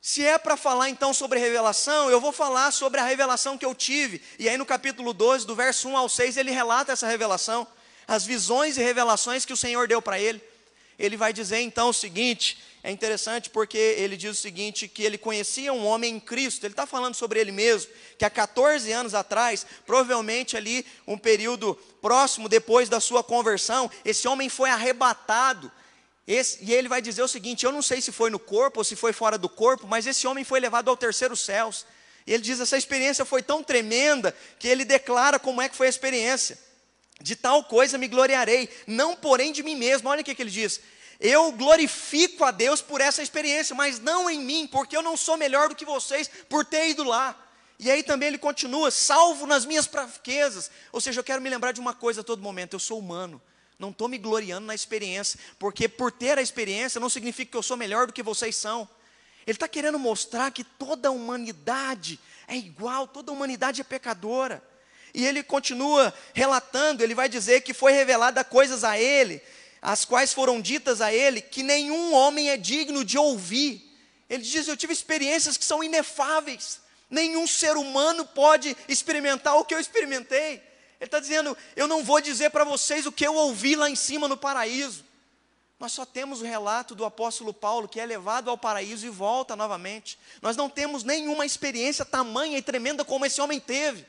se 0.00 0.24
é 0.24 0.38
para 0.38 0.56
falar 0.56 0.88
então 0.88 1.12
sobre 1.12 1.40
revelação, 1.40 2.08
eu 2.08 2.20
vou 2.20 2.30
falar 2.30 2.70
sobre 2.70 3.00
a 3.00 3.04
revelação 3.04 3.58
que 3.58 3.66
eu 3.66 3.74
tive. 3.74 4.22
E 4.38 4.48
aí 4.48 4.56
no 4.56 4.64
capítulo 4.64 5.12
12, 5.12 5.44
do 5.48 5.56
verso 5.56 5.88
1 5.88 5.96
ao 5.96 6.08
6, 6.08 6.36
ele 6.36 6.52
relata 6.52 6.92
essa 6.92 7.08
revelação, 7.08 7.66
as 8.06 8.24
visões 8.24 8.76
e 8.76 8.80
revelações 8.80 9.44
que 9.44 9.52
o 9.52 9.56
Senhor 9.56 9.88
deu 9.88 10.00
para 10.00 10.16
ele. 10.16 10.40
Ele 10.98 11.16
vai 11.16 11.32
dizer 11.32 11.60
então 11.60 11.88
o 11.88 11.92
seguinte: 11.92 12.58
é 12.82 12.90
interessante 12.90 13.48
porque 13.48 13.78
ele 13.78 14.16
diz 14.16 14.38
o 14.38 14.40
seguinte: 14.40 14.88
que 14.88 15.04
ele 15.04 15.16
conhecia 15.16 15.72
um 15.72 15.86
homem 15.86 16.16
em 16.16 16.20
Cristo, 16.20 16.64
ele 16.64 16.72
está 16.72 16.86
falando 16.86 17.14
sobre 17.14 17.38
ele 17.38 17.52
mesmo, 17.52 17.92
que 18.18 18.24
há 18.24 18.30
14 18.30 18.90
anos 18.90 19.14
atrás, 19.14 19.64
provavelmente 19.86 20.56
ali, 20.56 20.84
um 21.06 21.16
período 21.16 21.74
próximo 22.00 22.48
depois 22.48 22.88
da 22.88 22.98
sua 22.98 23.22
conversão, 23.22 23.90
esse 24.04 24.26
homem 24.26 24.48
foi 24.48 24.70
arrebatado. 24.70 25.70
Esse, 26.26 26.64
e 26.64 26.72
ele 26.72 26.88
vai 26.88 27.00
dizer 27.00 27.22
o 27.22 27.28
seguinte: 27.28 27.64
eu 27.64 27.70
não 27.70 27.82
sei 27.82 28.00
se 28.00 28.10
foi 28.10 28.30
no 28.30 28.38
corpo 28.38 28.80
ou 28.80 28.84
se 28.84 28.96
foi 28.96 29.12
fora 29.12 29.38
do 29.38 29.48
corpo, 29.48 29.86
mas 29.86 30.06
esse 30.06 30.26
homem 30.26 30.44
foi 30.44 30.58
levado 30.58 30.88
ao 30.88 30.96
terceiro 30.96 31.36
céus. 31.36 31.86
E 32.26 32.32
ele 32.32 32.42
diz: 32.42 32.58
essa 32.58 32.76
experiência 32.76 33.24
foi 33.24 33.42
tão 33.42 33.62
tremenda 33.62 34.36
que 34.58 34.66
ele 34.66 34.84
declara 34.84 35.38
como 35.38 35.62
é 35.62 35.68
que 35.68 35.76
foi 35.76 35.86
a 35.86 35.90
experiência. 35.90 36.58
De 37.20 37.36
tal 37.36 37.64
coisa 37.64 37.98
me 37.98 38.08
gloriarei, 38.08 38.68
não 38.86 39.14
porém 39.14 39.52
de 39.52 39.62
mim 39.62 39.76
mesmo. 39.76 40.08
Olha 40.08 40.22
o 40.22 40.24
que, 40.24 40.34
que 40.34 40.42
ele 40.42 40.50
diz: 40.50 40.80
eu 41.22 41.52
glorifico 41.52 42.44
a 42.44 42.50
Deus 42.50 42.82
por 42.82 43.00
essa 43.00 43.22
experiência, 43.22 43.76
mas 43.76 44.00
não 44.00 44.28
em 44.28 44.40
mim, 44.40 44.66
porque 44.66 44.96
eu 44.96 45.02
não 45.02 45.16
sou 45.16 45.36
melhor 45.36 45.68
do 45.68 45.76
que 45.76 45.84
vocês 45.84 46.28
por 46.48 46.64
ter 46.64 46.90
ido 46.90 47.04
lá. 47.04 47.38
E 47.78 47.88
aí 47.88 48.02
também 48.02 48.26
ele 48.26 48.38
continua, 48.38 48.90
salvo 48.90 49.46
nas 49.46 49.64
minhas 49.64 49.86
fraquezas. 49.86 50.68
Ou 50.90 51.00
seja, 51.00 51.20
eu 51.20 51.24
quero 51.24 51.40
me 51.40 51.48
lembrar 51.48 51.70
de 51.70 51.80
uma 51.80 51.94
coisa 51.94 52.22
a 52.22 52.24
todo 52.24 52.42
momento: 52.42 52.74
eu 52.74 52.80
sou 52.80 52.98
humano. 52.98 53.40
Não 53.78 53.90
estou 53.90 54.08
me 54.08 54.18
gloriando 54.18 54.66
na 54.66 54.74
experiência, 54.74 55.38
porque 55.60 55.88
por 55.88 56.10
ter 56.10 56.38
a 56.38 56.42
experiência 56.42 57.00
não 57.00 57.08
significa 57.08 57.52
que 57.52 57.56
eu 57.56 57.62
sou 57.62 57.76
melhor 57.76 58.08
do 58.08 58.12
que 58.12 58.22
vocês 58.22 58.56
são. 58.56 58.88
Ele 59.46 59.56
está 59.56 59.68
querendo 59.68 59.98
mostrar 60.00 60.50
que 60.50 60.64
toda 60.64 61.08
a 61.08 61.12
humanidade 61.12 62.18
é 62.48 62.56
igual, 62.56 63.06
toda 63.06 63.30
a 63.30 63.34
humanidade 63.34 63.80
é 63.80 63.84
pecadora. 63.84 64.62
E 65.14 65.26
ele 65.26 65.42
continua 65.42 66.12
relatando, 66.32 67.02
ele 67.02 67.14
vai 67.14 67.28
dizer 67.28 67.60
que 67.62 67.74
foi 67.74 67.92
revelada 67.92 68.42
coisas 68.42 68.82
a 68.84 68.98
ele 68.98 69.42
as 69.82 70.04
quais 70.04 70.32
foram 70.32 70.60
ditas 70.60 71.00
a 71.00 71.12
ele, 71.12 71.40
que 71.40 71.64
nenhum 71.64 72.14
homem 72.14 72.50
é 72.50 72.56
digno 72.56 73.04
de 73.04 73.18
ouvir. 73.18 73.92
Ele 74.30 74.42
diz: 74.42 74.68
Eu 74.68 74.76
tive 74.76 74.92
experiências 74.92 75.56
que 75.56 75.64
são 75.64 75.82
inefáveis, 75.82 76.80
nenhum 77.10 77.48
ser 77.48 77.76
humano 77.76 78.24
pode 78.24 78.76
experimentar 78.88 79.56
o 79.56 79.64
que 79.64 79.74
eu 79.74 79.80
experimentei. 79.80 80.62
Ele 81.00 81.08
está 81.08 81.18
dizendo: 81.18 81.58
Eu 81.74 81.88
não 81.88 82.04
vou 82.04 82.20
dizer 82.20 82.50
para 82.50 82.62
vocês 82.62 83.04
o 83.06 83.12
que 83.12 83.26
eu 83.26 83.34
ouvi 83.34 83.74
lá 83.74 83.90
em 83.90 83.96
cima 83.96 84.28
no 84.28 84.36
paraíso. 84.36 85.04
Nós 85.80 85.90
só 85.90 86.06
temos 86.06 86.40
o 86.40 86.44
relato 86.44 86.94
do 86.94 87.04
apóstolo 87.04 87.52
Paulo, 87.52 87.88
que 87.88 87.98
é 87.98 88.06
levado 88.06 88.48
ao 88.48 88.56
paraíso 88.56 89.04
e 89.04 89.10
volta 89.10 89.56
novamente. 89.56 90.16
Nós 90.40 90.56
não 90.56 90.70
temos 90.70 91.02
nenhuma 91.02 91.44
experiência 91.44 92.04
tamanha 92.04 92.56
e 92.56 92.62
tremenda 92.62 93.04
como 93.04 93.26
esse 93.26 93.40
homem 93.40 93.58
teve. 93.58 94.06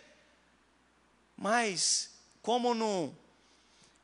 Mas, 1.35 2.11
como 2.41 2.73
no 2.73 3.15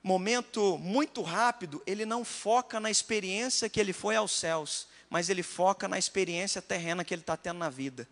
momento 0.02 0.78
muito 0.78 1.22
rápido, 1.22 1.82
ele 1.86 2.06
não 2.06 2.24
foca 2.24 2.80
na 2.80 2.90
experiência 2.90 3.70
que 3.70 3.80
ele 3.80 3.94
foi 3.94 4.16
aos 4.16 4.32
céus, 4.32 4.88
mas 5.10 5.30
ele 5.30 5.44
foca 5.44 5.88
na 5.88 5.98
experiência 5.98 6.62
terrena 6.62 7.04
que 7.04 7.14
ele 7.14 7.22
está 7.22 7.36
tendo 7.36 7.60
na 7.60 7.70
vida. 7.70 8.08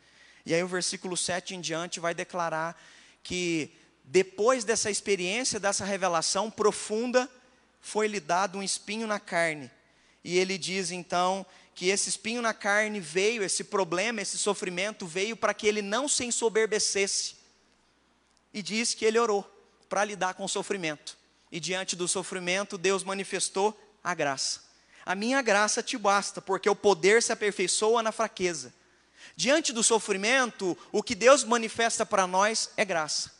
E 0.45 0.53
aí 0.53 0.63
o 0.63 0.67
versículo 0.67 1.15
7 1.15 1.56
em 1.56 1.62
diante 1.62 1.99
vai 1.99 2.13
declarar 2.13 2.82
que 3.23 3.71
depois 4.03 4.63
dessa 4.63 4.89
experiência, 4.89 5.60
dessa 5.60 5.84
revelação 5.84 6.49
profunda, 6.49 7.30
foi-lhe 7.82 8.19
dado 8.19 8.58
um 8.58 8.63
espinho 8.63 9.08
na 9.08 9.19
carne. 9.19 9.71
E 10.23 10.38
ele 10.38 10.58
diz 10.58 10.91
então 10.91 11.45
que 11.73 11.88
esse 11.88 12.10
espinho 12.10 12.41
na 12.41 12.53
carne 12.53 12.99
veio, 12.99 13.43
esse 13.43 13.63
problema, 13.63 14.21
esse 14.21 14.38
sofrimento 14.38 15.06
veio 15.06 15.38
para 15.38 15.53
que 15.53 15.67
ele 15.67 15.82
não 15.82 16.08
se 16.08 16.25
ensoberbecesse. 16.25 17.37
E 18.58 18.62
diz 18.63 18.96
que 18.96 19.06
ele 19.06 19.20
orou 19.20 19.48
para 19.88 20.04
lidar 20.04 20.34
com 20.34 20.43
o 20.43 20.50
sofrimento. 20.50 21.15
E 21.52 21.60
diante 21.60 21.96
do 21.96 22.08
sofrimento, 22.08 22.76
Deus 22.76 23.04
manifestou 23.04 23.80
a 24.04 24.15
graça. 24.15 24.63
A 25.06 25.13
minha 25.13 25.43
graça 25.43 25.84
te 25.84 25.96
basta, 25.96 26.41
porque 26.41 26.67
o 26.67 26.76
poder 26.76 27.22
se 27.22 27.32
aperfeiçoa 27.32 28.02
na 28.02 28.12
fraqueza. 28.12 28.74
Diante 29.36 29.72
do 29.72 29.84
sofrimento, 29.84 30.76
o 30.91 31.04
que 31.04 31.13
Deus 31.13 31.43
manifesta 31.43 32.04
para 32.04 32.26
nós 32.26 32.72
é 32.76 32.84
graça. 32.84 33.32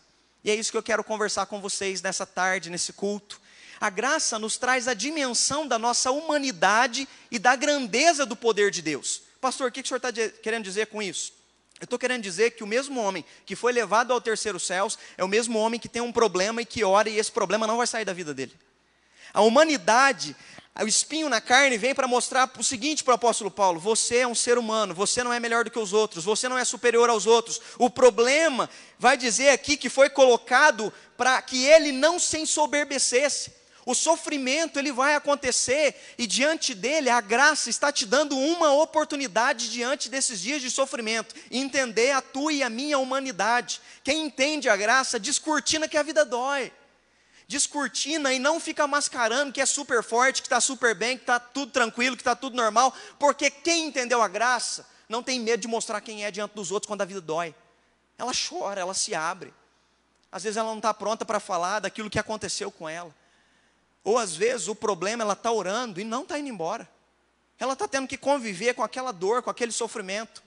E 0.44 0.52
é 0.52 0.56
isso 0.56 0.70
que 0.70 0.78
eu 0.78 0.84
quero 0.84 1.04
conversar 1.04 1.48
com 1.48 1.60
vocês 1.60 2.00
nessa 2.00 2.24
tarde, 2.24 2.70
nesse 2.70 2.94
culto. 2.94 3.42
A 3.82 3.90
graça 3.90 4.38
nos 4.38 4.56
traz 4.56 4.88
a 4.88 4.94
dimensão 4.94 5.68
da 5.68 5.80
nossa 5.80 6.12
humanidade 6.12 7.10
e 7.32 7.40
da 7.40 7.56
grandeza 7.56 8.24
do 8.24 8.36
poder 8.36 8.70
de 8.70 8.84
Deus. 8.84 9.24
Pastor, 9.42 9.70
o 9.70 9.72
que 9.72 9.82
o 9.82 9.88
senhor 9.88 9.98
está 9.98 10.14
querendo 10.44 10.64
dizer 10.64 10.86
com 10.86 11.02
isso? 11.02 11.34
Eu 11.80 11.86
estou 11.86 12.00
querendo 12.00 12.24
dizer 12.24 12.52
que 12.52 12.64
o 12.64 12.68
mesmo 12.68 13.00
homem 13.00 13.24
que 13.46 13.56
foi 13.56 13.72
levado 13.72 14.12
ao 14.12 14.20
terceiro 14.20 14.60
céus 14.60 14.98
é 15.18 15.24
o 15.24 15.28
mesmo 15.28 15.60
homem 15.60 15.80
que 15.80 15.88
tem 15.88 16.02
um 16.02 16.12
problema 16.12 16.62
e 16.62 16.66
que 16.66 16.84
ora 16.84 17.08
e 17.08 17.20
esse 17.20 17.32
problema 17.32 17.68
não 17.68 17.78
vai 17.78 17.86
sair 17.86 18.06
da 18.06 18.14
vida 18.14 18.34
dele. 18.34 18.54
A 19.32 19.42
humanidade, 19.42 20.36
o 20.80 20.88
espinho 20.88 21.30
na 21.30 21.40
carne 21.40 21.78
vem 21.78 21.94
para 21.94 22.08
mostrar 22.08 22.52
o 22.58 22.64
seguinte 22.64 23.04
para 23.04 23.12
o 23.12 23.16
apóstolo 23.16 23.52
Paulo: 23.52 23.80
você 23.80 24.18
é 24.18 24.28
um 24.28 24.34
ser 24.34 24.58
humano, 24.58 24.96
você 24.96 25.24
não 25.24 25.32
é 25.32 25.40
melhor 25.40 25.64
do 25.64 25.72
que 25.72 25.78
os 25.78 25.94
outros, 25.94 26.26
você 26.26 26.50
não 26.50 26.58
é 26.58 26.66
superior 26.66 27.10
aos 27.10 27.28
outros. 27.28 27.62
O 27.78 27.90
problema 27.90 28.68
vai 28.98 29.16
dizer 29.16 29.50
aqui 29.50 29.78
que 29.78 29.90
foi 29.90 30.10
colocado 30.10 30.92
para 31.16 31.40
que 31.44 31.64
ele 31.66 31.92
não 31.92 32.18
se 32.18 32.40
ensoberbecesse. 32.40 33.57
O 33.88 33.96
sofrimento 33.96 34.78
ele 34.78 34.92
vai 34.92 35.16
acontecer 35.16 35.96
e 36.18 36.28
diante 36.28 36.76
dele 36.76 37.10
a 37.10 37.22
graça 37.22 37.70
está 37.70 37.90
te 37.90 38.06
dando 38.06 38.38
uma 38.38 38.74
oportunidade 38.74 39.72
diante 39.72 40.10
desses 40.10 40.42
dias 40.42 40.62
de 40.62 40.70
sofrimento, 40.70 41.34
entender 41.50 42.12
a 42.12 42.22
tua 42.22 42.52
e 42.52 42.62
a 42.62 42.70
minha 42.70 43.00
humanidade. 43.00 43.80
Quem 44.04 44.26
entende 44.26 44.68
a 44.68 44.76
graça 44.76 45.18
descortina 45.18 45.88
que 45.88 45.96
a 45.96 46.04
vida 46.04 46.26
dói. 46.26 46.70
Descortina 47.48 48.34
e 48.34 48.40
não 48.40 48.60
fica 48.60 48.86
mascarando 48.86 49.54
que 49.54 49.62
é 49.62 49.66
super 49.66 50.04
forte, 50.04 50.42
que 50.42 50.48
está 50.48 50.60
super 50.60 50.94
bem, 50.94 51.16
que 51.16 51.24
está 51.24 51.40
tudo 51.40 51.72
tranquilo, 51.72 52.18
que 52.18 52.22
está 52.22 52.36
tudo 52.36 52.58
normal, 52.58 52.94
porque 53.18 53.50
quem 53.50 53.86
entendeu 53.86 54.22
a 54.22 54.28
graça 54.28 54.86
não 55.08 55.24
tem 55.24 55.40
medo 55.40 55.62
de 55.62 55.68
mostrar 55.70 56.02
quem 56.02 56.26
é 56.26 56.30
diante 56.30 56.54
dos 56.54 56.74
outros 56.74 56.90
quando 56.90 57.04
a 57.04 57.06
vida 57.06 57.22
dói. 57.22 57.56
Ela 58.18 58.34
chora, 58.34 58.82
ela 58.82 58.94
se 58.94 59.16
abre. 59.16 59.54
Às 60.30 60.44
vezes 60.44 60.58
ela 60.58 60.72
não 60.72 60.80
está 60.80 60.94
pronta 60.94 61.24
para 61.24 61.40
falar 61.40 61.80
daquilo 61.80 62.10
que 62.10 62.20
aconteceu 62.20 62.70
com 62.70 62.90
ela. 62.90 63.16
Ou 64.08 64.18
às 64.18 64.38
vezes 64.38 64.70
o 64.70 64.74
problema 64.74 65.22
ela 65.22 65.34
está 65.34 65.52
orando 65.52 66.00
e 66.00 66.06
não 66.06 66.22
está 66.22 66.40
indo 66.40 66.48
embora. 66.48 66.90
Ela 67.60 67.74
está 67.74 67.90
tendo 67.90 68.08
que 68.08 68.16
conviver 68.16 68.74
com 68.74 68.82
aquela 68.82 69.12
dor, 69.12 69.44
com 69.44 69.50
aquele 69.50 69.74
sofrimento. 69.74 70.42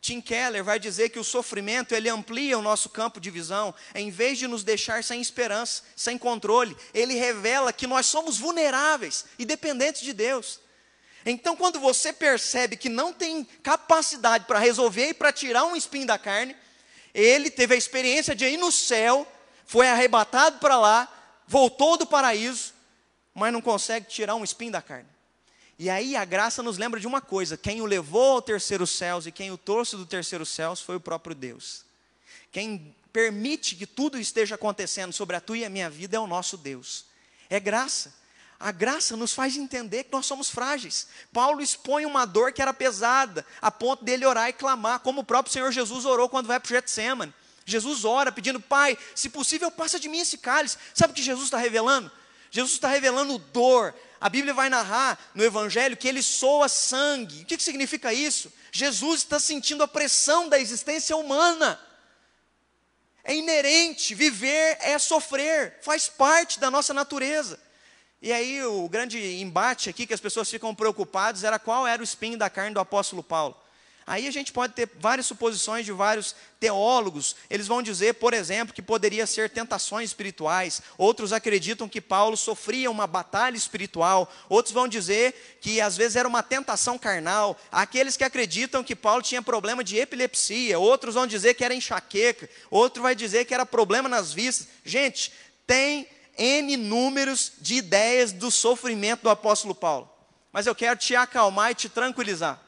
Tim 0.00 0.20
Keller 0.20 0.64
vai 0.64 0.80
dizer 0.80 1.10
que 1.10 1.18
o 1.20 1.22
sofrimento 1.22 1.94
ele 1.94 2.08
amplia 2.08 2.58
o 2.58 2.62
nosso 2.62 2.88
campo 2.88 3.20
de 3.20 3.30
visão, 3.30 3.72
em 3.94 4.10
vez 4.10 4.36
de 4.36 4.48
nos 4.48 4.64
deixar 4.64 5.04
sem 5.04 5.20
esperança, 5.20 5.84
sem 5.94 6.18
controle, 6.18 6.76
ele 6.92 7.14
revela 7.14 7.72
que 7.72 7.86
nós 7.86 8.06
somos 8.06 8.36
vulneráveis 8.36 9.26
e 9.38 9.44
dependentes 9.44 10.02
de 10.02 10.12
Deus. 10.12 10.58
Então, 11.24 11.54
quando 11.54 11.78
você 11.78 12.12
percebe 12.12 12.76
que 12.76 12.88
não 12.88 13.12
tem 13.12 13.44
capacidade 13.62 14.44
para 14.44 14.58
resolver 14.58 15.10
e 15.10 15.14
para 15.14 15.32
tirar 15.32 15.66
um 15.66 15.76
espinho 15.76 16.08
da 16.08 16.18
carne, 16.18 16.56
ele 17.14 17.48
teve 17.48 17.76
a 17.76 17.78
experiência 17.78 18.34
de 18.34 18.44
ir 18.44 18.56
no 18.56 18.72
céu, 18.72 19.24
foi 19.64 19.86
arrebatado 19.86 20.58
para 20.58 20.76
lá, 20.76 21.08
voltou 21.46 21.96
do 21.96 22.06
paraíso, 22.06 22.73
mas 23.34 23.52
não 23.52 23.60
consegue 23.60 24.06
tirar 24.06 24.34
um 24.34 24.44
espinho 24.44 24.72
da 24.72 24.80
carne. 24.80 25.08
E 25.78 25.90
aí 25.90 26.14
a 26.14 26.24
graça 26.24 26.62
nos 26.62 26.78
lembra 26.78 27.00
de 27.00 27.06
uma 27.06 27.20
coisa: 27.20 27.56
quem 27.56 27.80
o 27.80 27.86
levou 27.86 28.34
ao 28.34 28.42
terceiro 28.42 28.86
céus 28.86 29.26
e 29.26 29.32
quem 29.32 29.50
o 29.50 29.58
trouxe 29.58 29.96
do 29.96 30.06
terceiro 30.06 30.46
céus 30.46 30.80
foi 30.80 30.96
o 30.96 31.00
próprio 31.00 31.34
Deus. 31.34 31.84
Quem 32.52 32.94
permite 33.12 33.74
que 33.74 33.86
tudo 33.86 34.18
esteja 34.18 34.54
acontecendo 34.54 35.12
sobre 35.12 35.36
a 35.36 35.40
tua 35.40 35.58
e 35.58 35.64
a 35.64 35.70
minha 35.70 35.90
vida 35.90 36.16
é 36.16 36.20
o 36.20 36.26
nosso 36.26 36.56
Deus. 36.56 37.06
É 37.50 37.58
graça. 37.58 38.14
A 38.58 38.70
graça 38.70 39.16
nos 39.16 39.34
faz 39.34 39.56
entender 39.56 40.04
que 40.04 40.12
nós 40.12 40.26
somos 40.26 40.48
frágeis. 40.48 41.08
Paulo 41.32 41.60
expõe 41.60 42.06
uma 42.06 42.24
dor 42.24 42.52
que 42.52 42.62
era 42.62 42.72
pesada, 42.72 43.44
a 43.60 43.70
ponto 43.70 44.04
dele 44.04 44.24
orar 44.24 44.48
e 44.48 44.52
clamar, 44.52 45.00
como 45.00 45.20
o 45.20 45.24
próprio 45.24 45.52
Senhor 45.52 45.70
Jesus 45.72 46.04
orou 46.04 46.28
quando 46.28 46.46
vai 46.46 46.58
para 46.58 46.66
o 46.66 46.70
Getsemane. 46.70 47.34
Jesus 47.66 48.04
ora 48.04 48.30
pedindo, 48.30 48.60
Pai, 48.60 48.96
se 49.14 49.28
possível, 49.28 49.70
passa 49.70 49.98
de 49.98 50.08
mim 50.08 50.20
esse 50.20 50.38
cálice. 50.38 50.78
Sabe 50.94 51.12
o 51.12 51.16
que 51.16 51.22
Jesus 51.22 51.46
está 51.46 51.58
revelando? 51.58 52.10
Jesus 52.54 52.74
está 52.74 52.86
revelando 52.86 53.36
dor. 53.36 53.92
A 54.20 54.28
Bíblia 54.28 54.54
vai 54.54 54.70
narrar 54.70 55.18
no 55.34 55.42
Evangelho 55.42 55.96
que 55.96 56.06
ele 56.06 56.22
soa 56.22 56.68
sangue. 56.68 57.42
O 57.42 57.46
que, 57.46 57.56
que 57.56 57.62
significa 57.64 58.14
isso? 58.14 58.52
Jesus 58.70 59.22
está 59.22 59.40
sentindo 59.40 59.82
a 59.82 59.88
pressão 59.88 60.48
da 60.48 60.56
existência 60.56 61.16
humana. 61.16 61.80
É 63.24 63.34
inerente, 63.34 64.14
viver 64.14 64.78
é 64.80 64.96
sofrer, 65.00 65.80
faz 65.82 66.08
parte 66.08 66.60
da 66.60 66.70
nossa 66.70 66.94
natureza. 66.94 67.58
E 68.22 68.32
aí 68.32 68.64
o 68.64 68.88
grande 68.88 69.18
embate 69.40 69.90
aqui 69.90 70.06
que 70.06 70.14
as 70.14 70.20
pessoas 70.20 70.48
ficam 70.48 70.72
preocupadas 70.76 71.42
era 71.42 71.58
qual 71.58 71.84
era 71.88 72.00
o 72.00 72.04
espinho 72.04 72.38
da 72.38 72.48
carne 72.48 72.74
do 72.74 72.78
apóstolo 72.78 73.20
Paulo. 73.20 73.60
Aí 74.06 74.28
a 74.28 74.30
gente 74.30 74.52
pode 74.52 74.74
ter 74.74 74.90
várias 74.98 75.26
suposições 75.26 75.86
de 75.86 75.92
vários 75.92 76.36
teólogos. 76.60 77.36
Eles 77.48 77.66
vão 77.66 77.82
dizer, 77.82 78.14
por 78.14 78.34
exemplo, 78.34 78.74
que 78.74 78.82
poderia 78.82 79.26
ser 79.26 79.48
tentações 79.48 80.10
espirituais. 80.10 80.82
Outros 80.98 81.32
acreditam 81.32 81.88
que 81.88 82.00
Paulo 82.00 82.36
sofria 82.36 82.90
uma 82.90 83.06
batalha 83.06 83.56
espiritual. 83.56 84.30
Outros 84.48 84.74
vão 84.74 84.86
dizer 84.86 85.58
que 85.60 85.80
às 85.80 85.96
vezes 85.96 86.16
era 86.16 86.28
uma 86.28 86.42
tentação 86.42 86.98
carnal. 86.98 87.58
Aqueles 87.72 88.16
que 88.16 88.24
acreditam 88.24 88.84
que 88.84 88.94
Paulo 88.94 89.22
tinha 89.22 89.40
problema 89.40 89.82
de 89.82 89.96
epilepsia. 89.96 90.78
Outros 90.78 91.14
vão 91.14 91.26
dizer 91.26 91.54
que 91.54 91.64
era 91.64 91.74
enxaqueca. 91.74 92.48
Outro 92.70 93.02
vai 93.02 93.14
dizer 93.14 93.46
que 93.46 93.54
era 93.54 93.64
problema 93.64 94.08
nas 94.08 94.34
vistas. 94.34 94.68
Gente, 94.84 95.32
tem 95.66 96.06
N 96.36 96.76
números 96.76 97.52
de 97.58 97.76
ideias 97.76 98.32
do 98.32 98.50
sofrimento 98.50 99.22
do 99.22 99.30
apóstolo 99.30 99.74
Paulo. 99.74 100.10
Mas 100.52 100.66
eu 100.66 100.74
quero 100.74 100.98
te 100.98 101.16
acalmar 101.16 101.70
e 101.70 101.74
te 101.74 101.88
tranquilizar. 101.88 102.63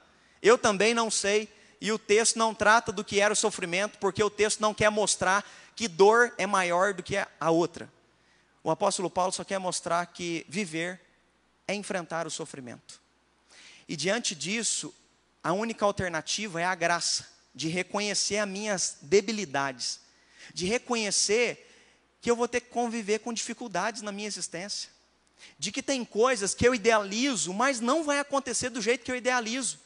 Eu 0.47 0.57
também 0.57 0.95
não 0.95 1.11
sei, 1.11 1.49
e 1.81 1.91
o 1.91 1.99
texto 1.99 2.39
não 2.39 2.55
trata 2.55 2.93
do 2.93 3.03
que 3.03 3.19
era 3.19 3.33
o 3.33 3.37
sofrimento, 3.37 3.99
porque 3.99 4.23
o 4.23 4.31
texto 4.31 4.61
não 4.61 4.73
quer 4.73 4.91
mostrar 4.91 5.45
que 5.75 5.89
dor 5.89 6.33
é 6.39 6.47
maior 6.47 6.95
do 6.95 7.03
que 7.03 7.17
a 7.17 7.51
outra. 7.51 7.93
O 8.63 8.71
apóstolo 8.71 9.11
Paulo 9.11 9.33
só 9.33 9.43
quer 9.43 9.59
mostrar 9.59 10.07
que 10.07 10.47
viver 10.49 11.01
é 11.67 11.75
enfrentar 11.75 12.29
o 12.29 12.31
sofrimento. 12.31 13.01
E 13.89 13.97
diante 13.97 14.37
disso, 14.37 14.95
a 15.43 15.53
única 15.53 15.85
alternativa 15.85 16.61
é 16.61 16.65
a 16.65 16.77
graça 16.77 17.27
de 17.53 17.67
reconhecer 17.67 18.39
as 18.39 18.49
minhas 18.49 18.99
debilidades, 19.03 19.99
de 20.55 20.65
reconhecer 20.65 21.69
que 22.21 22.31
eu 22.31 22.37
vou 22.37 22.47
ter 22.47 22.61
que 22.61 22.71
conviver 22.71 23.19
com 23.19 23.33
dificuldades 23.33 24.01
na 24.01 24.13
minha 24.13 24.29
existência, 24.29 24.91
de 25.59 25.73
que 25.73 25.83
tem 25.83 26.05
coisas 26.05 26.55
que 26.55 26.69
eu 26.69 26.73
idealizo, 26.73 27.53
mas 27.53 27.81
não 27.81 28.05
vai 28.05 28.21
acontecer 28.21 28.71
do 28.71 28.81
jeito 28.81 29.05
que 29.05 29.11
eu 29.11 29.17
idealizo. 29.17 29.85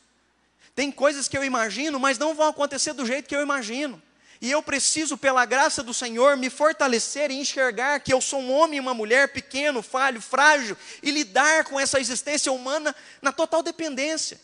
Tem 0.75 0.91
coisas 0.91 1.29
que 1.29 1.37
eu 1.37 1.45
imagino, 1.45 1.99
mas 1.99 2.19
não 2.19 2.35
vão 2.35 2.49
acontecer 2.49 2.93
do 2.93 3.05
jeito 3.05 3.29
que 3.29 3.37
eu 3.37 3.43
imagino. 3.43 4.01
E 4.41 4.51
eu 4.51 4.63
preciso, 4.63 5.19
pela 5.19 5.45
graça 5.45 5.83
do 5.83 5.93
Senhor, 5.93 6.37
me 6.37 6.49
fortalecer 6.49 7.31
e 7.31 7.39
enxergar 7.39 8.01
que 8.01 8.13
eu 8.13 8.23
sou 8.23 8.41
um 8.41 8.51
homem 8.51 8.79
e 8.79 8.81
uma 8.81 8.95
mulher 8.95 9.29
pequeno, 9.29 9.83
falho, 9.83 10.21
frágil, 10.21 10.77
e 11.03 11.11
lidar 11.11 11.65
com 11.65 11.79
essa 11.79 12.01
existência 12.01 12.51
humana 12.51 12.97
na 13.21 13.33
total 13.33 13.63
dependência. 13.63 14.41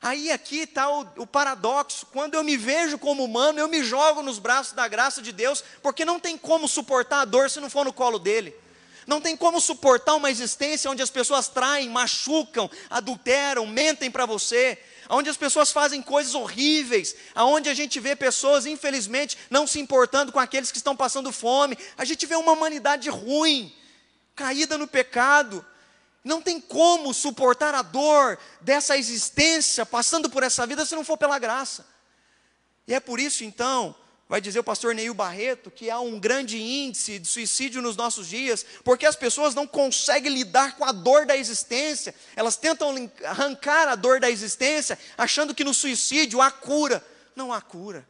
Aí 0.00 0.30
aqui 0.30 0.60
está 0.60 0.88
o, 0.88 1.00
o, 1.18 1.26
paradoxo: 1.26 2.06
quando 2.12 2.34
eu 2.34 2.44
me 2.44 2.56
vejo 2.56 2.96
como 2.96 3.24
humano, 3.24 3.58
eu 3.58 3.68
me 3.68 3.82
jogo 3.82 4.22
nos 4.22 4.38
braços 4.38 4.72
da 4.72 4.86
graça 4.86 5.20
de 5.20 5.32
Deus, 5.32 5.64
porque 5.82 6.04
não 6.04 6.20
tem 6.20 6.38
como 6.38 6.68
suportar 6.68 7.20
a 7.20 7.24
dor 7.24 7.50
se 7.50 7.60
não 7.60 7.68
for 7.68 7.84
no 7.84 7.92
colo 7.92 8.20
dele. 8.20 8.54
Não 9.10 9.20
tem 9.20 9.36
como 9.36 9.60
suportar 9.60 10.14
uma 10.14 10.30
existência 10.30 10.88
onde 10.88 11.02
as 11.02 11.10
pessoas 11.10 11.48
traem, 11.48 11.90
machucam, 11.90 12.70
adulteram, 12.88 13.66
mentem 13.66 14.08
para 14.08 14.24
você, 14.24 14.78
onde 15.08 15.28
as 15.28 15.36
pessoas 15.36 15.72
fazem 15.72 16.00
coisas 16.00 16.32
horríveis, 16.32 17.16
aonde 17.34 17.68
a 17.68 17.74
gente 17.74 17.98
vê 17.98 18.14
pessoas, 18.14 18.66
infelizmente, 18.66 19.36
não 19.50 19.66
se 19.66 19.80
importando 19.80 20.30
com 20.30 20.38
aqueles 20.38 20.70
que 20.70 20.76
estão 20.76 20.94
passando 20.94 21.32
fome. 21.32 21.76
A 21.98 22.04
gente 22.04 22.24
vê 22.24 22.36
uma 22.36 22.52
humanidade 22.52 23.10
ruim, 23.10 23.74
caída 24.36 24.78
no 24.78 24.86
pecado. 24.86 25.66
Não 26.22 26.40
tem 26.40 26.60
como 26.60 27.12
suportar 27.12 27.74
a 27.74 27.82
dor 27.82 28.38
dessa 28.60 28.96
existência, 28.96 29.84
passando 29.84 30.30
por 30.30 30.44
essa 30.44 30.64
vida, 30.68 30.86
se 30.86 30.94
não 30.94 31.02
for 31.02 31.18
pela 31.18 31.36
graça. 31.36 31.84
E 32.86 32.94
é 32.94 33.00
por 33.00 33.18
isso, 33.18 33.42
então, 33.42 33.92
vai 34.30 34.40
dizer 34.40 34.60
o 34.60 34.64
pastor 34.64 34.94
Neil 34.94 35.12
Barreto, 35.12 35.72
que 35.72 35.90
há 35.90 35.98
um 35.98 36.16
grande 36.16 36.56
índice 36.56 37.18
de 37.18 37.26
suicídio 37.26 37.82
nos 37.82 37.96
nossos 37.96 38.28
dias, 38.28 38.64
porque 38.84 39.04
as 39.04 39.16
pessoas 39.16 39.56
não 39.56 39.66
conseguem 39.66 40.32
lidar 40.32 40.76
com 40.76 40.84
a 40.84 40.92
dor 40.92 41.26
da 41.26 41.36
existência, 41.36 42.14
elas 42.36 42.56
tentam 42.56 43.10
arrancar 43.24 43.88
a 43.88 43.96
dor 43.96 44.20
da 44.20 44.30
existência, 44.30 44.96
achando 45.18 45.52
que 45.52 45.64
no 45.64 45.74
suicídio 45.74 46.40
há 46.40 46.48
cura. 46.48 47.04
Não 47.34 47.52
há 47.52 47.60
cura. 47.60 48.08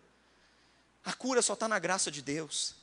A 1.06 1.14
cura 1.14 1.40
só 1.40 1.54
está 1.54 1.66
na 1.66 1.78
graça 1.78 2.10
de 2.10 2.20
Deus. 2.20 2.74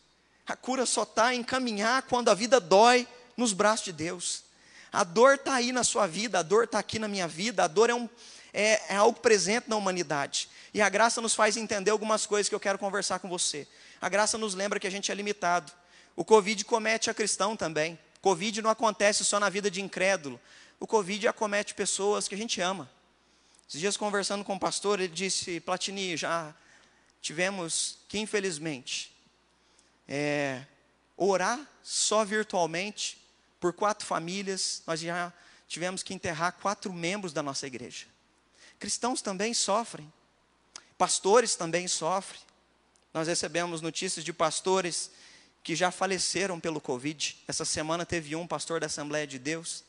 A 0.48 0.56
cura 0.56 0.84
só 0.88 1.04
está 1.04 1.36
em 1.36 1.44
caminhar 1.44 2.02
quando 2.10 2.30
a 2.30 2.34
vida 2.34 2.60
dói 2.60 3.08
nos 3.38 3.54
braços 3.54 3.86
de 3.86 3.92
Deus. 3.92 4.46
A 4.92 5.04
dor 5.04 5.36
está 5.36 5.54
aí 5.54 5.72
na 5.72 5.84
sua 5.84 6.08
vida, 6.08 6.40
a 6.40 6.42
dor 6.42 6.64
está 6.64 6.80
aqui 6.80 6.98
na 6.98 7.08
minha 7.08 7.28
vida, 7.28 7.66
a 7.66 7.68
dor 7.68 7.92
é, 7.92 7.94
um, 7.94 8.10
é, 8.58 8.82
é 8.90 8.96
algo 8.96 9.20
presente 9.20 9.70
na 9.70 9.76
humanidade. 9.76 10.50
E 10.74 10.82
a 10.82 10.90
graça 10.90 11.22
nos 11.22 11.36
faz 11.36 11.56
entender 11.56 11.92
algumas 11.92 12.26
coisas 12.26 12.50
que 12.50 12.56
eu 12.56 12.60
quero 12.60 12.80
conversar 12.80 13.20
com 13.20 13.30
você. 13.30 13.68
A 14.02 14.10
graça 14.10 14.36
nos 14.36 14.56
lembra 14.56 14.80
que 14.80 14.88
a 14.88 14.90
gente 14.90 15.12
é 15.12 15.16
limitado. 15.16 15.72
O 16.16 16.26
Covid 16.26 16.66
comete 16.66 17.08
a 17.08 17.14
cristão 17.14 17.56
também. 17.56 18.00
Covid 18.20 18.64
não 18.64 18.72
acontece 18.72 19.24
só 19.24 19.40
na 19.40 19.48
vida 19.48 19.70
de 19.70 19.80
incrédulo. 19.80 20.42
O 20.80 20.88
Covid 20.88 21.28
acomete 21.28 21.76
pessoas 21.76 22.28
que 22.28 22.34
a 22.34 22.38
gente 22.38 22.60
ama. 22.60 22.90
Esses 23.70 23.80
dias 23.80 23.96
conversando 23.96 24.44
com 24.44 24.56
o 24.56 24.60
pastor, 24.60 25.00
ele 25.00 25.14
disse, 25.14 25.60
Platini, 25.60 26.18
já 26.18 26.52
tivemos 27.22 28.00
que 28.08 28.18
infelizmente 28.18 29.16
é, 30.08 30.64
orar 31.16 31.60
só 31.84 32.26
virtualmente 32.26 33.20
por 33.60 33.72
quatro 33.72 34.06
famílias, 34.06 34.82
nós 34.88 35.00
já 35.00 35.32
tivemos 35.68 36.02
que 36.02 36.14
enterrar 36.14 36.54
quatro 36.54 36.92
membros 36.92 37.34
da 37.34 37.44
nossa 37.44 37.68
igreja. 37.68 38.08
Cristãos 38.80 39.22
também 39.22 39.54
sofrem. 39.54 40.12
Pastores 40.98 41.56
também 41.56 41.88
sofrem. 41.88 42.42
Nós 43.14 43.28
recebemos 43.28 43.82
notícias 43.82 44.24
de 44.24 44.32
pastores 44.32 45.12
que 45.64 45.76
já 45.76 45.92
faleceram 45.92 46.60
pelo 46.60 46.80
Covid. 46.80 47.38
Essa 47.48 47.66
semana 47.66 48.06
teve 48.06 48.36
um 48.36 48.48
pastor 48.48 48.80
da 48.80 48.86
Assembleia 48.86 49.28
de 49.28 49.40
Deus. 49.40 49.84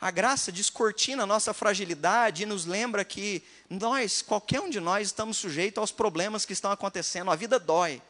A 0.00 0.10
graça 0.10 0.50
descortina 0.50 1.24
a 1.24 1.26
nossa 1.26 1.52
fragilidade 1.52 2.42
e 2.44 2.46
nos 2.46 2.64
lembra 2.64 3.04
que 3.04 3.42
nós, 3.68 4.22
qualquer 4.22 4.60
um 4.60 4.70
de 4.70 4.80
nós, 4.80 5.08
estamos 5.08 5.36
sujeitos 5.36 5.78
aos 5.78 5.92
problemas 5.92 6.46
que 6.46 6.54
estão 6.54 6.70
acontecendo. 6.70 7.30
A 7.30 7.36
vida 7.36 7.58
dói. 7.58 8.00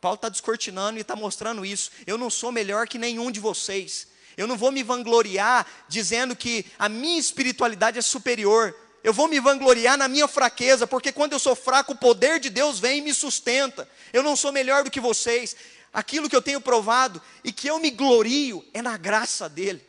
Paulo 0.00 0.16
está 0.16 0.28
descortinando 0.28 0.98
e 0.98 1.02
está 1.02 1.14
mostrando 1.14 1.64
isso. 1.64 1.90
Eu 2.06 2.18
não 2.18 2.30
sou 2.30 2.50
melhor 2.50 2.88
que 2.88 2.98
nenhum 2.98 3.30
de 3.30 3.38
vocês. 3.38 4.08
Eu 4.36 4.46
não 4.46 4.56
vou 4.56 4.72
me 4.72 4.82
vangloriar 4.82 5.66
dizendo 5.88 6.34
que 6.34 6.66
a 6.78 6.88
minha 6.88 7.18
espiritualidade 7.18 7.98
é 7.98 8.02
superior 8.02 8.74
eu 9.06 9.12
vou 9.12 9.28
me 9.28 9.38
vangloriar 9.38 9.96
na 9.96 10.08
minha 10.08 10.26
fraqueza, 10.26 10.84
porque 10.84 11.12
quando 11.12 11.32
eu 11.32 11.38
sou 11.38 11.54
fraco, 11.54 11.92
o 11.92 11.96
poder 11.96 12.40
de 12.40 12.50
Deus 12.50 12.80
vem 12.80 12.98
e 12.98 13.02
me 13.02 13.14
sustenta. 13.14 13.88
Eu 14.12 14.20
não 14.20 14.34
sou 14.34 14.50
melhor 14.50 14.82
do 14.82 14.90
que 14.90 14.98
vocês. 14.98 15.54
Aquilo 15.92 16.28
que 16.28 16.34
eu 16.34 16.42
tenho 16.42 16.60
provado 16.60 17.22
e 17.44 17.52
que 17.52 17.68
eu 17.68 17.78
me 17.78 17.88
glorio 17.88 18.66
é 18.74 18.82
na 18.82 18.96
graça 18.96 19.48
dele. 19.48 19.80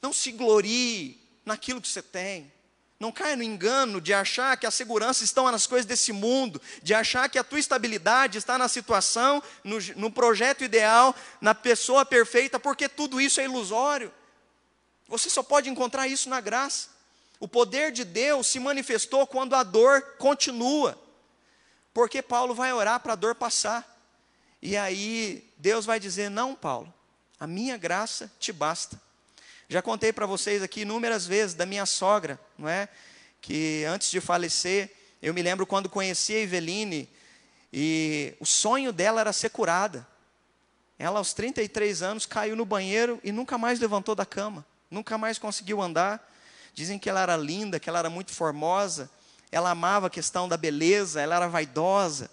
Não 0.00 0.10
se 0.10 0.32
glorie 0.32 1.20
naquilo 1.44 1.82
que 1.82 1.88
você 1.88 2.00
tem. 2.00 2.50
Não 2.98 3.12
caia 3.12 3.36
no 3.36 3.42
engano 3.42 4.00
de 4.00 4.14
achar 4.14 4.56
que 4.56 4.64
a 4.64 4.70
segurança 4.70 5.22
está 5.22 5.42
nas 5.52 5.66
coisas 5.66 5.84
desse 5.84 6.10
mundo, 6.10 6.62
de 6.82 6.94
achar 6.94 7.28
que 7.28 7.38
a 7.38 7.44
tua 7.44 7.60
estabilidade 7.60 8.38
está 8.38 8.56
na 8.56 8.68
situação, 8.68 9.42
no, 9.62 9.76
no 9.96 10.10
projeto 10.10 10.64
ideal, 10.64 11.14
na 11.42 11.54
pessoa 11.54 12.06
perfeita, 12.06 12.58
porque 12.58 12.88
tudo 12.88 13.20
isso 13.20 13.38
é 13.38 13.44
ilusório. 13.44 14.10
Você 15.08 15.28
só 15.28 15.42
pode 15.42 15.68
encontrar 15.68 16.08
isso 16.08 16.30
na 16.30 16.40
graça. 16.40 16.93
O 17.40 17.48
poder 17.48 17.92
de 17.92 18.04
Deus 18.04 18.46
se 18.46 18.58
manifestou 18.58 19.26
quando 19.26 19.54
a 19.54 19.62
dor 19.62 20.02
continua. 20.18 20.98
Porque 21.92 22.22
Paulo 22.22 22.54
vai 22.54 22.72
orar 22.72 23.00
para 23.00 23.12
a 23.12 23.16
dor 23.16 23.34
passar. 23.34 23.90
E 24.60 24.76
aí 24.76 25.44
Deus 25.56 25.84
vai 25.84 26.00
dizer: 26.00 26.30
Não, 26.30 26.54
Paulo, 26.54 26.92
a 27.38 27.46
minha 27.46 27.76
graça 27.76 28.32
te 28.38 28.52
basta. 28.52 29.00
Já 29.68 29.80
contei 29.82 30.12
para 30.12 30.26
vocês 30.26 30.62
aqui 30.62 30.82
inúmeras 30.82 31.26
vezes 31.26 31.54
da 31.54 31.66
minha 31.66 31.86
sogra, 31.86 32.38
não 32.56 32.68
é? 32.68 32.88
Que 33.40 33.84
antes 33.84 34.10
de 34.10 34.20
falecer, 34.20 34.90
eu 35.20 35.32
me 35.32 35.42
lembro 35.42 35.66
quando 35.66 35.88
conheci 35.88 36.34
a 36.34 36.40
Eveline 36.40 37.08
e 37.72 38.34
o 38.38 38.46
sonho 38.46 38.92
dela 38.92 39.20
era 39.20 39.32
ser 39.32 39.50
curada. 39.50 40.06
Ela, 40.98 41.18
aos 41.18 41.32
33 41.32 42.02
anos, 42.02 42.24
caiu 42.24 42.54
no 42.54 42.64
banheiro 42.64 43.20
e 43.24 43.32
nunca 43.32 43.58
mais 43.58 43.80
levantou 43.80 44.14
da 44.14 44.24
cama, 44.24 44.64
nunca 44.90 45.18
mais 45.18 45.38
conseguiu 45.38 45.82
andar. 45.82 46.32
Dizem 46.74 46.98
que 46.98 47.08
ela 47.08 47.22
era 47.22 47.36
linda, 47.36 47.78
que 47.78 47.88
ela 47.88 48.00
era 48.00 48.10
muito 48.10 48.32
formosa, 48.32 49.08
ela 49.50 49.70
amava 49.70 50.08
a 50.08 50.10
questão 50.10 50.48
da 50.48 50.56
beleza, 50.56 51.20
ela 51.20 51.36
era 51.36 51.48
vaidosa. 51.48 52.28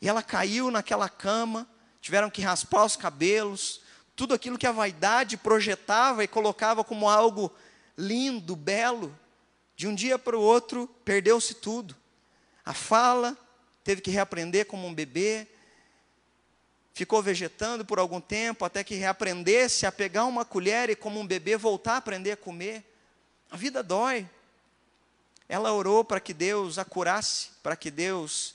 E 0.00 0.08
ela 0.08 0.22
caiu 0.22 0.70
naquela 0.70 1.08
cama, 1.08 1.66
tiveram 2.00 2.28
que 2.28 2.42
raspar 2.42 2.84
os 2.84 2.94
cabelos, 2.94 3.80
tudo 4.14 4.34
aquilo 4.34 4.58
que 4.58 4.66
a 4.66 4.72
vaidade 4.72 5.36
projetava 5.38 6.22
e 6.22 6.28
colocava 6.28 6.84
como 6.84 7.08
algo 7.08 7.50
lindo, 7.96 8.54
belo, 8.54 9.18
de 9.74 9.88
um 9.88 9.94
dia 9.94 10.18
para 10.18 10.36
o 10.36 10.42
outro 10.42 10.86
perdeu-se 11.04 11.54
tudo. 11.54 11.96
A 12.64 12.74
fala 12.74 13.36
teve 13.82 14.02
que 14.02 14.10
reaprender 14.10 14.66
como 14.66 14.86
um 14.86 14.92
bebê, 14.92 15.46
ficou 16.92 17.22
vegetando 17.22 17.84
por 17.84 17.98
algum 17.98 18.20
tempo 18.20 18.64
até 18.64 18.84
que 18.84 18.96
reaprendesse 18.96 19.86
a 19.86 19.92
pegar 19.92 20.24
uma 20.24 20.44
colher 20.44 20.90
e, 20.90 20.96
como 20.96 21.20
um 21.20 21.26
bebê, 21.26 21.56
voltar 21.56 21.94
a 21.94 21.96
aprender 21.98 22.32
a 22.32 22.36
comer. 22.36 22.84
A 23.50 23.56
vida 23.56 23.82
dói. 23.82 24.28
Ela 25.48 25.72
orou 25.72 26.04
para 26.04 26.20
que 26.20 26.34
Deus 26.34 26.78
a 26.78 26.84
curasse, 26.84 27.50
para 27.62 27.74
que 27.74 27.90
Deus 27.90 28.54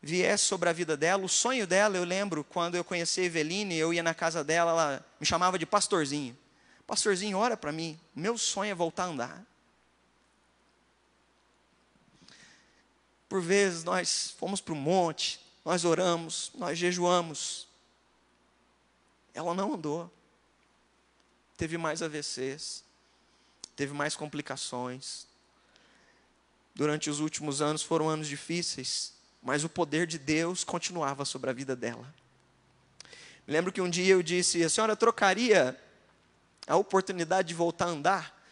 viesse 0.00 0.44
sobre 0.44 0.68
a 0.68 0.72
vida 0.72 0.96
dela. 0.96 1.24
O 1.24 1.28
sonho 1.28 1.66
dela, 1.66 1.96
eu 1.96 2.04
lembro, 2.04 2.42
quando 2.42 2.74
eu 2.74 2.82
conheci 2.82 3.20
a 3.20 3.24
Eveline, 3.24 3.76
eu 3.76 3.92
ia 3.92 4.02
na 4.02 4.14
casa 4.14 4.42
dela, 4.42 4.70
ela 4.70 5.06
me 5.20 5.26
chamava 5.26 5.58
de 5.58 5.66
pastorzinho. 5.66 6.36
Pastorzinho, 6.86 7.38
ora 7.38 7.56
para 7.56 7.70
mim. 7.70 7.98
Meu 8.14 8.36
sonho 8.36 8.72
é 8.72 8.74
voltar 8.74 9.04
a 9.04 9.06
andar. 9.06 9.46
Por 13.28 13.40
vezes 13.40 13.84
nós 13.84 14.34
fomos 14.38 14.60
para 14.60 14.74
o 14.74 14.76
monte, 14.76 15.40
nós 15.64 15.84
oramos, 15.84 16.50
nós 16.54 16.76
jejuamos. 16.76 17.68
Ela 19.32 19.54
não 19.54 19.74
andou. 19.74 20.10
Teve 21.56 21.78
mais 21.78 22.02
AVCs, 22.02 22.84
teve 23.82 23.92
mais 23.92 24.14
complicações. 24.14 25.26
Durante 26.72 27.10
os 27.10 27.18
últimos 27.18 27.60
anos 27.60 27.82
foram 27.82 28.08
anos 28.08 28.28
difíceis, 28.28 29.12
mas 29.42 29.64
o 29.64 29.68
poder 29.68 30.06
de 30.06 30.20
Deus 30.20 30.62
continuava 30.62 31.24
sobre 31.24 31.50
a 31.50 31.52
vida 31.52 31.74
dela. 31.74 32.06
Me 33.44 33.52
lembro 33.52 33.72
que 33.72 33.80
um 33.80 33.90
dia 33.90 34.12
eu 34.12 34.22
disse: 34.22 34.62
a 34.62 34.70
senhora 34.70 34.94
trocaria 34.94 35.76
a 36.64 36.76
oportunidade 36.76 37.48
de 37.48 37.54
voltar 37.54 37.86
a 37.86 37.88
andar? 37.88 38.44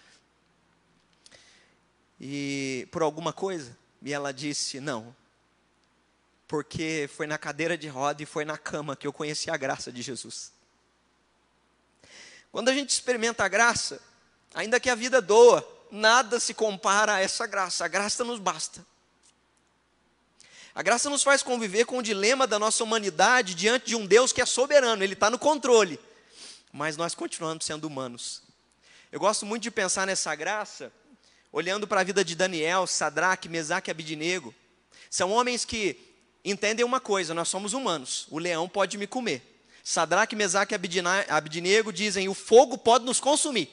E 2.21 2.89
por 2.91 3.03
alguma 3.03 3.33
coisa? 3.33 3.79
E 4.03 4.13
ela 4.13 4.33
disse: 4.33 4.81
não, 4.81 5.15
porque 6.49 7.09
foi 7.15 7.29
na 7.29 7.39
cadeira 7.39 7.79
de 7.79 7.87
roda 7.87 8.21
e 8.21 8.27
foi 8.27 8.45
na 8.45 8.59
cama 8.59 8.97
que 8.97 9.07
eu 9.07 9.13
conheci 9.13 9.49
a 9.49 9.57
graça 9.57 9.93
de 9.93 10.03
Jesus. 10.03 10.53
Quando 12.51 12.69
a 12.69 12.75
gente 12.75 12.91
experimenta 12.91 13.45
a 13.45 13.49
graça, 13.49 14.10
ainda 14.55 14.81
que 14.81 14.91
a 14.91 14.95
vida 14.95 15.21
doa, 15.21 15.67
nada 15.91 16.39
se 16.41 16.55
compara 16.55 17.15
a 17.15 17.21
essa 17.21 17.47
graça, 17.47 17.85
a 17.85 17.89
graça 17.89 18.25
nos 18.25 18.39
basta. 18.39 18.85
A 20.75 20.83
graça 20.83 21.11
nos 21.11 21.23
faz 21.23 21.43
conviver 21.43 21.85
com 21.85 21.99
o 21.99 22.03
dilema 22.03 22.47
da 22.47 22.59
nossa 22.59 22.83
humanidade 22.85 23.55
diante 23.55 23.87
de 23.87 23.97
um 23.97 24.07
Deus 24.07 24.33
que 24.33 24.41
é 24.41 24.47
soberano, 24.47 25.03
Ele 25.03 25.15
está 25.15 25.29
no 25.29 25.39
controle, 25.39 25.99
mas 26.73 26.97
nós 26.97 27.15
continuamos 27.15 27.65
sendo 27.65 27.87
humanos. 27.87 28.43
Eu 29.11 29.19
gosto 29.19 29.45
muito 29.45 29.65
de 29.65 29.71
pensar 29.71 30.07
nessa 30.07 30.33
graça, 30.37 30.93
olhando 31.51 31.87
para 31.89 32.01
a 32.01 32.05
vida 32.05 32.25
de 32.25 32.37
Daniel, 32.37 32.87
Sadraque, 32.87 33.49
Mesaque 33.49 33.91
e 33.91 33.93
Abidinego. 33.93 34.55
São 35.11 35.33
homens 35.33 35.65
que 35.65 35.99
entendem 36.45 36.85
uma 36.85 37.01
coisa: 37.01 37.35
nós 37.35 37.49
somos 37.49 37.73
humanos, 37.73 38.27
o 38.31 38.39
leão 38.39 38.69
pode 38.69 38.97
me 38.97 39.09
comer. 39.09 39.43
Sadraque, 39.83 40.37
Mesaque 40.37 40.73
e 40.73 40.79
Abidnego 41.29 41.93
dizem: 41.93 42.29
o 42.29 42.35
fogo 42.35 42.79
pode 42.79 43.05
nos 43.05 43.19
consumir, 43.19 43.69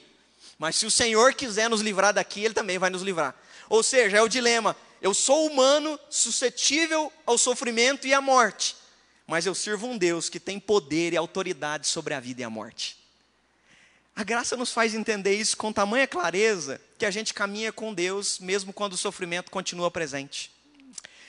mas 0.58 0.76
se 0.76 0.86
o 0.86 0.90
Senhor 0.90 1.34
quiser 1.34 1.70
nos 1.70 1.80
livrar 1.80 2.12
daqui, 2.12 2.44
Ele 2.44 2.54
também 2.54 2.78
vai 2.78 2.90
nos 2.90 3.02
livrar. 3.02 3.34
Ou 3.68 3.82
seja, 3.82 4.18
é 4.18 4.22
o 4.22 4.28
dilema: 4.28 4.76
eu 5.00 5.14
sou 5.14 5.46
humano, 5.46 5.98
suscetível 6.10 7.12
ao 7.24 7.38
sofrimento 7.38 8.06
e 8.06 8.12
à 8.12 8.20
morte, 8.20 8.76
mas 9.26 9.46
eu 9.46 9.54
sirvo 9.54 9.86
um 9.86 9.96
Deus 9.96 10.28
que 10.28 10.40
tem 10.40 10.58
poder 10.58 11.12
e 11.12 11.16
autoridade 11.16 11.86
sobre 11.86 12.14
a 12.14 12.20
vida 12.20 12.40
e 12.40 12.44
a 12.44 12.50
morte. 12.50 12.98
A 14.16 14.24
graça 14.24 14.56
nos 14.56 14.72
faz 14.72 14.94
entender 14.94 15.36
isso 15.36 15.56
com 15.56 15.72
tamanha 15.72 16.08
clareza 16.08 16.80
que 16.98 17.06
a 17.06 17.10
gente 17.10 17.32
caminha 17.32 17.72
com 17.72 17.94
Deus, 17.94 18.40
mesmo 18.40 18.72
quando 18.72 18.94
o 18.94 18.96
sofrimento 18.96 19.48
continua 19.48 19.92
presente. 19.92 20.50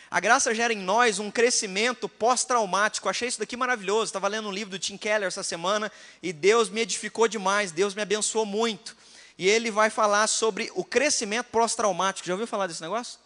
A 0.09 0.19
graça 0.19 0.55
gera 0.55 0.73
em 0.73 0.79
nós 0.79 1.19
um 1.19 1.29
crescimento 1.29 2.09
pós-traumático. 2.09 3.07
Achei 3.07 3.27
isso 3.27 3.37
daqui 3.37 3.55
maravilhoso. 3.55 4.05
Estava 4.05 4.27
lendo 4.27 4.49
um 4.49 4.51
livro 4.51 4.71
do 4.71 4.79
Tim 4.79 4.97
Keller 4.97 5.27
essa 5.27 5.43
semana 5.43 5.91
e 6.23 6.33
Deus 6.33 6.67
me 6.67 6.81
edificou 6.81 7.27
demais, 7.27 7.71
Deus 7.71 7.93
me 7.93 8.01
abençoou 8.01 8.43
muito. 8.43 8.97
E 9.39 9.47
ele 9.47 9.71
vai 9.71 9.89
falar 9.89 10.27
sobre 10.27 10.69
o 10.75 10.83
crescimento 10.83 11.45
pós-traumático. 11.45 12.27
Já 12.27 12.33
ouviu 12.33 12.45
falar 12.45 12.67
desse 12.67 12.81
negócio? 12.81 13.17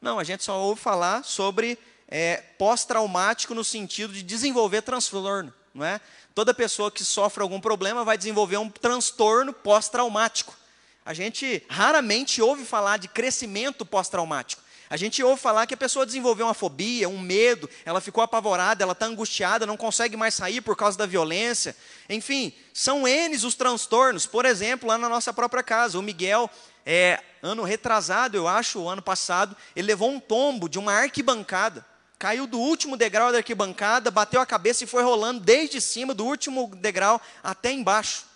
Não, 0.00 0.18
a 0.18 0.24
gente 0.24 0.42
só 0.42 0.58
ouve 0.58 0.80
falar 0.80 1.22
sobre 1.22 1.78
é, 2.08 2.38
pós-traumático 2.58 3.54
no 3.54 3.62
sentido 3.62 4.14
de 4.14 4.22
desenvolver 4.22 4.80
transtorno. 4.80 5.52
Não 5.74 5.84
é? 5.84 6.00
Toda 6.34 6.54
pessoa 6.54 6.90
que 6.90 7.04
sofre 7.04 7.42
algum 7.42 7.60
problema 7.60 8.02
vai 8.02 8.16
desenvolver 8.16 8.56
um 8.56 8.70
transtorno 8.70 9.52
pós-traumático. 9.52 10.56
A 11.04 11.12
gente 11.12 11.62
raramente 11.68 12.40
ouve 12.40 12.64
falar 12.64 12.96
de 12.96 13.06
crescimento 13.06 13.84
pós-traumático. 13.84 14.62
A 14.90 14.96
gente 14.96 15.22
ouve 15.22 15.40
falar 15.40 15.66
que 15.66 15.74
a 15.74 15.76
pessoa 15.76 16.06
desenvolveu 16.06 16.46
uma 16.46 16.54
fobia, 16.54 17.08
um 17.08 17.18
medo, 17.18 17.68
ela 17.84 18.00
ficou 18.00 18.24
apavorada, 18.24 18.82
ela 18.82 18.92
está 18.92 19.04
angustiada, 19.04 19.66
não 19.66 19.76
consegue 19.76 20.16
mais 20.16 20.34
sair 20.34 20.62
por 20.62 20.76
causa 20.76 20.96
da 20.96 21.04
violência. 21.04 21.76
Enfim, 22.08 22.54
são 22.72 23.06
N 23.06 23.36
os 23.36 23.54
transtornos. 23.54 24.24
Por 24.24 24.46
exemplo, 24.46 24.88
lá 24.88 24.96
na 24.96 25.08
nossa 25.08 25.32
própria 25.32 25.62
casa, 25.62 25.98
o 25.98 26.02
Miguel, 26.02 26.50
é, 26.86 27.20
ano 27.42 27.64
retrasado, 27.64 28.36
eu 28.36 28.48
acho, 28.48 28.80
o 28.80 28.88
ano 28.88 29.02
passado, 29.02 29.54
ele 29.76 29.88
levou 29.88 30.10
um 30.10 30.18
tombo 30.18 30.68
de 30.68 30.78
uma 30.78 30.92
arquibancada. 30.92 31.84
Caiu 32.18 32.46
do 32.46 32.58
último 32.58 32.96
degrau 32.96 33.30
da 33.30 33.38
arquibancada, 33.38 34.10
bateu 34.10 34.40
a 34.40 34.46
cabeça 34.46 34.84
e 34.84 34.86
foi 34.86 35.02
rolando 35.02 35.40
desde 35.40 35.80
cima 35.80 36.14
do 36.14 36.24
último 36.24 36.74
degrau 36.76 37.20
até 37.44 37.70
embaixo. 37.70 38.27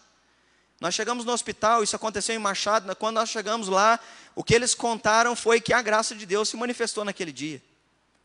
Nós 0.83 0.97
chegamos 0.97 1.25
no 1.25 1.31
hospital, 1.31 1.85
isso 1.85 1.95
aconteceu 1.95 2.35
em 2.35 2.41
Machado, 2.41 2.97
quando 2.97 3.15
nós 3.15 3.29
chegamos 3.29 3.69
lá, 3.69 4.01
o 4.35 4.43
que 4.43 4.53
eles 4.53 4.75
contaram 4.75 5.37
foi 5.37 5.61
que 5.61 5.73
a 5.73 5.81
graça 5.81 6.13
de 6.13 6.27
Deus 6.27 6.49
se 6.49 6.57
manifestou 6.57 7.05
naquele 7.05 7.31
dia. 7.31 7.63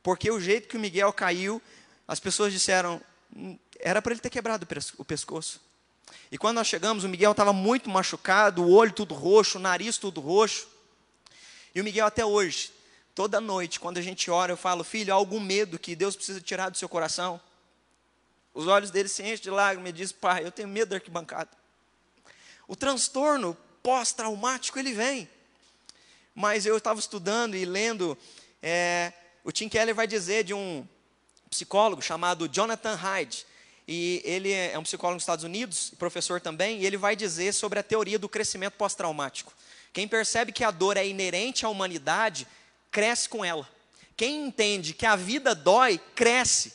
Porque 0.02 0.32
o 0.32 0.40
jeito 0.40 0.68
que 0.68 0.76
o 0.76 0.80
Miguel 0.80 1.14
caiu, 1.14 1.62
as 2.08 2.20
pessoas 2.20 2.52
disseram, 2.52 3.00
hum, 3.32 3.60
era 3.80 4.02
para 4.02 4.12
ele 4.12 4.20
ter 4.20 4.32
quebrado 4.32 4.68
o 4.98 5.06
pescoço. 5.06 5.62
E 6.32 6.38
quando 6.40 6.56
nós 6.56 6.66
chegamos, 6.66 7.04
o 7.04 7.08
Miguel 7.08 7.30
estava 7.30 7.54
muito 7.54 7.92
machucado, 7.92 8.64
o 8.64 8.72
olho 8.72 8.92
tudo 8.92 9.14
roxo, 9.14 9.60
o 9.60 9.62
nariz 9.62 10.00
tudo 10.00 10.20
roxo. 10.20 10.68
E 11.76 11.80
o 11.80 11.84
Miguel 11.84 12.08
até 12.08 12.26
hoje, 12.26 12.72
toda 13.14 13.40
noite, 13.40 13.80
quando 13.80 14.00
a 14.00 14.02
gente 14.02 14.32
ora, 14.32 14.52
eu 14.52 14.58
falo, 14.58 14.84
filho, 14.84 15.14
há 15.14 15.16
algum 15.16 15.40
medo 15.40 15.78
que 15.78 15.96
Deus 15.96 16.16
precisa 16.16 16.42
tirar 16.42 16.70
do 16.70 16.78
seu 16.78 16.90
coração? 16.90 17.40
Os 18.52 18.66
olhos 18.66 18.90
dele 18.90 19.10
se 19.10 19.22
enchem 19.22 19.44
de 19.44 19.52
lágrimas 19.52 19.92
e 19.92 19.94
diz, 19.94 20.12
pai, 20.12 20.44
eu 20.44 20.52
tenho 20.52 20.68
medo 20.68 20.90
da 20.90 20.96
arquibancada. 20.96 21.52
O 22.68 22.76
transtorno 22.76 23.58
pós-traumático 23.82 24.78
ele 24.78 24.94
vem. 24.94 25.30
Mas 26.36 26.66
eu 26.66 26.78
estava 26.78 27.00
estudando 27.00 27.56
e 27.56 27.66
lendo, 27.66 28.18
é, 28.62 29.14
o 29.44 29.52
Tim 29.52 29.70
Keller 29.70 29.96
vai 29.96 30.06
dizer 30.06 30.44
de 30.44 30.54
um 30.54 30.86
psicólogo 31.50 32.02
chamado 32.02 32.50
Jonathan 32.50 32.96
Hyde, 32.96 33.46
e 33.88 34.22
ele 34.26 34.52
é 34.52 34.78
um 34.78 34.84
psicólogo 34.84 35.16
nos 35.16 35.24
Estados 35.24 35.46
Unidos, 35.46 35.94
professor 35.98 36.42
também, 36.42 36.82
e 36.82 36.86
ele 36.86 36.98
vai 36.98 37.16
dizer 37.16 37.54
sobre 37.54 37.80
a 37.80 37.84
teoria 37.84 38.20
do 38.20 38.28
crescimento 38.28 38.74
pós-traumático. 38.74 39.54
Quem 39.94 40.08
percebe 40.08 40.52
que 40.52 40.64
a 40.64 40.72
dor 40.72 40.98
é 40.98 41.08
inerente 41.08 41.66
à 41.66 41.70
humanidade, 41.70 42.46
cresce 42.92 43.30
com 43.30 43.46
ela. 43.46 43.68
Quem 44.18 44.48
entende 44.48 44.94
que 44.94 45.06
a 45.06 45.16
vida 45.16 45.56
dói, 45.56 46.00
cresce. 46.14 46.74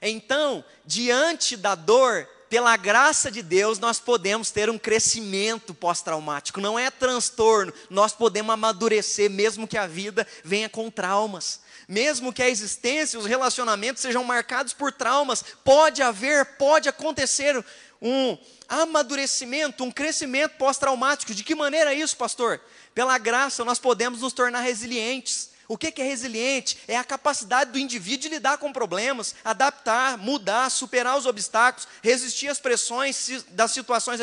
Então, 0.00 0.64
diante 0.84 1.56
da 1.56 1.74
dor, 1.74 2.26
pela 2.48 2.76
graça 2.76 3.30
de 3.30 3.42
Deus, 3.42 3.78
nós 3.78 3.98
podemos 3.98 4.50
ter 4.50 4.70
um 4.70 4.78
crescimento 4.78 5.74
pós-traumático. 5.74 6.60
Não 6.60 6.78
é 6.78 6.90
transtorno, 6.90 7.72
nós 7.90 8.12
podemos 8.12 8.52
amadurecer, 8.52 9.30
mesmo 9.30 9.66
que 9.66 9.76
a 9.76 9.86
vida 9.86 10.26
venha 10.44 10.68
com 10.68 10.90
traumas. 10.90 11.60
Mesmo 11.88 12.32
que 12.32 12.42
a 12.42 12.48
existência, 12.48 13.18
os 13.18 13.26
relacionamentos 13.26 14.02
sejam 14.02 14.24
marcados 14.24 14.72
por 14.72 14.92
traumas, 14.92 15.44
pode 15.64 16.02
haver, 16.02 16.44
pode 16.56 16.88
acontecer 16.88 17.64
um 18.00 18.36
amadurecimento, 18.68 19.84
um 19.84 19.90
crescimento 19.90 20.56
pós-traumático. 20.56 21.34
De 21.34 21.44
que 21.44 21.54
maneira 21.54 21.94
é 21.94 21.98
isso, 21.98 22.16
pastor? 22.16 22.60
Pela 22.94 23.18
graça, 23.18 23.64
nós 23.64 23.78
podemos 23.78 24.20
nos 24.20 24.32
tornar 24.32 24.60
resilientes. 24.60 25.55
O 25.68 25.76
que 25.76 26.00
é 26.00 26.04
resiliente? 26.04 26.78
É 26.86 26.96
a 26.96 27.04
capacidade 27.04 27.72
do 27.72 27.78
indivíduo 27.78 28.22
de 28.22 28.28
lidar 28.28 28.58
com 28.58 28.72
problemas, 28.72 29.34
adaptar, 29.44 30.16
mudar, 30.16 30.70
superar 30.70 31.16
os 31.18 31.26
obstáculos, 31.26 31.88
resistir 32.02 32.48
às 32.48 32.60
pressões 32.60 33.44
das 33.48 33.72
situações 33.72 34.20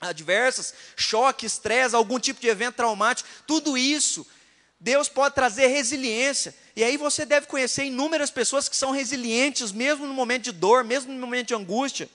adversas, 0.00 0.74
choque, 0.96 1.46
estresse, 1.46 1.94
algum 1.94 2.18
tipo 2.18 2.40
de 2.40 2.48
evento 2.48 2.74
traumático. 2.76 3.28
Tudo 3.46 3.78
isso, 3.78 4.26
Deus 4.78 5.08
pode 5.08 5.34
trazer 5.34 5.68
resiliência. 5.68 6.54
E 6.74 6.84
aí 6.84 6.98
você 6.98 7.24
deve 7.24 7.46
conhecer 7.46 7.84
inúmeras 7.84 8.30
pessoas 8.30 8.68
que 8.68 8.76
são 8.76 8.90
resilientes, 8.90 9.72
mesmo 9.72 10.06
no 10.06 10.12
momento 10.12 10.44
de 10.44 10.52
dor, 10.52 10.84
mesmo 10.84 11.12
no 11.12 11.20
momento 11.20 11.48
de 11.48 11.54
angústia. 11.54 12.08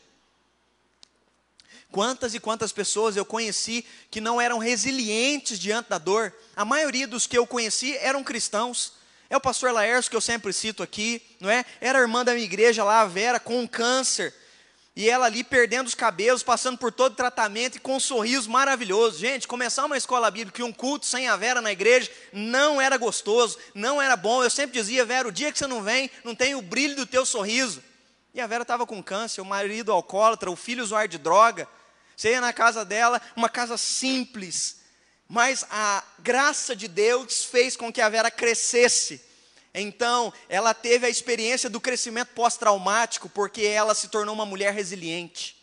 Quantas 1.92 2.34
e 2.34 2.40
quantas 2.40 2.72
pessoas 2.72 3.18
eu 3.18 3.26
conheci 3.26 3.86
que 4.10 4.22
não 4.22 4.40
eram 4.40 4.58
resilientes 4.58 5.60
diante 5.60 5.90
da 5.90 5.98
dor? 5.98 6.34
A 6.56 6.64
maioria 6.64 7.06
dos 7.06 7.28
que 7.28 7.38
eu 7.38 7.46
conheci 7.46 7.98
eram 7.98 8.24
cristãos. 8.24 8.94
É 9.30 9.36
o 9.36 9.42
pastor 9.42 9.74
Laércio 9.74 10.10
que 10.10 10.16
eu 10.16 10.22
sempre 10.22 10.54
cito 10.54 10.82
aqui, 10.82 11.22
não 11.40 11.50
é? 11.50 11.66
Era 11.82 12.00
irmã 12.00 12.24
da 12.24 12.34
minha 12.34 12.46
igreja 12.46 12.84
lá, 12.84 13.02
a 13.02 13.06
Vera, 13.06 13.40
com 13.40 13.60
um 13.60 13.68
câncer. 13.68 14.34
E 14.96 15.10
ela 15.10 15.26
ali 15.26 15.44
perdendo 15.44 15.88
os 15.88 15.96
cabelos, 15.96 16.44
passando 16.44 16.78
por 16.78 16.92
todo 16.92 17.14
o 17.14 17.16
tratamento 17.16 17.76
e 17.78 17.80
com 17.80 17.96
um 17.96 18.00
sorriso 18.00 18.50
maravilhoso. 18.50 19.20
Gente, 19.20 19.48
começar 19.48 19.86
uma 19.86 19.98
escola 19.98 20.30
bíblica 20.30 20.62
e 20.62 20.66
um 20.66 20.72
culto 20.72 21.06
sem 21.06 21.28
a 21.28 21.36
Vera 21.36 21.62
na 21.62 21.72
igreja 21.72 22.10
não 22.32 22.80
era 22.80 22.98
gostoso, 22.98 23.58
não 23.74 24.02
era 24.02 24.16
bom. 24.16 24.44
Eu 24.44 24.50
sempre 24.50 24.80
dizia, 24.80 25.06
Vera, 25.06 25.28
o 25.28 25.32
dia 25.32 25.52
que 25.52 25.58
você 25.58 25.68
não 25.68 25.82
vem, 25.82 26.10
não 26.24 26.36
tem 26.36 26.56
o 26.56 26.62
brilho 26.62 26.96
do 26.96 27.06
teu 27.06 27.26
sorriso. 27.26 27.82
E 28.34 28.40
a 28.40 28.48
Vera 28.48 28.62
estava 28.64 28.86
com 28.86 29.04
câncer, 29.04 29.42
o 29.42 29.46
marido 29.46 29.92
alcoólatra, 29.92 30.52
o 30.52 30.56
filho 30.56 30.84
usuário 30.84 31.10
de 31.10 31.18
droga. 31.18 31.68
Você 32.16 32.32
ia 32.32 32.42
na 32.42 32.54
casa 32.54 32.86
dela, 32.86 33.22
uma 33.36 33.50
casa 33.50 33.78
simples, 33.78 34.78
mas 35.28 35.66
a 35.70 36.04
graça 36.20 36.76
de 36.76 36.88
Deus 36.88 37.46
fez 37.46 37.76
com 37.76 37.92
que 37.92 38.02
a 38.02 38.10
Vera 38.10 38.30
crescesse. 38.30 39.22
Então, 39.74 40.34
ela 40.50 40.74
teve 40.74 41.06
a 41.06 41.10
experiência 41.10 41.70
do 41.70 41.80
crescimento 41.80 42.30
pós-traumático, 42.36 43.30
porque 43.30 43.64
ela 43.64 43.96
se 43.96 44.10
tornou 44.10 44.36
uma 44.36 44.46
mulher 44.46 44.74
resiliente. 44.74 45.62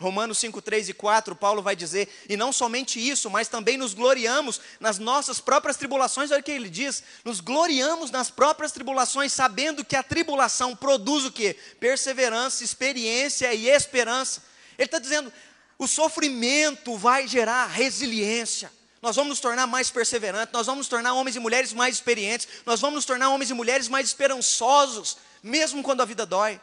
Romanos 0.00 0.38
5, 0.38 0.62
3 0.62 0.88
e 0.88 0.94
4, 0.94 1.36
Paulo 1.36 1.60
vai 1.60 1.76
dizer, 1.76 2.08
e 2.26 2.34
não 2.34 2.50
somente 2.54 2.98
isso, 2.98 3.28
mas 3.28 3.48
também 3.48 3.76
nos 3.76 3.92
gloriamos 3.92 4.58
nas 4.80 4.98
nossas 4.98 5.40
próprias 5.40 5.76
tribulações, 5.76 6.30
olha 6.30 6.40
o 6.40 6.42
que 6.42 6.50
ele 6.50 6.70
diz, 6.70 7.02
nos 7.22 7.40
gloriamos 7.40 8.10
nas 8.10 8.30
próprias 8.30 8.72
tribulações, 8.72 9.30
sabendo 9.30 9.84
que 9.84 9.94
a 9.94 10.02
tribulação 10.02 10.74
produz 10.74 11.26
o 11.26 11.30
que? 11.30 11.52
Perseverança, 11.78 12.64
experiência 12.64 13.52
e 13.52 13.68
esperança. 13.68 14.42
Ele 14.78 14.86
está 14.86 14.98
dizendo, 14.98 15.30
o 15.80 15.88
sofrimento 15.88 16.94
vai 16.94 17.26
gerar 17.26 17.64
resiliência. 17.64 18.70
Nós 19.00 19.16
vamos 19.16 19.30
nos 19.30 19.40
tornar 19.40 19.66
mais 19.66 19.90
perseverantes, 19.90 20.52
nós 20.52 20.66
vamos 20.66 20.80
nos 20.80 20.88
tornar 20.88 21.14
homens 21.14 21.36
e 21.36 21.40
mulheres 21.40 21.72
mais 21.72 21.94
experientes, 21.94 22.46
nós 22.66 22.82
vamos 22.82 22.96
nos 22.96 23.06
tornar 23.06 23.30
homens 23.30 23.48
e 23.48 23.54
mulheres 23.54 23.88
mais 23.88 24.08
esperançosos, 24.08 25.16
mesmo 25.42 25.82
quando 25.82 26.02
a 26.02 26.04
vida 26.04 26.26
dói. 26.26 26.60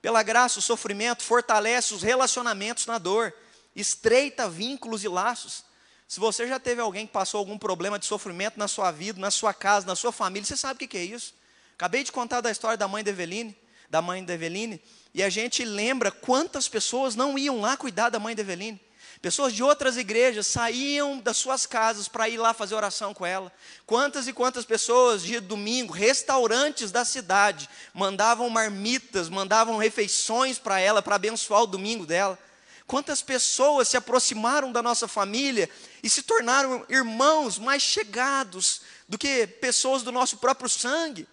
Pela 0.00 0.22
graça, 0.22 0.58
o 0.58 0.62
sofrimento 0.62 1.22
fortalece 1.22 1.92
os 1.92 2.02
relacionamentos 2.02 2.86
na 2.86 2.96
dor, 2.96 3.30
estreita 3.76 4.48
vínculos 4.48 5.04
e 5.04 5.08
laços. 5.08 5.62
Se 6.08 6.18
você 6.18 6.48
já 6.48 6.58
teve 6.58 6.80
alguém 6.80 7.06
que 7.06 7.12
passou 7.12 7.40
algum 7.40 7.58
problema 7.58 7.98
de 7.98 8.06
sofrimento 8.06 8.58
na 8.58 8.68
sua 8.68 8.90
vida, 8.90 9.20
na 9.20 9.30
sua 9.30 9.52
casa, 9.52 9.86
na 9.86 9.94
sua 9.94 10.12
família, 10.12 10.46
você 10.46 10.56
sabe 10.56 10.82
o 10.82 10.88
que 10.88 10.96
é 10.96 11.04
isso. 11.04 11.34
Acabei 11.74 12.02
de 12.02 12.10
contar 12.10 12.40
da 12.40 12.50
história 12.50 12.78
da 12.78 12.88
mãe 12.88 13.04
de 13.04 13.10
Eveline, 13.10 13.54
da 13.90 14.00
mãe 14.00 14.24
de 14.24 14.32
Eveline. 14.32 14.80
E 15.12 15.22
a 15.22 15.28
gente 15.28 15.64
lembra 15.64 16.10
quantas 16.10 16.68
pessoas 16.68 17.16
não 17.16 17.36
iam 17.36 17.60
lá 17.60 17.76
cuidar 17.76 18.08
da 18.08 18.20
mãe 18.20 18.34
de 18.34 18.40
Eveline. 18.40 18.80
Pessoas 19.20 19.52
de 19.52 19.62
outras 19.62 19.98
igrejas 19.98 20.46
saíam 20.46 21.18
das 21.18 21.36
suas 21.36 21.66
casas 21.66 22.08
para 22.08 22.26
ir 22.28 22.38
lá 22.38 22.54
fazer 22.54 22.74
oração 22.74 23.12
com 23.12 23.26
ela. 23.26 23.52
Quantas 23.84 24.26
e 24.26 24.32
quantas 24.32 24.64
pessoas 24.64 25.22
de 25.22 25.38
domingo, 25.40 25.92
restaurantes 25.92 26.90
da 26.90 27.04
cidade, 27.04 27.68
mandavam 27.92 28.48
marmitas, 28.48 29.28
mandavam 29.28 29.76
refeições 29.76 30.58
para 30.58 30.80
ela, 30.80 31.02
para 31.02 31.16
abençoar 31.16 31.64
o 31.64 31.66
domingo 31.66 32.06
dela. 32.06 32.38
Quantas 32.86 33.20
pessoas 33.20 33.88
se 33.88 33.96
aproximaram 33.96 34.72
da 34.72 34.82
nossa 34.82 35.06
família 35.06 35.68
e 36.02 36.08
se 36.08 36.22
tornaram 36.22 36.86
irmãos 36.88 37.58
mais 37.58 37.82
chegados 37.82 38.80
do 39.06 39.18
que 39.18 39.46
pessoas 39.46 40.02
do 40.02 40.10
nosso 40.10 40.38
próprio 40.38 40.68
sangue. 40.68 41.28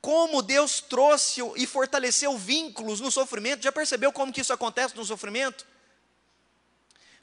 Como 0.00 0.42
Deus 0.42 0.80
trouxe 0.80 1.40
e 1.56 1.66
fortaleceu 1.66 2.36
vínculos 2.38 3.00
no 3.00 3.10
sofrimento. 3.10 3.62
Já 3.62 3.72
percebeu 3.72 4.12
como 4.12 4.32
que 4.32 4.40
isso 4.40 4.52
acontece 4.52 4.96
no 4.96 5.04
sofrimento? 5.04 5.66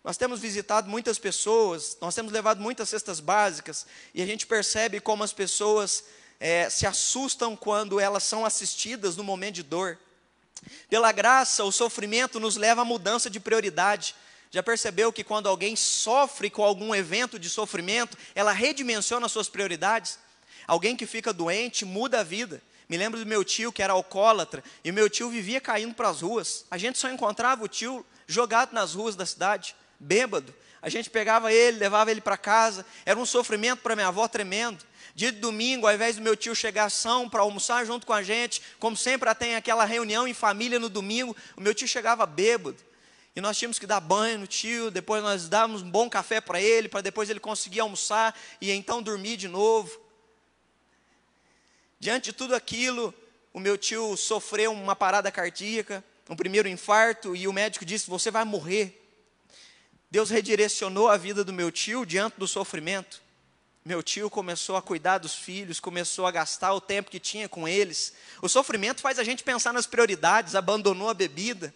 Nós 0.04 0.18
temos 0.18 0.40
visitado 0.40 0.88
muitas 0.88 1.18
pessoas, 1.18 1.98
nós 2.00 2.14
temos 2.14 2.32
levado 2.32 2.62
muitas 2.62 2.90
cestas 2.90 3.20
básicas, 3.20 3.88
e 4.14 4.22
a 4.22 4.26
gente 4.26 4.46
percebe 4.46 5.00
como 5.00 5.24
as 5.24 5.34
pessoas 5.34 6.04
é, 6.40 6.70
se 6.70 6.86
assustam 6.86 7.56
quando 7.56 8.00
elas 8.00 8.24
são 8.24 8.46
assistidas 8.46 9.16
no 9.16 9.24
momento 9.24 9.56
de 9.56 9.64
dor. 9.64 9.98
Pela 10.90 11.12
graça, 11.12 11.64
o 11.64 11.72
sofrimento 11.72 12.40
nos 12.40 12.56
leva 12.56 12.84
à 12.84 12.86
mudança 12.86 13.32
de 13.32 13.40
prioridade. 13.40 14.16
Já 14.52 14.62
percebeu 14.62 15.12
que 15.12 15.24
quando 15.24 15.50
alguém 15.50 15.76
sofre 15.76 16.52
com 16.52 16.64
algum 16.64 16.94
evento 16.94 17.40
de 17.40 17.50
sofrimento, 17.50 18.16
ela 18.36 18.52
redimensiona 18.52 19.28
suas 19.28 19.50
prioridades? 19.50 20.20
Alguém 20.68 20.96
que 20.96 21.06
fica 21.06 21.32
doente 21.32 21.86
muda 21.86 22.20
a 22.20 22.24
vida. 22.24 22.62
Me 22.88 22.98
lembro 22.98 23.20
do 23.20 23.26
meu 23.26 23.44
tio 23.44 23.72
que 23.72 23.82
era 23.82 23.94
alcoólatra 23.94 24.64
e 24.84 24.92
meu 24.92 25.10
tio 25.10 25.30
vivia 25.30 25.60
caindo 25.60 25.96
para 25.96 26.10
as 26.10 26.22
ruas. 26.22 26.66
A 26.70 26.78
gente 26.78 26.98
só 26.98 27.10
encontrava 27.10 27.64
o 27.64 27.68
tio 27.68 28.06
jogado 28.28 28.74
nas 28.74 28.94
ruas 28.94 29.16
da 29.16 29.26
cidade, 29.26 29.76
bêbado. 30.00 30.54
A 30.82 30.90
gente 30.90 31.10
pegava 31.10 31.52
ele, 31.52 31.80
levava 31.80 32.12
ele 32.12 32.22
para 32.22 32.38
casa. 32.38 32.86
Era 33.06 33.20
um 33.20 33.26
sofrimento 33.26 33.80
para 33.82 33.96
minha 33.96 34.08
avó 34.08 34.28
tremendo. 34.28 34.86
Dia 35.16 35.32
de 35.32 35.40
domingo, 35.40 35.88
ao 35.88 35.94
invés 35.94 36.18
do 36.18 36.22
meu 36.22 36.36
tio 36.36 36.54
chegar 36.54 36.86
ação 36.86 37.30
para 37.30 37.42
almoçar 37.42 37.86
junto 37.86 38.06
com 38.06 38.14
a 38.14 38.22
gente, 38.22 38.62
como 38.80 38.96
sempre 38.98 39.34
tem 39.34 39.56
aquela 39.56 39.86
reunião 39.86 40.28
em 40.28 40.34
família 40.34 40.78
no 40.78 40.90
domingo, 40.90 41.36
o 41.56 41.62
meu 41.62 41.74
tio 41.74 41.88
chegava 41.88 42.26
bêbado. 42.26 42.78
E 43.36 43.42
nós 43.42 43.58
tínhamos 43.58 43.80
que 43.80 43.88
dar 43.88 44.00
banho 44.00 44.40
no 44.40 44.48
tio, 44.48 44.92
depois 44.92 45.24
nós 45.24 45.50
dávamos 45.50 45.82
um 45.82 45.90
bom 45.90 46.10
café 46.10 46.40
para 46.40 46.62
ele, 46.62 46.88
para 46.88 47.02
depois 47.02 47.30
ele 47.30 47.40
conseguir 47.40 47.80
almoçar 47.80 48.38
e 48.62 48.72
então 48.72 49.02
dormir 49.02 49.38
de 49.38 49.48
novo. 49.48 50.05
Diante 52.00 52.26
de 52.26 52.34
tudo 52.34 52.54
aquilo, 52.54 53.14
o 53.54 53.60
meu 53.60 53.78
tio 53.78 54.18
sofreu 54.18 54.72
uma 54.72 54.96
parada 54.96 55.32
cardíaca, 55.32 56.04
um 56.30 56.36
primeiro 56.36 56.68
infarto, 56.68 57.36
e 57.36 57.48
o 57.48 57.54
médico 57.54 57.86
disse: 57.86 58.10
Você 58.10 58.30
vai 58.30 58.44
morrer. 58.44 59.02
Deus 60.12 60.30
redirecionou 60.30 61.10
a 61.10 61.18
vida 61.18 61.44
do 61.44 61.54
meu 61.54 61.72
tio 61.72 62.06
diante 62.06 62.38
do 62.38 62.48
sofrimento. 62.48 63.22
Meu 63.84 64.02
tio 64.02 64.30
começou 64.30 64.76
a 64.76 64.82
cuidar 64.82 65.20
dos 65.20 65.36
filhos, 65.36 65.80
começou 65.80 66.26
a 66.26 66.32
gastar 66.32 66.74
o 66.74 66.82
tempo 66.82 67.12
que 67.12 67.20
tinha 67.20 67.48
com 67.48 67.68
eles. 67.68 68.14
O 68.42 68.50
sofrimento 68.50 69.00
faz 69.00 69.20
a 69.20 69.24
gente 69.24 69.44
pensar 69.44 69.72
nas 69.72 69.86
prioridades, 69.86 70.56
abandonou 70.56 71.08
a 71.08 71.14
bebida. 71.14 71.74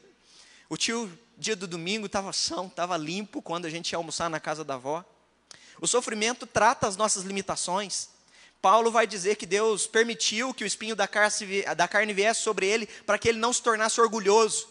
O 0.68 0.76
tio, 0.76 1.12
dia 1.38 1.56
do 1.56 1.68
domingo, 1.68 2.08
estava 2.08 2.34
são, 2.34 2.66
estava 2.66 2.98
limpo 2.98 3.42
quando 3.42 3.66
a 3.66 3.70
gente 3.70 3.92
ia 3.92 3.98
almoçar 3.98 4.30
na 4.30 4.40
casa 4.40 4.64
da 4.64 4.74
avó. 4.74 5.06
O 5.80 5.88
sofrimento 5.88 6.48
trata 6.48 6.88
as 6.88 6.98
nossas 6.98 7.24
limitações. 7.24 8.10
Paulo 8.62 8.92
vai 8.92 9.08
dizer 9.08 9.36
que 9.36 9.46
Deus 9.46 9.88
permitiu 9.88 10.54
que 10.54 10.64
o 10.64 10.68
espinho 10.68 10.96
da 10.96 11.08
carne, 11.08 12.14
viesse 12.14 12.42
sobre 12.42 12.68
ele 12.68 12.88
para 13.06 13.18
que 13.18 13.30
ele 13.30 13.40
não 13.40 13.54
se 13.54 13.62
tornasse 13.62 14.02
orgulhoso. 14.02 14.68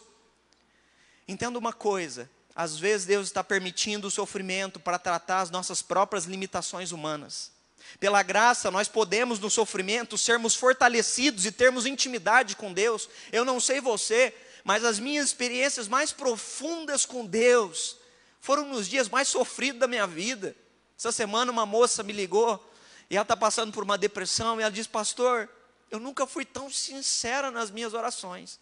Entenda 1.27 1.59
uma 1.59 1.73
coisa: 1.73 2.29
às 2.55 2.79
vezes 2.79 3.07
Deus 3.07 3.29
está 3.29 3.43
permitindo 3.43 4.09
o 4.09 4.11
sofrimento 4.11 4.79
para 4.79 4.99
tratar 4.99 5.41
as 5.41 5.51
nossas 5.51 5.81
próprias 5.81 6.25
limitações 6.25 6.93
humanas. 6.93 7.51
Pela 7.99 8.23
graça, 8.23 8.71
nós 8.71 8.89
podemos 8.89 9.39
no 9.39 9.49
sofrimento 9.49 10.19
sermos 10.19 10.55
fortalecidos 10.55 11.47
e 11.47 11.53
termos 11.53 11.87
intimidade 11.87 12.57
com 12.57 12.73
Deus. 12.73 13.09
Eu 13.33 13.45
não 13.45 13.59
sei 13.59 13.81
você, 13.81 14.35
mas 14.63 14.85
as 14.85 14.99
minhas 14.99 15.27
experiências 15.27 15.89
mais 15.89 16.13
profundas 16.13 17.07
com 17.07 17.25
Deus 17.25 17.97
foram 18.41 18.67
nos 18.67 18.87
dias 18.87 19.09
mais 19.09 19.29
sofridos 19.29 19.81
da 19.81 19.89
minha 19.89 20.07
vida. 20.07 20.55
Essa 20.99 21.11
semana 21.11 21.51
uma 21.51 21.65
moça 21.65 22.03
me 22.03 22.13
ligou 22.13 22.63
e 23.11 23.17
ela 23.17 23.23
está 23.23 23.37
passando 23.37 23.73
por 23.73 23.83
uma 23.83 23.97
depressão, 23.97 24.59
e 24.59 24.63
ela 24.63 24.71
diz: 24.71 24.87
Pastor, 24.87 25.49
eu 25.91 25.99
nunca 25.99 26.27
fui 26.27 26.45
tão 26.45 26.71
sincera 26.71 27.51
nas 27.51 27.71
minhas 27.71 27.95
orações. 27.95 28.61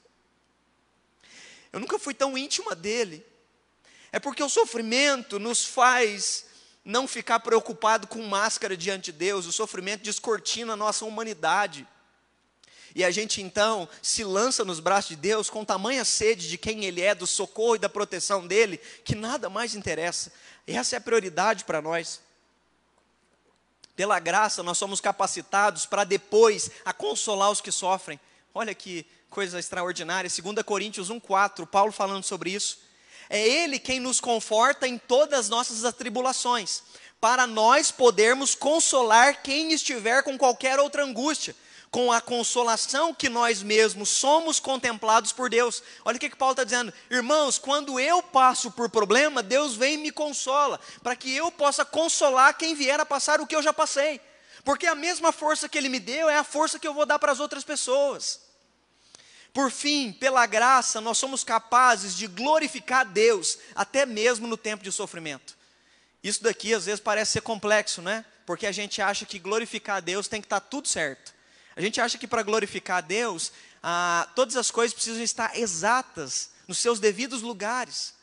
Eu 1.73 1.81
nunca 1.81 1.99
fui 1.99 2.15
tão 2.15 2.39
íntima 2.39 2.75
dele. 2.75 3.25
É 4.13 4.19
porque 4.19 4.43
o 4.43 4.49
sofrimento 4.49 5.39
nos 5.39 5.65
faz 5.65 6.47
não 6.85 7.09
ficar 7.09 7.41
preocupado 7.41 8.07
com 8.07 8.23
máscara 8.23 8.77
diante 8.77 9.07
de 9.11 9.19
Deus, 9.19 9.45
o 9.45 9.53
sofrimento 9.53 10.05
descortina 10.05 10.75
a 10.75 10.77
nossa 10.77 11.05
humanidade. 11.05 11.87
E 12.95 13.05
a 13.05 13.11
gente 13.11 13.43
então 13.43 13.89
se 14.01 14.25
lança 14.25 14.65
nos 14.65 14.81
braços 14.81 15.11
de 15.11 15.17
Deus 15.17 15.51
com 15.51 15.65
tamanha 15.65 16.05
sede 16.05 16.49
de 16.49 16.57
quem 16.57 16.85
Ele 16.85 17.03
é, 17.03 17.15
do 17.15 17.27
socorro 17.27 17.75
e 17.75 17.81
da 17.81 17.89
proteção 17.89 18.47
dEle, 18.47 18.79
que 19.05 19.15
nada 19.15 19.51
mais 19.51 19.75
interessa. 19.75 20.33
Essa 20.67 20.97
é 20.97 20.99
a 20.99 21.01
prioridade 21.01 21.65
para 21.65 21.83
nós. 21.83 22.23
Pela 23.97 24.21
graça, 24.21 24.63
nós 24.63 24.77
somos 24.77 25.01
capacitados 25.01 25.87
para 25.87 26.05
depois 26.05 26.71
a 26.85 26.93
consolar 26.93 27.51
os 27.51 27.63
que 27.63 27.73
sofrem. 27.73 28.21
Olha 28.55 28.75
que 28.75 29.07
coisa 29.31 29.59
extraordinária, 29.59 30.31
2 30.31 30.63
Coríntios 30.65 31.11
1,4, 31.11 31.67
Paulo 31.67 31.91
falando 31.91 32.23
sobre 32.23 32.51
isso. 32.51 32.79
É 33.29 33.41
Ele 33.41 33.79
quem 33.79 33.99
nos 33.99 34.21
conforta 34.21 34.87
em 34.87 34.99
todas 34.99 35.41
as 35.41 35.49
nossas 35.49 35.85
atribulações, 35.85 36.83
para 37.21 37.47
nós 37.47 37.91
podermos 37.91 38.55
consolar 38.55 39.43
quem 39.43 39.73
estiver 39.73 40.23
com 40.23 40.37
qualquer 40.39 40.79
outra 40.79 41.03
angústia, 41.03 41.57
com 41.97 42.13
a 42.13 42.21
consolação 42.21 43.15
que 43.15 43.27
nós 43.27 43.63
mesmos 43.63 44.11
somos 44.11 44.61
contemplados 44.61 45.33
por 45.33 45.49
Deus. 45.49 45.83
Olha 46.05 46.19
o 46.19 46.21
que, 46.21 46.29
que 46.29 46.37
Paulo 46.37 46.53
está 46.53 46.63
dizendo, 46.63 46.93
irmãos, 47.11 47.57
quando 47.57 47.99
eu 47.99 48.23
passo 48.23 48.71
por 48.71 48.91
problema, 48.91 49.43
Deus 49.43 49.75
vem 49.75 49.95
e 49.95 49.97
me 49.97 50.13
consola, 50.13 50.79
para 51.03 51.17
que 51.17 51.35
eu 51.35 51.51
possa 51.51 51.87
consolar 51.87 52.53
quem 52.59 52.75
vier 52.75 53.01
a 53.01 53.07
passar 53.07 53.41
o 53.41 53.47
que 53.47 53.57
eu 53.57 53.63
já 53.63 53.73
passei, 53.73 54.21
porque 54.63 54.87
a 54.87 54.95
mesma 54.95 55.33
força 55.33 55.71
que 55.71 55.79
Ele 55.79 55.89
me 55.89 55.99
deu 55.99 56.29
é 56.29 56.37
a 56.37 56.45
força 56.45 56.79
que 56.79 56.87
eu 56.87 56.93
vou 56.93 57.07
dar 57.07 57.19
para 57.19 57.33
as 57.33 57.41
outras 57.41 57.65
pessoas. 57.65 58.43
Por 59.55 59.71
fim, 59.71 60.13
pela 60.13 60.45
graça, 60.45 61.01
nós 61.01 61.17
somos 61.17 61.43
capazes 61.43 62.15
de 62.15 62.27
glorificar 62.27 63.07
Deus, 63.07 63.57
até 63.75 64.05
mesmo 64.05 64.47
no 64.47 64.59
tempo 64.59 64.85
de 64.85 64.93
sofrimento. 64.93 65.57
Isso 66.23 66.43
daqui 66.43 66.75
às 66.75 66.85
vezes 66.85 67.01
parece 67.01 67.33
ser 67.33 67.41
complexo, 67.41 68.03
né? 68.03 68.23
Porque 68.45 68.67
a 68.67 68.73
gente 68.73 69.01
acha 69.01 69.25
que 69.25 69.39
glorificar 69.39 70.03
Deus 70.03 70.29
tem 70.29 70.43
que 70.43 70.47
estar 70.47 70.61
tudo 70.61 70.87
certo. 70.87 71.36
A 71.77 71.81
gente 71.83 72.01
acha 72.01 72.17
que 72.17 72.27
para 72.27 72.43
glorificar 72.43 73.03
Deus, 73.03 73.53
ah, 73.83 74.27
todas 74.35 74.57
as 74.57 74.71
coisas 74.71 74.95
precisam 74.95 75.23
estar 75.23 75.57
exatas, 75.57 76.51
nos 76.67 76.79
seus 76.79 76.99
devidos 76.99 77.43
lugares. 77.43 78.15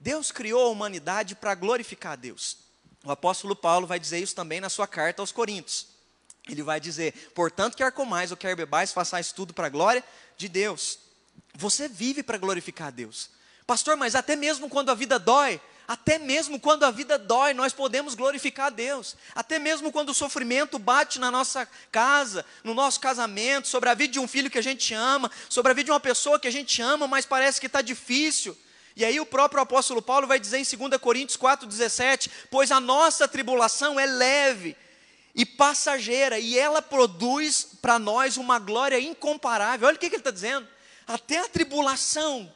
Deus 0.00 0.30
criou 0.30 0.66
a 0.66 0.70
humanidade 0.70 1.34
para 1.34 1.54
glorificar 1.54 2.16
Deus. 2.16 2.58
O 3.04 3.10
apóstolo 3.10 3.54
Paulo 3.54 3.86
vai 3.86 3.98
dizer 3.98 4.18
isso 4.18 4.34
também 4.34 4.60
na 4.60 4.68
sua 4.68 4.86
carta 4.86 5.20
aos 5.20 5.32
Coríntios. 5.32 5.88
Ele 6.48 6.62
vai 6.62 6.80
dizer: 6.80 7.12
portanto, 7.34 7.76
quer 7.76 7.90
comais 7.92 8.30
ou 8.30 8.36
quer 8.36 8.54
bebais, 8.56 8.92
façais 8.92 9.32
tudo 9.32 9.52
para 9.52 9.66
a 9.66 9.70
glória 9.70 10.04
de 10.36 10.48
Deus. 10.48 10.98
Você 11.54 11.88
vive 11.88 12.22
para 12.22 12.38
glorificar 12.38 12.92
Deus. 12.92 13.30
Pastor, 13.66 13.96
mas 13.96 14.14
até 14.14 14.36
mesmo 14.36 14.68
quando 14.68 14.90
a 14.90 14.94
vida 14.94 15.18
dói, 15.18 15.60
até 15.86 16.18
mesmo 16.18 16.58
quando 16.58 16.84
a 16.84 16.90
vida 16.90 17.18
dói, 17.18 17.52
nós 17.52 17.72
podemos 17.72 18.14
glorificar 18.14 18.66
a 18.66 18.70
Deus. 18.70 19.16
Até 19.34 19.58
mesmo 19.58 19.92
quando 19.92 20.08
o 20.10 20.14
sofrimento 20.14 20.78
bate 20.78 21.20
na 21.20 21.30
nossa 21.30 21.68
casa, 21.92 22.44
no 22.62 22.72
nosso 22.72 22.98
casamento, 23.00 23.68
sobre 23.68 23.90
a 23.90 23.94
vida 23.94 24.14
de 24.14 24.18
um 24.18 24.26
filho 24.26 24.50
que 24.50 24.58
a 24.58 24.62
gente 24.62 24.94
ama, 24.94 25.30
sobre 25.48 25.72
a 25.72 25.74
vida 25.74 25.86
de 25.86 25.90
uma 25.90 26.00
pessoa 26.00 26.40
que 26.40 26.48
a 26.48 26.52
gente 26.52 26.80
ama, 26.80 27.06
mas 27.06 27.26
parece 27.26 27.60
que 27.60 27.66
está 27.66 27.82
difícil. 27.82 28.56
E 28.96 29.04
aí 29.04 29.20
o 29.20 29.26
próprio 29.26 29.60
apóstolo 29.60 30.00
Paulo 30.00 30.26
vai 30.26 30.40
dizer 30.40 30.58
em 30.58 30.88
2 30.88 31.00
Coríntios 31.00 31.36
4,17: 31.36 32.30
Pois 32.50 32.70
a 32.70 32.80
nossa 32.80 33.28
tribulação 33.28 34.00
é 34.00 34.06
leve 34.06 34.76
e 35.34 35.44
passageira, 35.44 36.38
e 36.38 36.56
ela 36.56 36.80
produz 36.80 37.66
para 37.82 37.98
nós 37.98 38.36
uma 38.36 38.58
glória 38.58 38.98
incomparável. 39.00 39.88
Olha 39.88 39.96
o 39.96 39.98
que, 39.98 40.08
que 40.08 40.14
ele 40.14 40.20
está 40.20 40.30
dizendo. 40.30 40.66
Até 41.06 41.40
a 41.40 41.48
tribulação 41.48 42.50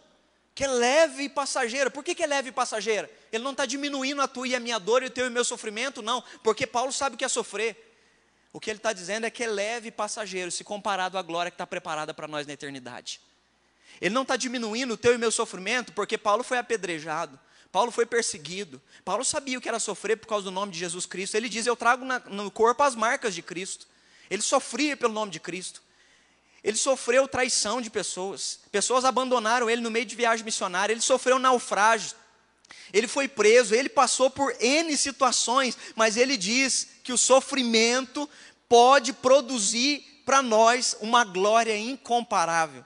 que 0.58 0.64
é 0.64 0.66
leve 0.66 1.22
e 1.22 1.28
passageira. 1.28 1.88
Por 1.88 2.02
que, 2.02 2.16
que 2.16 2.22
é 2.24 2.26
leve 2.26 2.48
e 2.48 2.52
passageira? 2.52 3.08
Ele 3.30 3.44
não 3.44 3.52
está 3.52 3.64
diminuindo 3.64 4.20
a 4.20 4.26
tua 4.26 4.48
e 4.48 4.56
a 4.56 4.58
minha 4.58 4.80
dor, 4.80 5.04
e 5.04 5.06
o 5.06 5.10
teu 5.10 5.26
e 5.26 5.28
o 5.28 5.30
meu 5.30 5.44
sofrimento, 5.44 6.02
não, 6.02 6.20
porque 6.42 6.66
Paulo 6.66 6.90
sabe 6.90 7.14
o 7.14 7.16
que 7.16 7.24
é 7.24 7.28
sofrer. 7.28 7.76
O 8.52 8.58
que 8.58 8.68
ele 8.68 8.78
está 8.78 8.92
dizendo 8.92 9.24
é 9.24 9.30
que 9.30 9.44
é 9.44 9.46
leve 9.46 9.86
e 9.86 9.92
passageiro, 9.92 10.50
se 10.50 10.64
comparado 10.64 11.16
à 11.16 11.22
glória 11.22 11.48
que 11.48 11.54
está 11.54 11.64
preparada 11.64 12.12
para 12.12 12.26
nós 12.26 12.44
na 12.44 12.54
eternidade. 12.54 13.20
Ele 14.00 14.12
não 14.12 14.22
está 14.22 14.34
diminuindo 14.34 14.94
o 14.94 14.96
teu 14.96 15.14
e 15.14 15.18
meu 15.18 15.30
sofrimento, 15.30 15.92
porque 15.92 16.18
Paulo 16.18 16.42
foi 16.42 16.58
apedrejado, 16.58 17.38
Paulo 17.70 17.92
foi 17.92 18.04
perseguido, 18.04 18.82
Paulo 19.04 19.24
sabia 19.24 19.58
o 19.58 19.60
que 19.60 19.68
era 19.68 19.78
sofrer 19.78 20.16
por 20.16 20.26
causa 20.26 20.46
do 20.46 20.50
nome 20.50 20.72
de 20.72 20.78
Jesus 20.80 21.06
Cristo. 21.06 21.36
Ele 21.36 21.48
diz: 21.48 21.66
Eu 21.66 21.76
trago 21.76 22.04
na, 22.04 22.18
no 22.18 22.50
corpo 22.50 22.82
as 22.82 22.96
marcas 22.96 23.32
de 23.32 23.42
Cristo. 23.42 23.86
Ele 24.28 24.42
sofria 24.42 24.96
pelo 24.96 25.12
nome 25.12 25.30
de 25.30 25.38
Cristo. 25.38 25.80
Ele 26.62 26.76
sofreu 26.76 27.28
traição 27.28 27.80
de 27.80 27.88
pessoas, 27.88 28.60
pessoas 28.70 29.04
abandonaram 29.04 29.70
ele 29.70 29.80
no 29.80 29.90
meio 29.90 30.04
de 30.04 30.16
viagem 30.16 30.44
missionária, 30.44 30.92
ele 30.92 31.00
sofreu 31.00 31.38
naufrágio, 31.38 32.16
ele 32.92 33.06
foi 33.06 33.28
preso, 33.28 33.74
ele 33.74 33.88
passou 33.88 34.30
por 34.30 34.54
N 34.60 34.96
situações, 34.96 35.76
mas 35.94 36.16
ele 36.16 36.36
diz 36.36 36.88
que 37.02 37.12
o 37.12 37.18
sofrimento 37.18 38.28
pode 38.68 39.12
produzir 39.12 40.22
para 40.24 40.42
nós 40.42 40.96
uma 41.00 41.24
glória 41.24 41.76
incomparável. 41.76 42.84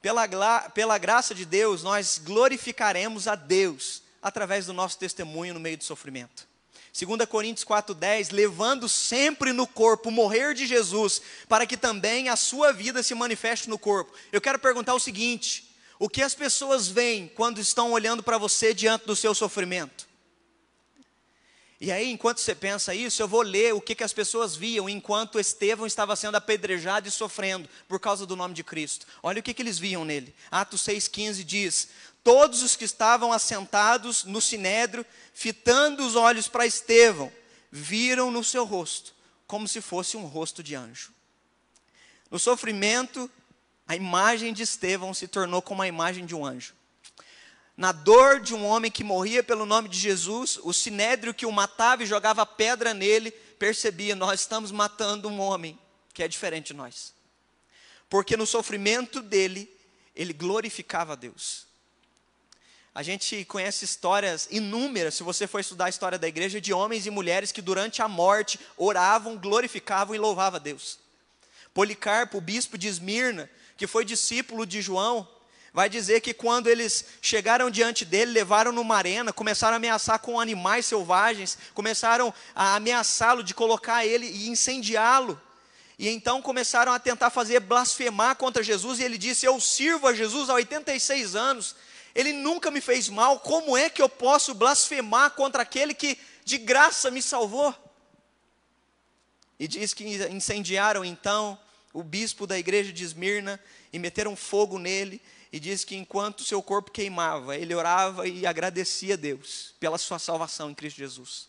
Pela, 0.00 0.68
pela 0.70 0.98
graça 0.98 1.34
de 1.34 1.44
Deus, 1.44 1.82
nós 1.82 2.20
glorificaremos 2.22 3.28
a 3.28 3.34
Deus 3.34 4.02
através 4.20 4.66
do 4.66 4.72
nosso 4.72 4.98
testemunho 4.98 5.54
no 5.54 5.60
meio 5.60 5.78
do 5.78 5.84
sofrimento. 5.84 6.48
2 6.96 7.26
Coríntios 7.28 7.64
4,10, 7.64 8.32
levando 8.32 8.88
sempre 8.88 9.52
no 9.52 9.66
corpo 9.66 10.10
o 10.10 10.12
morrer 10.12 10.54
de 10.54 10.64
Jesus, 10.64 11.20
para 11.48 11.66
que 11.66 11.76
também 11.76 12.28
a 12.28 12.36
sua 12.36 12.72
vida 12.72 13.02
se 13.02 13.16
manifeste 13.16 13.68
no 13.68 13.76
corpo. 13.76 14.12
Eu 14.30 14.40
quero 14.40 14.60
perguntar 14.60 14.94
o 14.94 15.00
seguinte: 15.00 15.74
o 15.98 16.08
que 16.08 16.22
as 16.22 16.36
pessoas 16.36 16.86
veem 16.86 17.26
quando 17.26 17.60
estão 17.60 17.90
olhando 17.90 18.22
para 18.22 18.38
você 18.38 18.72
diante 18.72 19.06
do 19.06 19.16
seu 19.16 19.34
sofrimento? 19.34 20.06
E 21.80 21.90
aí, 21.90 22.12
enquanto 22.12 22.38
você 22.38 22.54
pensa 22.54 22.94
isso, 22.94 23.20
eu 23.20 23.26
vou 23.26 23.42
ler 23.42 23.74
o 23.74 23.80
que, 23.80 23.96
que 23.96 24.04
as 24.04 24.12
pessoas 24.12 24.54
viam 24.54 24.88
enquanto 24.88 25.40
Estevão 25.40 25.86
estava 25.86 26.14
sendo 26.14 26.36
apedrejado 26.36 27.08
e 27.08 27.10
sofrendo 27.10 27.68
por 27.88 27.98
causa 27.98 28.24
do 28.24 28.36
nome 28.36 28.54
de 28.54 28.62
Cristo. 28.62 29.04
Olha 29.20 29.40
o 29.40 29.42
que, 29.42 29.52
que 29.52 29.60
eles 29.60 29.80
viam 29.80 30.04
nele. 30.04 30.32
Atos 30.48 30.82
6,15 30.82 31.42
diz: 31.42 31.88
Todos 32.24 32.62
os 32.62 32.74
que 32.74 32.84
estavam 32.84 33.32
assentados 33.32 34.24
no 34.24 34.40
sinédrio 34.40 35.06
fitando 35.32 36.04
os 36.04 36.16
olhos 36.16 36.48
para 36.48 36.66
Estevão, 36.66 37.30
viram 37.70 38.30
no 38.30 38.42
seu 38.42 38.64
rosto 38.64 39.14
como 39.46 39.68
se 39.68 39.80
fosse 39.80 40.16
um 40.16 40.24
rosto 40.24 40.62
de 40.62 40.74
anjo. 40.74 41.12
No 42.30 42.38
sofrimento, 42.38 43.30
a 43.86 43.94
imagem 43.94 44.52
de 44.52 44.62
Estevão 44.62 45.12
se 45.12 45.28
tornou 45.28 45.60
como 45.60 45.82
a 45.82 45.86
imagem 45.86 46.24
de 46.24 46.34
um 46.34 46.44
anjo. 46.44 46.74
Na 47.76 47.92
dor 47.92 48.40
de 48.40 48.54
um 48.54 48.64
homem 48.64 48.90
que 48.90 49.04
morria 49.04 49.42
pelo 49.42 49.66
nome 49.66 49.88
de 49.88 49.98
Jesus, 49.98 50.58
o 50.62 50.72
sinédrio 50.72 51.34
que 51.34 51.44
o 51.44 51.52
matava 51.52 52.02
e 52.02 52.06
jogava 52.06 52.46
pedra 52.46 52.94
nele, 52.94 53.30
percebia: 53.30 54.14
nós 54.14 54.40
estamos 54.40 54.70
matando 54.70 55.28
um 55.28 55.40
homem 55.40 55.78
que 56.12 56.22
é 56.22 56.28
diferente 56.28 56.68
de 56.68 56.74
nós. 56.74 57.12
Porque 58.08 58.36
no 58.36 58.46
sofrimento 58.46 59.20
dele, 59.20 59.68
ele 60.14 60.32
glorificava 60.32 61.12
a 61.12 61.16
Deus. 61.16 61.66
A 62.94 63.02
gente 63.02 63.44
conhece 63.46 63.84
histórias 63.84 64.46
inúmeras, 64.52 65.14
se 65.14 65.24
você 65.24 65.48
for 65.48 65.58
estudar 65.58 65.86
a 65.86 65.88
história 65.88 66.16
da 66.16 66.28
igreja, 66.28 66.60
de 66.60 66.72
homens 66.72 67.06
e 67.06 67.10
mulheres 67.10 67.50
que 67.50 67.60
durante 67.60 68.00
a 68.00 68.06
morte 68.06 68.60
oravam, 68.76 69.36
glorificavam 69.36 70.14
e 70.14 70.18
louvavam 70.18 70.58
a 70.58 70.62
Deus. 70.62 71.00
Policarpo, 71.74 72.38
o 72.38 72.40
bispo 72.40 72.78
de 72.78 72.86
Esmirna, 72.86 73.50
que 73.76 73.88
foi 73.88 74.04
discípulo 74.04 74.64
de 74.64 74.80
João, 74.80 75.28
vai 75.72 75.88
dizer 75.88 76.20
que 76.20 76.32
quando 76.32 76.68
eles 76.68 77.04
chegaram 77.20 77.68
diante 77.68 78.04
dele, 78.04 78.30
levaram 78.30 78.70
numa 78.70 78.96
arena, 78.96 79.32
começaram 79.32 79.72
a 79.72 79.78
ameaçar 79.78 80.20
com 80.20 80.38
animais 80.38 80.86
selvagens, 80.86 81.58
começaram 81.74 82.32
a 82.54 82.76
ameaçá-lo 82.76 83.42
de 83.42 83.54
colocar 83.54 84.06
ele 84.06 84.26
e 84.26 84.48
incendiá-lo. 84.48 85.40
E 85.98 86.08
então 86.08 86.40
começaram 86.40 86.92
a 86.92 87.00
tentar 87.00 87.30
fazer 87.30 87.58
blasfemar 87.58 88.36
contra 88.36 88.62
Jesus, 88.62 89.00
e 89.00 89.02
ele 89.02 89.18
disse: 89.18 89.46
Eu 89.46 89.60
sirvo 89.60 90.06
a 90.06 90.14
Jesus 90.14 90.48
há 90.48 90.54
86 90.54 91.34
anos, 91.34 91.74
ele 92.14 92.32
nunca 92.32 92.70
me 92.70 92.80
fez 92.80 93.08
mal, 93.08 93.40
como 93.40 93.76
é 93.76 93.90
que 93.90 94.00
eu 94.00 94.08
posso 94.08 94.54
blasfemar 94.54 95.32
contra 95.32 95.62
aquele 95.62 95.92
que 95.92 96.18
de 96.44 96.58
graça 96.58 97.10
me 97.10 97.20
salvou? 97.20 97.74
E 99.58 99.66
diz 99.66 99.92
que 99.92 100.04
incendiaram 100.04 101.04
então 101.04 101.58
o 101.92 102.02
bispo 102.02 102.46
da 102.46 102.58
igreja 102.58 102.92
de 102.92 103.04
Esmirna 103.04 103.60
e 103.92 103.98
meteram 103.98 104.36
fogo 104.36 104.78
nele. 104.78 105.20
E 105.52 105.60
diz 105.60 105.84
que 105.84 105.94
enquanto 105.94 106.42
seu 106.42 106.60
corpo 106.60 106.90
queimava, 106.90 107.56
ele 107.56 107.72
orava 107.74 108.26
e 108.26 108.44
agradecia 108.44 109.14
a 109.14 109.16
Deus 109.16 109.72
pela 109.78 109.96
sua 109.96 110.18
salvação 110.18 110.68
em 110.68 110.74
Cristo 110.74 110.96
Jesus. 110.96 111.48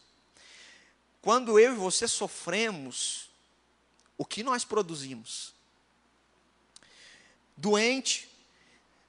Quando 1.22 1.60
eu 1.60 1.74
e 1.74 1.76
você 1.76 2.08
sofremos, 2.08 3.28
o 4.16 4.24
que 4.24 4.44
nós 4.44 4.64
produzimos? 4.64 5.54
Doente, 7.58 8.30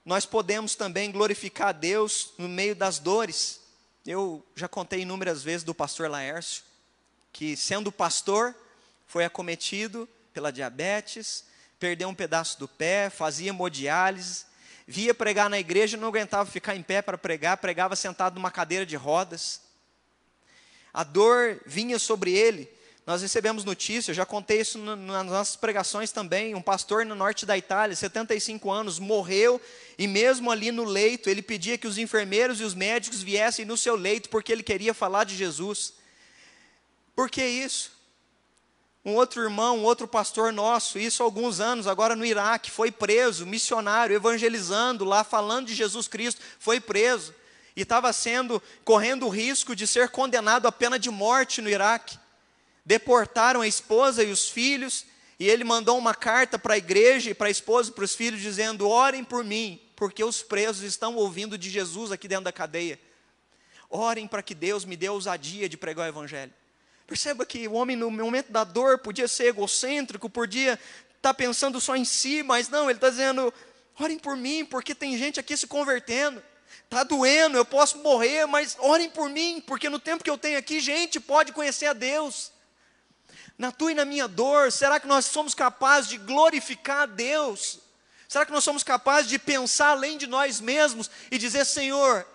nós 0.07 0.25
podemos 0.25 0.77
também 0.77 1.11
glorificar 1.11 1.69
a 1.71 1.73
Deus 1.73 2.33
no 2.39 2.49
meio 2.49 2.77
das 2.77 3.01
dores. 3.01 3.61
Eu 4.07 4.47
já 4.55 4.69
contei 4.69 5.01
inúmeras 5.01 5.43
vezes 5.43 5.65
do 5.65 5.75
pastor 5.75 6.09
Laércio, 6.09 6.63
que 7.33 7.57
sendo 7.57 7.91
pastor, 7.91 8.55
foi 9.05 9.25
acometido 9.25 10.09
pela 10.33 10.53
diabetes, 10.53 11.45
perdeu 11.81 12.09
um 12.09 12.15
pedaço 12.15 12.57
do 12.57 12.69
pé, 12.69 13.11
fazia 13.11 13.49
hemodiálise, 13.49 14.45
via 14.87 15.13
pregar 15.13 15.51
na 15.51 15.59
igreja, 15.59 15.97
não 15.97 16.07
aguentava 16.07 16.49
ficar 16.49 16.77
em 16.77 16.85
pé 16.85 17.03
para 17.03 17.19
pregar, 17.19 17.57
pregava 17.57 17.97
sentado 17.97 18.37
numa 18.37 18.51
cadeira 18.51 18.87
de 18.87 18.95
rodas. 18.95 19.61
A 20.95 21.03
dor 21.03 21.61
vinha 21.67 21.99
sobre 21.99 22.33
ele, 22.33 22.71
nós 23.07 23.23
recebemos 23.23 23.63
notícia, 23.63 24.13
já 24.13 24.27
contei 24.27 24.61
isso 24.61 24.79
nas 24.79 25.27
nossas 25.27 25.55
pregações 25.55 26.11
também. 26.11 26.57
Um 26.57 26.61
pastor 26.61 27.07
no 27.07 27.15
norte 27.15 27.47
da 27.47 27.57
Itália, 27.57 27.95
75 27.95 28.69
anos, 28.69 28.99
morreu 28.99 29.61
e, 29.97 30.09
mesmo 30.09 30.51
ali 30.51 30.73
no 30.73 30.83
leito, 30.83 31.31
ele 31.31 31.41
pedia 31.41 31.79
que 31.79 31.87
os 31.87 31.99
enfermeiros 31.99 32.61
e 32.61 32.65
os 32.65 32.75
médicos 32.75 33.23
viessem 33.23 33.65
no 33.65 33.77
seu 33.77 33.95
leito 33.95 34.29
porque 34.29 34.51
ele 34.51 34.65
queria 34.65 34.93
falar 34.93 35.23
de 35.23 35.37
Jesus. 35.37 35.93
Por 37.15 37.31
que 37.31 37.47
isso? 37.47 37.93
Um 39.05 39.15
outro 39.15 39.41
irmão, 39.41 39.79
um 39.79 39.85
outro 39.85 40.09
pastor 40.09 40.53
nosso, 40.53 40.99
isso 40.99 41.23
há 41.23 41.27
alguns 41.27 41.61
anos, 41.61 41.87
agora 41.87 42.17
no 42.17 42.27
Iraque, 42.27 42.73
foi 42.73 42.91
preso, 42.91 43.47
missionário, 43.47 44.17
evangelizando 44.17 45.05
lá, 45.05 45.23
falando 45.23 45.69
de 45.69 45.77
Jesus 45.77 46.09
Cristo, 46.09 46.41
foi 46.59 46.81
preso. 46.81 47.33
e 47.77 47.83
estava 47.83 48.13
sendo 48.13 48.61
correndo 48.85 49.27
o 49.27 49.29
risco 49.29 49.77
de 49.77 49.87
ser 49.87 50.09
condenado 50.09 50.67
à 50.67 50.73
pena 50.73 50.99
de 50.99 51.09
morte 51.09 51.63
no 51.63 51.71
Iraque. 51.71 52.19
Deportaram 52.87 53.63
a 53.63 53.67
esposa 53.67 54.23
e 54.23 54.31
os 54.31 54.49
filhos, 54.49 55.05
e 55.41 55.49
ele 55.49 55.65
mandou 55.65 55.99
uma 55.99 56.15
carta 56.15 56.57
para 56.57 56.75
a 56.75 56.79
igreja 56.79 57.31
e 57.31 57.35
para 57.35 57.49
a 57.49 57.51
esposa 57.51 57.91
e 57.91 57.93
para 57.93 58.05
os 58.05 58.15
filhos 58.15 58.41
dizendo: 58.41 58.89
"Orem 58.89 59.25
por 59.25 59.43
mim, 59.43 59.81
porque 59.97 60.23
os 60.23 60.41
presos 60.41 60.85
estão 60.85 61.17
ouvindo 61.17 61.59
de 61.59 61.69
Jesus 61.69 62.13
aqui 62.13 62.29
dentro 62.29 62.45
da 62.45 62.53
cadeia. 62.53 63.01
Orem 63.91 64.29
para 64.29 64.41
que 64.41 64.55
Deus 64.55 64.85
me 64.85 64.97
dê 64.97 65.09
ousadia 65.09 65.69
de 65.69 65.77
pregar 65.77 66.07
o 66.07 66.09
evangelho." 66.09 66.55
Perceba 67.09 67.45
que 67.45 67.67
o 67.67 67.73
homem 67.73 67.97
no 67.97 68.09
momento 68.09 68.53
da 68.53 68.63
dor 68.63 68.99
podia 68.99 69.27
ser 69.27 69.47
egocêntrico, 69.47 70.31
podia 70.31 70.75
estar 70.75 71.21
tá 71.21 71.35
pensando 71.35 71.81
só 71.81 71.97
em 71.97 72.05
si, 72.05 72.45
mas 72.45 72.69
não, 72.69 72.85
ele 72.85 72.99
está 72.99 73.11
dizendo: 73.11 73.53
orem 73.99 74.21
por 74.21 74.37
mim, 74.37 74.65
porque 74.65 74.95
tem 74.95 75.19
gente 75.19 75.41
aqui 75.41 75.57
se 75.57 75.67
convertendo. 75.67 76.41
Está 76.85 77.03
doendo, 77.03 77.57
eu 77.57 77.65
posso 77.65 77.99
morrer, 77.99 78.47
mas 78.47 78.77
orem 78.79 79.11
por 79.11 79.29
mim, 79.29 79.61
porque 79.67 79.89
no 79.89 79.99
tempo 79.99 80.23
que 80.23 80.31
eu 80.31 80.39
tenho 80.39 80.57
aqui, 80.57 80.79
gente 80.79 81.19
pode 81.19 81.53
conhecer 81.53 81.87
a 81.87 81.93
Deus. 81.93 82.53
Na 83.59 83.73
tua 83.73 83.93
e 83.93 83.95
na 83.95 84.05
minha 84.05 84.27
dor, 84.29 84.71
será 84.71 85.01
que 85.01 85.07
nós 85.07 85.27
somos 85.27 85.55
capazes 85.55 86.11
de 86.11 86.19
glorificar 86.19 87.03
a 87.03 87.07
Deus? 87.07 87.79
Será 88.29 88.45
que 88.45 88.53
nós 88.53 88.65
somos 88.65 88.83
capazes 88.83 89.31
de 89.31 89.39
pensar 89.39 89.91
além 89.91 90.19
de 90.19 90.27
nós 90.27 90.61
mesmos 90.61 91.11
e 91.31 91.39
dizer: 91.39 91.65
Senhor, 91.65 92.27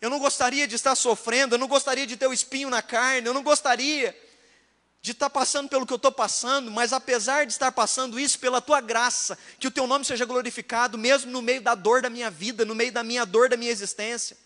eu 0.00 0.08
não 0.08 0.18
gostaria 0.18 0.66
de 0.66 0.74
estar 0.74 0.94
sofrendo, 0.94 1.54
eu 1.54 1.58
não 1.58 1.68
gostaria 1.68 2.06
de 2.06 2.16
ter 2.16 2.26
o 2.26 2.32
espinho 2.32 2.70
na 2.70 2.80
carne, 2.80 3.26
eu 3.26 3.34
não 3.34 3.42
gostaria 3.42 4.16
de 5.02 5.12
estar 5.12 5.30
passando 5.30 5.68
pelo 5.68 5.86
que 5.86 5.92
eu 5.92 5.96
estou 5.96 6.12
passando, 6.12 6.70
mas 6.70 6.92
apesar 6.92 7.46
de 7.46 7.52
estar 7.52 7.72
passando 7.72 8.20
isso, 8.20 8.38
pela 8.38 8.60
tua 8.60 8.80
graça, 8.80 9.38
que 9.58 9.66
o 9.66 9.70
teu 9.70 9.86
nome 9.86 10.04
seja 10.04 10.24
glorificado, 10.24 10.98
mesmo 10.98 11.30
no 11.30 11.40
meio 11.40 11.62
da 11.62 11.74
dor 11.74 12.02
da 12.02 12.10
minha 12.10 12.30
vida, 12.30 12.64
no 12.64 12.74
meio 12.74 12.92
da 12.92 13.02
minha 13.02 13.24
dor 13.24 13.48
da 13.48 13.56
minha 13.56 13.70
existência. 13.70 14.36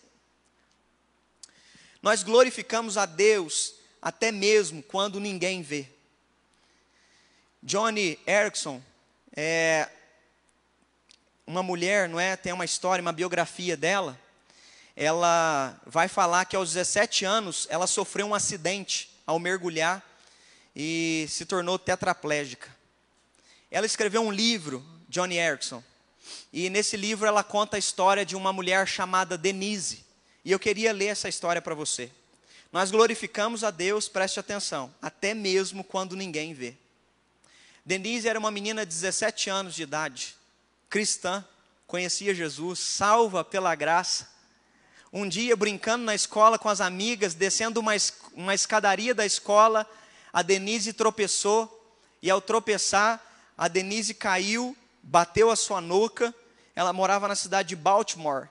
Nós 2.01 2.23
glorificamos 2.23 2.97
a 2.97 3.05
Deus 3.05 3.75
até 4.05 4.31
mesmo 4.31 4.83
quando 4.83 5.19
ninguém 5.19 5.63
vê. 5.63 5.87
Johnny 7.63 8.19
Erickson 8.27 8.79
é 9.35 9.89
uma 11.47 11.63
mulher, 11.63 12.07
não 12.07 12.19
é? 12.19 12.35
Tem 12.35 12.53
uma 12.53 12.65
história, 12.65 13.01
uma 13.01 13.11
biografia 13.11 13.75
dela. 13.75 14.15
Ela 14.95 15.75
vai 15.87 16.07
falar 16.07 16.45
que 16.45 16.55
aos 16.55 16.73
17 16.73 17.25
anos 17.25 17.65
ela 17.67 17.87
sofreu 17.87 18.27
um 18.27 18.35
acidente 18.35 19.09
ao 19.25 19.39
mergulhar 19.39 20.07
e 20.75 21.25
se 21.27 21.43
tornou 21.43 21.79
tetraplégica. 21.79 22.69
Ela 23.71 23.87
escreveu 23.87 24.21
um 24.21 24.31
livro, 24.31 24.85
Johnny 25.09 25.39
Erickson, 25.39 25.83
e 26.53 26.69
nesse 26.69 26.95
livro 26.95 27.25
ela 27.25 27.43
conta 27.43 27.75
a 27.75 27.79
história 27.79 28.23
de 28.23 28.35
uma 28.35 28.53
mulher 28.53 28.87
chamada 28.87 29.35
Denise. 29.35 30.05
E 30.43 30.51
eu 30.51 30.59
queria 30.59 30.93
ler 30.93 31.07
essa 31.07 31.27
história 31.27 31.59
para 31.59 31.73
você. 31.73 32.11
Nós 32.75 32.91
glorificamos 32.91 33.63
a 33.63 33.71
Deus, 33.71 34.09
preste 34.09 34.37
atenção, 34.37 34.93
até 35.01 35.33
mesmo 35.33 35.81
quando 35.81 36.13
ninguém 36.13 36.53
vê. 36.53 36.75
Denise 37.85 38.27
era 38.27 38.37
uma 38.37 38.51
menina 38.51 38.85
de 38.85 38.91
17 38.93 39.49
anos 39.49 39.73
de 39.73 39.83
idade, 39.83 40.35
cristã, 40.89 41.41
conhecia 41.87 42.35
Jesus, 42.35 42.79
salva 42.79 43.45
pela 43.45 43.73
graça. 43.75 44.29
Um 45.13 45.25
dia, 45.25 45.55
brincando 45.55 46.03
na 46.03 46.13
escola 46.13 46.59
com 46.59 46.67
as 46.67 46.81
amigas, 46.81 47.33
descendo 47.33 47.79
uma, 47.79 47.93
uma 48.33 48.53
escadaria 48.53 49.15
da 49.15 49.25
escola, 49.25 49.89
a 50.33 50.41
Denise 50.41 50.91
tropeçou, 50.91 51.97
e 52.21 52.29
ao 52.29 52.41
tropeçar, 52.41 53.25
a 53.57 53.69
Denise 53.69 54.13
caiu, 54.13 54.75
bateu 55.01 55.49
a 55.49 55.55
sua 55.55 55.79
nuca. 55.79 56.35
Ela 56.75 56.91
morava 56.91 57.25
na 57.25 57.35
cidade 57.35 57.69
de 57.69 57.75
Baltimore. 57.77 58.49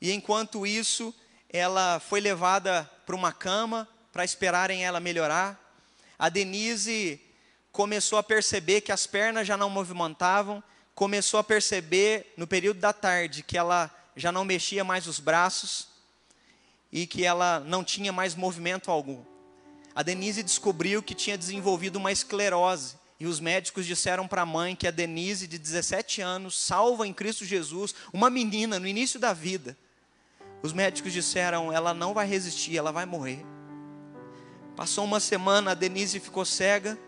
E 0.00 0.10
enquanto 0.10 0.66
isso, 0.66 1.14
ela 1.48 2.00
foi 2.00 2.20
levada 2.20 2.90
para 3.04 3.16
uma 3.16 3.32
cama 3.32 3.88
para 4.12 4.24
esperarem 4.24 4.84
ela 4.84 5.00
melhorar. 5.00 5.58
A 6.18 6.28
Denise 6.28 7.20
começou 7.70 8.18
a 8.18 8.22
perceber 8.22 8.82
que 8.82 8.92
as 8.92 9.06
pernas 9.06 9.46
já 9.46 9.56
não 9.56 9.70
movimentavam, 9.70 10.62
começou 10.94 11.40
a 11.40 11.44
perceber 11.44 12.34
no 12.36 12.46
período 12.46 12.80
da 12.80 12.92
tarde 12.92 13.42
que 13.42 13.56
ela 13.56 13.90
já 14.14 14.30
não 14.30 14.44
mexia 14.44 14.84
mais 14.84 15.06
os 15.06 15.18
braços 15.18 15.88
e 16.92 17.06
que 17.06 17.24
ela 17.24 17.60
não 17.60 17.82
tinha 17.82 18.12
mais 18.12 18.34
movimento 18.34 18.90
algum 18.90 19.32
a 19.94 20.02
Denise 20.02 20.42
descobriu 20.42 21.02
que 21.02 21.14
tinha 21.14 21.36
desenvolvido 21.36 21.96
uma 21.96 22.12
esclerose. 22.12 22.96
E 23.20 23.26
os 23.26 23.38
médicos 23.38 23.86
disseram 23.86 24.26
para 24.26 24.42
a 24.42 24.46
mãe 24.46 24.74
que 24.74 24.88
a 24.88 24.90
Denise, 24.90 25.46
de 25.46 25.58
17 25.58 26.20
anos, 26.20 26.58
salva 26.58 27.06
em 27.06 27.12
Cristo 27.12 27.44
Jesus, 27.44 27.94
uma 28.12 28.28
menina 28.28 28.80
no 28.80 28.86
início 28.86 29.20
da 29.20 29.32
vida. 29.32 29.76
Os 30.62 30.72
médicos 30.72 31.12
disseram: 31.12 31.72
ela 31.72 31.92
não 31.92 32.14
vai 32.14 32.26
resistir, 32.26 32.76
ela 32.76 32.92
vai 32.92 33.04
morrer. 33.04 33.44
Passou 34.76 35.04
uma 35.04 35.20
semana, 35.20 35.72
a 35.72 35.74
Denise 35.74 36.20
ficou 36.20 36.44
cega. 36.44 36.98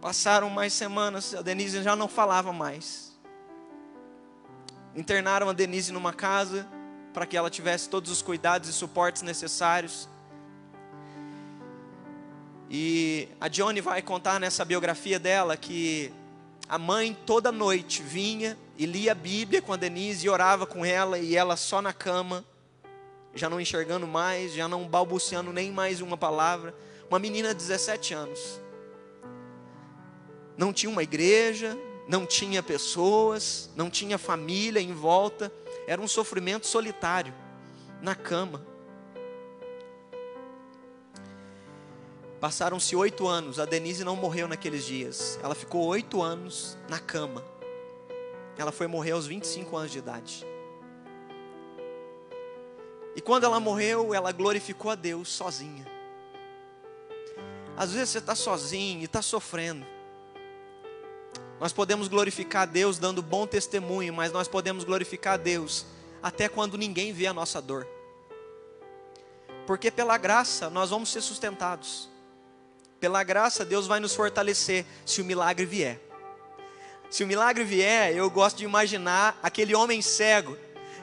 Passaram 0.00 0.50
mais 0.50 0.72
semanas, 0.72 1.34
a 1.34 1.42
Denise 1.42 1.82
já 1.82 1.96
não 1.96 2.08
falava 2.08 2.52
mais. 2.52 3.18
Internaram 4.94 5.48
a 5.48 5.52
Denise 5.52 5.92
numa 5.92 6.12
casa 6.12 6.66
para 7.12 7.26
que 7.26 7.36
ela 7.36 7.50
tivesse 7.50 7.88
todos 7.88 8.10
os 8.10 8.22
cuidados 8.22 8.68
e 8.68 8.72
suportes 8.72 9.22
necessários. 9.22 10.08
E 12.70 13.28
a 13.40 13.48
Johnny 13.48 13.80
vai 13.80 14.02
contar 14.02 14.40
nessa 14.40 14.64
biografia 14.64 15.18
dela 15.18 15.56
que 15.56 16.12
a 16.68 16.78
mãe 16.78 17.16
toda 17.26 17.52
noite 17.52 18.02
vinha 18.02 18.58
e 18.78 18.86
lia 18.86 19.12
a 19.12 19.14
Bíblia 19.14 19.60
com 19.60 19.72
a 19.72 19.76
Denise 19.76 20.26
e 20.26 20.30
orava 20.30 20.66
com 20.66 20.84
ela 20.84 21.18
e 21.18 21.36
ela 21.36 21.56
só 21.56 21.82
na 21.82 21.92
cama, 21.92 22.44
já 23.34 23.50
não 23.50 23.60
enxergando 23.60 24.06
mais, 24.06 24.54
já 24.54 24.66
não 24.66 24.88
balbuciando 24.88 25.52
nem 25.52 25.70
mais 25.70 26.00
uma 26.00 26.16
palavra. 26.16 26.74
Uma 27.08 27.18
menina 27.18 27.48
de 27.48 27.60
17 27.60 28.14
anos. 28.14 28.60
Não 30.56 30.72
tinha 30.72 30.90
uma 30.90 31.02
igreja, 31.02 31.76
não 32.08 32.24
tinha 32.24 32.62
pessoas, 32.62 33.70
não 33.76 33.90
tinha 33.90 34.16
família 34.16 34.80
em 34.80 34.92
volta, 34.92 35.52
era 35.86 36.00
um 36.00 36.08
sofrimento 36.08 36.66
solitário, 36.66 37.34
na 38.00 38.14
cama. 38.14 38.64
Passaram-se 42.44 42.94
oito 42.94 43.26
anos, 43.26 43.58
a 43.58 43.64
Denise 43.64 44.04
não 44.04 44.16
morreu 44.16 44.46
naqueles 44.46 44.84
dias. 44.84 45.38
Ela 45.42 45.54
ficou 45.54 45.86
oito 45.86 46.20
anos 46.20 46.76
na 46.90 46.98
cama. 46.98 47.42
Ela 48.58 48.70
foi 48.70 48.86
morrer 48.86 49.12
aos 49.12 49.26
25 49.26 49.74
anos 49.74 49.90
de 49.90 49.96
idade. 49.96 50.46
E 53.16 53.20
quando 53.22 53.44
ela 53.44 53.58
morreu, 53.58 54.12
ela 54.12 54.30
glorificou 54.30 54.90
a 54.90 54.94
Deus 54.94 55.30
sozinha. 55.30 55.86
Às 57.78 57.92
vezes 57.92 58.10
você 58.10 58.18
está 58.18 58.34
sozinho 58.34 59.00
e 59.00 59.04
está 59.04 59.22
sofrendo. 59.22 59.86
Nós 61.58 61.72
podemos 61.72 62.08
glorificar 62.08 62.64
a 62.64 62.66
Deus 62.66 62.98
dando 62.98 63.22
bom 63.22 63.46
testemunho, 63.46 64.12
mas 64.12 64.32
nós 64.32 64.46
podemos 64.46 64.84
glorificar 64.84 65.32
a 65.32 65.38
Deus 65.38 65.86
até 66.22 66.46
quando 66.46 66.76
ninguém 66.76 67.10
vê 67.10 67.26
a 67.26 67.32
nossa 67.32 67.62
dor. 67.62 67.88
Porque 69.66 69.90
pela 69.90 70.18
graça 70.18 70.68
nós 70.68 70.90
vamos 70.90 71.08
ser 71.08 71.22
sustentados. 71.22 72.12
Pela 73.04 73.22
graça, 73.22 73.66
Deus 73.66 73.86
vai 73.86 74.00
nos 74.00 74.14
fortalecer 74.14 74.86
se 75.04 75.20
o 75.20 75.26
milagre 75.26 75.66
vier. 75.66 76.00
Se 77.10 77.22
o 77.22 77.26
milagre 77.26 77.62
vier, 77.62 78.16
eu 78.16 78.30
gosto 78.30 78.56
de 78.56 78.64
imaginar 78.64 79.38
aquele 79.42 79.74
homem 79.74 80.00
cego 80.00 80.56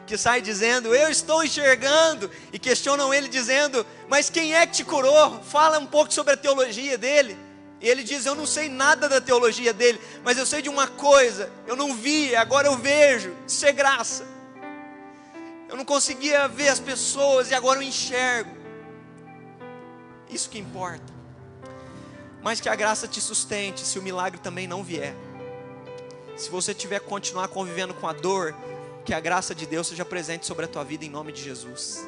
que 0.08 0.18
sai 0.18 0.42
dizendo: 0.42 0.96
Eu 0.96 1.12
estou 1.12 1.44
enxergando, 1.44 2.32
e 2.52 2.58
questionam 2.58 3.14
ele 3.14 3.28
dizendo: 3.28 3.86
Mas 4.10 4.32
quem 4.32 4.56
é 4.56 4.66
que 4.66 4.78
te 4.78 4.84
curou? 4.84 5.44
Fala 5.44 5.78
um 5.78 5.86
pouco 5.86 6.12
sobre 6.12 6.34
a 6.34 6.38
teologia 6.38 6.98
dele. 6.98 7.38
E 7.80 7.88
ele 7.88 8.02
diz: 8.02 8.26
Eu 8.26 8.34
não 8.34 8.48
sei 8.48 8.68
nada 8.68 9.08
da 9.08 9.22
teologia 9.22 9.72
dele, 9.72 10.02
mas 10.24 10.40
eu 10.40 10.46
sei 10.48 10.64
de 10.64 10.70
uma 10.70 10.88
coisa: 10.88 11.52
eu 11.68 11.76
não 11.76 11.94
vi, 11.94 12.36
agora 12.36 12.68
eu 12.68 12.76
vejo. 12.80 13.32
Isso 13.48 13.64
é 13.64 13.72
graça. 13.72 14.26
Eu 15.70 15.78
não 15.78 15.86
conseguia 15.86 16.48
ver 16.48 16.70
as 16.70 16.80
pessoas 16.80 17.52
e 17.52 17.54
agora 17.54 17.78
eu 17.78 17.84
enxergo. 17.84 18.58
Isso 20.32 20.50
que 20.50 20.58
importa 20.58 21.21
mas 22.44 22.60
que 22.60 22.70
a 22.70 22.76
graça 22.76 23.08
te 23.08 23.22
sustente 23.22 23.82
se 23.82 24.00
o 24.00 24.02
milagre 24.02 24.40
também 24.40 24.68
não 24.68 24.84
vier. 24.84 25.16
Se 26.36 26.50
você 26.50 26.74
tiver 26.74 27.00
que 27.00 27.08
continuar 27.08 27.48
convivendo 27.50 27.94
com 27.94 28.08
a 28.08 28.14
dor, 28.14 28.56
que 29.06 29.14
a 29.14 29.20
graça 29.20 29.54
de 29.54 29.66
Deus 29.66 29.88
seja 29.88 30.06
presente 30.06 30.46
sobre 30.46 30.66
a 30.66 30.68
tua 30.68 30.84
vida 30.84 31.06
em 31.06 31.10
nome 31.10 31.32
de 31.32 31.42
Jesus. 31.42 32.06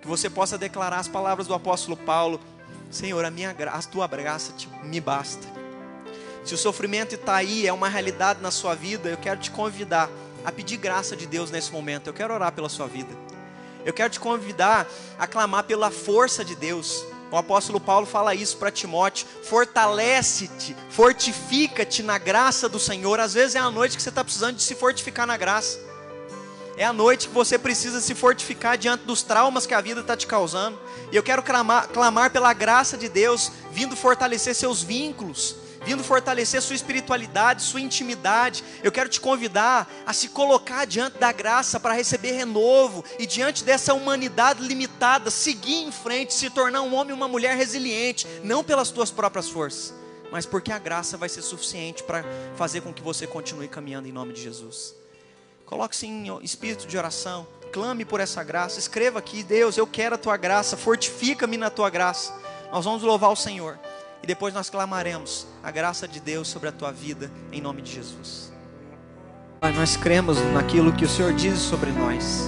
Que 0.00 0.06
você 0.06 0.28
possa 0.28 0.58
declarar 0.58 0.98
as 0.98 1.08
palavras 1.08 1.46
do 1.46 1.54
apóstolo 1.54 1.96
Paulo: 1.96 2.40
Senhor, 2.90 3.24
a 3.24 3.30
minha 3.30 3.50
a 3.50 3.82
tua 3.82 4.06
graça 4.06 4.52
te, 4.52 4.68
me 4.84 5.00
basta. 5.00 5.46
Se 6.44 6.54
o 6.54 6.58
sofrimento 6.58 7.16
está 7.16 7.34
aí, 7.34 7.66
é 7.66 7.72
uma 7.72 7.88
realidade 7.88 8.40
na 8.40 8.52
sua 8.52 8.74
vida, 8.74 9.08
eu 9.08 9.16
quero 9.16 9.40
te 9.40 9.50
convidar 9.50 10.08
a 10.44 10.52
pedir 10.52 10.76
graça 10.76 11.16
de 11.16 11.26
Deus 11.26 11.50
nesse 11.50 11.72
momento. 11.72 12.06
Eu 12.06 12.14
quero 12.14 12.32
orar 12.32 12.52
pela 12.52 12.68
sua 12.68 12.86
vida. 12.86 13.12
Eu 13.84 13.92
quero 13.92 14.10
te 14.10 14.20
convidar 14.20 14.86
a 15.18 15.26
clamar 15.26 15.64
pela 15.64 15.90
força 15.90 16.44
de 16.44 16.54
Deus. 16.54 17.04
O 17.30 17.36
apóstolo 17.36 17.80
Paulo 17.80 18.06
fala 18.06 18.34
isso 18.34 18.56
para 18.56 18.70
Timóteo: 18.70 19.26
fortalece-te, 19.42 20.76
fortifica-te 20.90 22.02
na 22.02 22.18
graça 22.18 22.68
do 22.68 22.78
Senhor. 22.78 23.18
Às 23.20 23.34
vezes 23.34 23.56
é 23.56 23.58
a 23.58 23.70
noite 23.70 23.96
que 23.96 24.02
você 24.02 24.08
está 24.08 24.22
precisando 24.22 24.56
de 24.56 24.62
se 24.62 24.74
fortificar 24.74 25.26
na 25.26 25.36
graça. 25.36 25.78
É 26.76 26.84
a 26.84 26.92
noite 26.92 27.28
que 27.28 27.34
você 27.34 27.58
precisa 27.58 28.00
se 28.02 28.14
fortificar 28.14 28.76
diante 28.76 29.04
dos 29.04 29.22
traumas 29.22 29.66
que 29.66 29.72
a 29.72 29.80
vida 29.80 30.02
está 30.02 30.14
te 30.14 30.26
causando. 30.26 30.78
E 31.10 31.16
eu 31.16 31.22
quero 31.22 31.42
clamar, 31.42 31.88
clamar 31.88 32.30
pela 32.30 32.52
graça 32.52 32.98
de 32.98 33.08
Deus, 33.08 33.50
vindo 33.72 33.96
fortalecer 33.96 34.54
seus 34.54 34.82
vínculos, 34.82 35.56
vindo 35.86 36.02
fortalecer 36.02 36.60
sua 36.60 36.74
espiritualidade, 36.74 37.62
sua 37.62 37.80
intimidade. 37.80 38.64
Eu 38.82 38.90
quero 38.90 39.08
te 39.08 39.20
convidar 39.20 39.88
a 40.04 40.12
se 40.12 40.28
colocar 40.30 40.84
diante 40.84 41.16
da 41.16 41.30
graça 41.30 41.78
para 41.78 41.94
receber 41.94 42.32
renovo 42.32 43.04
e 43.20 43.26
diante 43.26 43.62
dessa 43.62 43.94
humanidade 43.94 44.66
limitada, 44.66 45.30
seguir 45.30 45.84
em 45.84 45.92
frente, 45.92 46.34
se 46.34 46.50
tornar 46.50 46.82
um 46.82 46.92
homem 46.92 47.10
e 47.10 47.16
uma 47.16 47.28
mulher 47.28 47.56
resiliente, 47.56 48.26
não 48.42 48.64
pelas 48.64 48.90
tuas 48.90 49.12
próprias 49.12 49.48
forças, 49.48 49.94
mas 50.32 50.44
porque 50.44 50.72
a 50.72 50.78
graça 50.78 51.16
vai 51.16 51.28
ser 51.28 51.42
suficiente 51.42 52.02
para 52.02 52.24
fazer 52.56 52.80
com 52.80 52.92
que 52.92 53.00
você 53.00 53.24
continue 53.24 53.68
caminhando 53.68 54.08
em 54.08 54.12
nome 54.12 54.32
de 54.32 54.42
Jesus. 54.42 54.92
Coloque-se 55.64 56.06
em 56.06 56.26
espírito 56.42 56.86
de 56.86 56.98
oração. 56.98 57.46
Clame 57.72 58.04
por 58.04 58.20
essa 58.20 58.42
graça. 58.42 58.78
Escreva 58.78 59.20
aqui, 59.20 59.42
Deus, 59.42 59.76
eu 59.76 59.86
quero 59.86 60.16
a 60.16 60.18
tua 60.18 60.36
graça. 60.36 60.76
Fortifica-me 60.76 61.56
na 61.56 61.70
tua 61.70 61.90
graça. 61.90 62.32
Nós 62.72 62.84
vamos 62.84 63.02
louvar 63.02 63.30
o 63.30 63.36
Senhor. 63.36 63.78
E 64.26 64.34
depois 64.34 64.52
nós 64.52 64.68
clamaremos 64.68 65.46
a 65.62 65.70
graça 65.70 66.08
de 66.08 66.18
Deus 66.18 66.48
sobre 66.48 66.68
a 66.68 66.72
tua 66.72 66.90
vida, 66.90 67.30
em 67.52 67.60
nome 67.60 67.80
de 67.80 67.92
Jesus. 67.92 68.52
Pai, 69.60 69.72
nós 69.72 69.96
cremos 69.96 70.36
naquilo 70.52 70.92
que 70.92 71.04
o 71.04 71.08
Senhor 71.08 71.32
diz 71.32 71.60
sobre 71.60 71.92
nós. 71.92 72.42